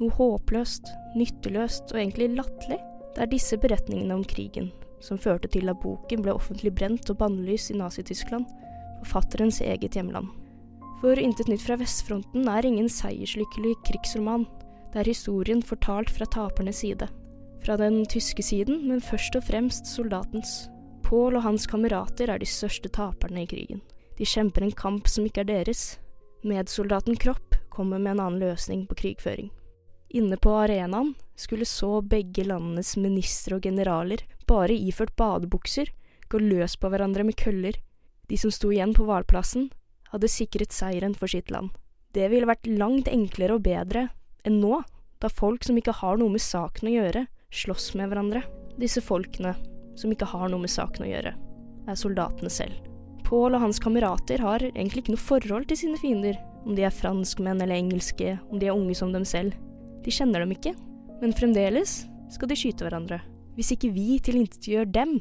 Noe 0.00 0.16
håpløst, 0.16 0.88
nytteløst 1.20 1.92
og 1.92 2.00
egentlig 2.00 2.30
latterlig. 2.38 2.80
Det 3.12 3.26
er 3.26 3.32
disse 3.34 3.60
beretningene 3.60 4.16
om 4.16 4.24
krigen 4.24 4.72
som 5.04 5.20
førte 5.20 5.50
til 5.52 5.68
at 5.68 5.82
boken 5.82 6.24
ble 6.24 6.32
offentlig 6.32 6.72
brent 6.78 7.10
og 7.12 7.18
bannlyst 7.20 7.74
i 7.74 7.76
Nazi-Tyskland, 7.76 8.48
forfatterens 9.02 9.60
eget 9.60 9.98
hjemland. 9.98 10.30
For 11.02 11.18
Intet 11.18 11.50
nytt 11.50 11.66
fra 11.66 11.76
vestfronten 11.76 12.46
er 12.48 12.64
ingen 12.64 12.88
seierslykkelig 12.88 13.74
krigsroman. 13.84 14.46
Det 14.92 15.00
er 15.00 15.08
historien 15.08 15.62
fortalt 15.64 16.10
fra 16.12 16.26
tapernes 16.28 16.82
side. 16.82 17.06
Fra 17.64 17.78
den 17.80 18.02
tyske 18.04 18.44
siden, 18.44 18.82
men 18.90 19.00
først 19.00 19.38
og 19.38 19.46
fremst 19.46 19.88
soldatens. 19.88 20.66
Pål 21.06 21.38
og 21.38 21.46
hans 21.46 21.64
kamerater 21.66 22.28
er 22.28 22.42
de 22.42 22.48
største 22.48 22.90
taperne 22.92 23.46
i 23.46 23.48
krigen. 23.48 23.80
De 24.18 24.28
kjemper 24.28 24.66
en 24.66 24.76
kamp 24.76 25.08
som 25.08 25.24
ikke 25.24 25.46
er 25.46 25.48
deres. 25.48 25.96
Medsoldaten 26.44 27.16
Kropp 27.16 27.56
kommer 27.72 27.98
med 27.98 28.18
en 28.18 28.24
annen 28.26 28.44
løsning 28.44 28.84
på 28.88 28.98
krigføring. 29.00 29.48
Inne 30.12 30.36
på 30.36 30.52
arenaen 30.60 31.14
skulle 31.40 31.64
så 31.64 32.02
begge 32.04 32.44
landenes 32.44 32.92
ministre 33.00 33.56
og 33.56 33.64
generaler, 33.64 34.20
bare 34.44 34.76
iført 34.76 35.16
badebukser, 35.16 35.88
gå 36.28 36.36
løs 36.38 36.76
på 36.76 36.90
hverandre 36.92 37.24
med 37.24 37.38
køller. 37.40 37.78
De 38.28 38.36
som 38.36 38.52
sto 38.52 38.68
igjen 38.68 38.92
på 38.92 39.08
hvalplassen, 39.08 39.70
hadde 40.12 40.28
sikret 40.28 40.76
seieren 40.76 41.16
for 41.16 41.32
sitt 41.32 41.48
land. 41.50 41.72
Det 42.12 42.28
ville 42.28 42.48
vært 42.50 42.68
langt 42.68 43.08
enklere 43.08 43.56
og 43.56 43.64
bedre 43.64 44.10
enn 44.48 44.60
nå, 44.62 44.80
da 45.22 45.30
folk 45.30 45.64
som 45.64 45.78
ikke 45.78 45.94
har 46.00 46.18
noe 46.18 46.32
med 46.32 46.42
saken 46.42 46.88
å 46.90 46.94
gjøre, 46.96 47.26
slåss 47.52 47.92
med 47.98 48.10
hverandre. 48.10 48.42
Disse 48.80 49.02
folkene, 49.04 49.54
som 49.98 50.12
ikke 50.12 50.28
har 50.32 50.48
noe 50.50 50.64
med 50.64 50.72
saken 50.72 51.06
å 51.06 51.10
gjøre, 51.10 51.34
er 51.88 51.98
soldatene 51.98 52.50
selv. 52.52 52.78
Pål 53.26 53.56
og 53.56 53.64
hans 53.64 53.80
kamerater 53.80 54.42
har 54.44 54.64
egentlig 54.72 55.04
ikke 55.04 55.14
noe 55.14 55.26
forhold 55.26 55.68
til 55.70 55.78
sine 55.84 56.00
fiender, 56.00 56.38
om 56.66 56.76
de 56.76 56.84
er 56.86 56.94
franskmenn 56.94 57.62
eller 57.62 57.78
engelske, 57.78 58.36
om 58.50 58.60
de 58.60 58.68
er 58.68 58.76
unge 58.76 58.96
som 58.98 59.12
dem 59.14 59.24
selv. 59.26 59.56
De 60.02 60.14
kjenner 60.14 60.42
dem 60.42 60.54
ikke, 60.54 60.74
men 61.22 61.34
fremdeles 61.36 62.02
skal 62.32 62.50
de 62.50 62.58
skyte 62.58 62.86
hverandre. 62.86 63.20
Hvis 63.56 63.74
ikke 63.74 63.92
vi 63.94 64.16
tilintetgjør 64.24 64.88
dem, 64.90 65.18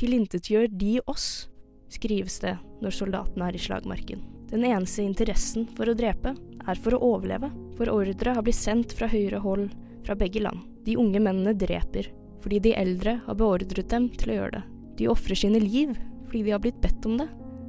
tilintetgjør 0.00 0.70
de 0.72 0.96
oss, 1.06 1.46
skrives 1.92 2.40
det 2.42 2.56
når 2.82 2.96
soldatene 2.96 3.50
er 3.50 3.58
i 3.58 3.62
slagmarken. 3.62 4.24
Den 4.50 4.64
eneste 4.64 5.02
interessen 5.02 5.66
for 5.76 5.90
å 5.90 5.96
drepe 5.98 6.36
er 6.66 6.80
for 6.82 6.94
å 6.94 7.02
overleve, 7.14 7.50
for 7.78 7.90
ordre 7.90 8.34
har 8.36 8.44
blitt 8.46 8.58
sendt 8.58 8.94
fra 8.94 9.08
høyre 9.10 9.40
hold 9.42 9.72
fra 10.06 10.14
begge 10.18 10.42
land. 10.44 10.62
De 10.86 10.94
unge 10.98 11.20
mennene 11.22 11.56
dreper 11.58 12.12
fordi 12.44 12.60
de 12.62 12.74
eldre 12.78 13.16
har 13.24 13.38
beordret 13.38 13.88
dem 13.90 14.06
til 14.14 14.30
å 14.30 14.36
gjøre 14.36 14.58
det. 14.58 14.66
De 15.00 15.08
ofrer 15.10 15.38
sine 15.38 15.58
liv 15.62 15.96
fordi 16.26 16.44
de 16.46 16.54
har 16.54 16.62
blitt 16.62 16.78
bedt 16.82 17.08
om 17.08 17.16
det. 17.18 17.26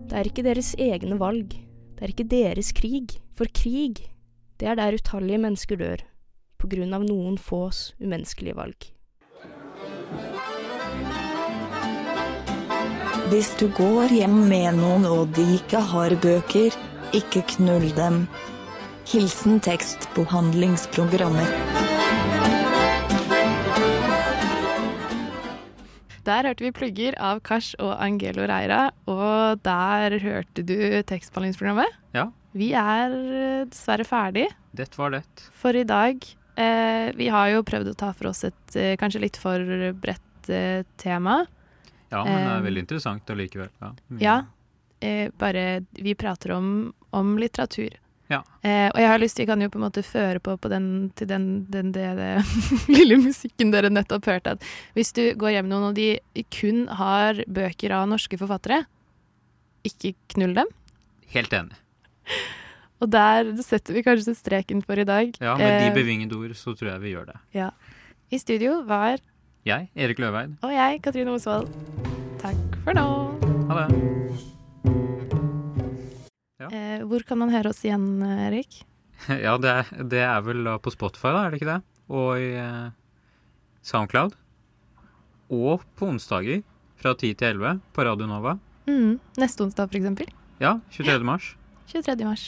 Det 0.07 0.19
er 0.19 0.29
ikke 0.29 0.45
deres 0.45 0.73
egne 0.79 1.17
valg, 1.19 1.55
det 1.97 2.05
er 2.05 2.13
ikke 2.13 2.29
deres 2.29 2.69
krig, 2.77 3.17
for 3.35 3.49
krig, 3.57 4.03
det 4.61 4.69
er 4.69 4.77
der 4.79 4.95
utallige 4.97 5.41
mennesker 5.41 5.81
dør, 5.81 6.03
på 6.61 6.69
grunn 6.71 6.93
av 6.95 7.03
noen 7.05 7.41
fås 7.41 7.91
umenneskelige 7.99 8.57
valg. 8.57 8.87
Hvis 13.27 13.49
du 13.59 13.65
går 13.75 14.13
hjem 14.15 14.35
med 14.47 14.77
noen 14.77 15.03
og 15.03 15.33
de 15.35 15.43
ikke 15.57 15.81
har 15.83 16.13
bøker, 16.23 16.75
ikke 17.17 17.41
knull 17.57 17.89
dem. 17.97 18.21
Hilsen 19.11 19.57
tekstbehandlingsprogrammer. 19.65 21.49
Der 26.27 26.47
hørte 26.47 26.63
vi 26.63 26.71
plugger 26.75 27.17
av 27.19 27.41
Kars 27.43 27.73
og 27.83 27.97
Angelo 28.03 28.47
Reira, 28.47 28.93
og 29.11 29.59
der 29.67 30.15
hørte 30.23 30.63
du 30.63 30.77
tekstbehandlingsprogrammet. 31.11 31.99
Ja. 32.15 32.29
Vi 32.55 32.71
er 32.79 33.11
eh, 33.11 33.67
dessverre 33.67 34.07
ferdig 34.07 34.47
Det 34.71 34.87
var 34.95 35.11
det. 35.17 35.25
for 35.51 35.75
i 35.75 35.83
dag. 35.83 36.23
Eh, 36.55 37.11
vi 37.19 37.27
har 37.27 37.51
jo 37.51 37.67
prøvd 37.67 37.91
å 37.91 37.99
ta 37.99 38.15
for 38.15 38.31
oss 38.31 38.45
et 38.47 38.79
eh, 38.79 38.95
kanskje 38.99 39.25
litt 39.27 39.37
for 39.39 39.59
bredt 39.99 40.49
eh, 40.49 40.87
tema. 40.95 41.43
Ja, 42.11 42.23
men 42.23 42.37
det 42.43 42.51
er 42.55 42.65
veldig 42.65 42.83
interessant 42.85 43.29
allikevel. 43.33 43.69
Ja. 43.83 43.93
Mm. 44.09 44.19
Ja. 44.23 44.35
Eh, 45.03 45.29
bare 45.37 45.63
vi 45.91 46.13
prater 46.15 46.51
om, 46.55 46.93
om 47.11 47.33
litteratur. 47.37 47.95
Ja. 48.27 48.41
Eh, 48.61 48.89
og 48.91 48.97
jeg 48.99 49.07
har 49.07 49.19
lyst 49.21 49.37
til, 49.37 49.45
vi 49.45 49.51
kan 49.51 49.61
jo 49.63 49.69
på 49.71 49.79
en 49.79 49.85
måte 49.85 50.01
føre 50.03 50.39
på, 50.43 50.57
på 50.59 50.67
den, 50.71 50.87
til 51.15 51.29
den, 51.29 51.45
den 51.71 51.93
den, 51.95 52.17
den 52.19 52.43
lille 52.97 53.17
musikken 53.21 53.71
dere 53.71 53.91
nettopp 53.93 54.25
hørte, 54.27 54.57
at 54.57 54.65
hvis 54.97 55.13
du 55.15 55.21
går 55.39 55.53
hjem 55.55 55.69
med 55.69 55.75
noen 55.77 55.89
og 55.91 55.95
de 55.99 56.43
kun 56.51 56.87
har 56.99 57.39
bøker 57.47 57.93
av 57.95 58.07
norske 58.11 58.39
forfattere, 58.41 58.81
ikke 59.87 60.15
knull 60.35 60.55
dem. 60.57 60.67
Helt 61.31 61.53
enig. 61.55 61.77
Og 62.99 63.11
der 63.13 63.53
setter 63.63 63.93
vi 63.95 64.01
kanskje 64.03 64.33
streken 64.35 64.81
for 64.83 64.99
i 64.99 65.05
dag. 65.07 65.35
Ja, 65.39 65.53
med 65.55 65.81
de 65.83 65.87
Eh, 65.91 65.95
bevingede 65.95 66.35
ord 66.35 66.55
så 66.57 66.73
tror 66.75 66.95
jeg 66.95 67.03
vi 67.05 67.13
gjør 67.15 67.27
det. 67.31 67.39
ja. 67.53 67.69
I 68.29 68.35
studio 68.43 68.81
var 68.83 69.21
Jeg, 69.67 69.89
Erik 69.99 70.19
Løveid. 70.23 70.53
og 70.63 70.71
jeg, 70.71 71.01
Katrine 71.03 71.33
Osvald. 71.35 71.67
Takk 72.39 72.77
for 72.85 72.95
nå. 72.95 73.07
Ha 73.67 73.79
det. 73.81 73.87
Eh, 76.67 77.01
hvor 77.07 77.23
kan 77.27 77.39
man 77.39 77.51
høre 77.53 77.71
oss 77.73 77.83
igjen, 77.85 78.07
Erik? 78.47 78.81
Ja, 79.45 79.55
det 79.57 79.71
er, 79.73 79.89
det 80.07 80.21
er 80.23 80.41
vel 80.45 80.67
på 80.83 80.91
Spotify, 80.93 81.31
da, 81.33 81.41
er 81.47 81.51
det 81.51 81.59
ikke 81.59 81.71
det? 81.73 81.79
Og 82.13 82.29
i 82.39 82.51
eh, 82.61 82.89
Soundcloud. 83.83 84.35
Og 85.51 85.83
på 85.97 86.09
onsdager 86.13 86.61
fra 87.01 87.15
10 87.17 87.33
til 87.39 87.47
11 87.57 87.81
på 87.95 88.05
Radio 88.07 88.27
Nova. 88.29 88.55
Mm, 88.87 89.17
neste 89.41 89.65
onsdag, 89.65 89.89
for 89.91 89.99
eksempel. 89.99 90.29
Ja, 90.63 90.77
23. 90.95 91.19
mars. 91.27 91.51
23. 91.91 92.23
mars. 92.27 92.47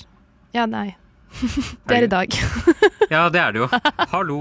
Ja, 0.55 0.65
nei. 0.69 0.93
Det 1.89 1.99
er 1.99 2.07
i 2.07 2.11
dag. 2.15 2.39
Ja, 3.09 3.23
det 3.33 3.39
er 3.41 3.55
det 3.55 3.63
jo. 3.63 3.67
Hallo. 4.11 4.35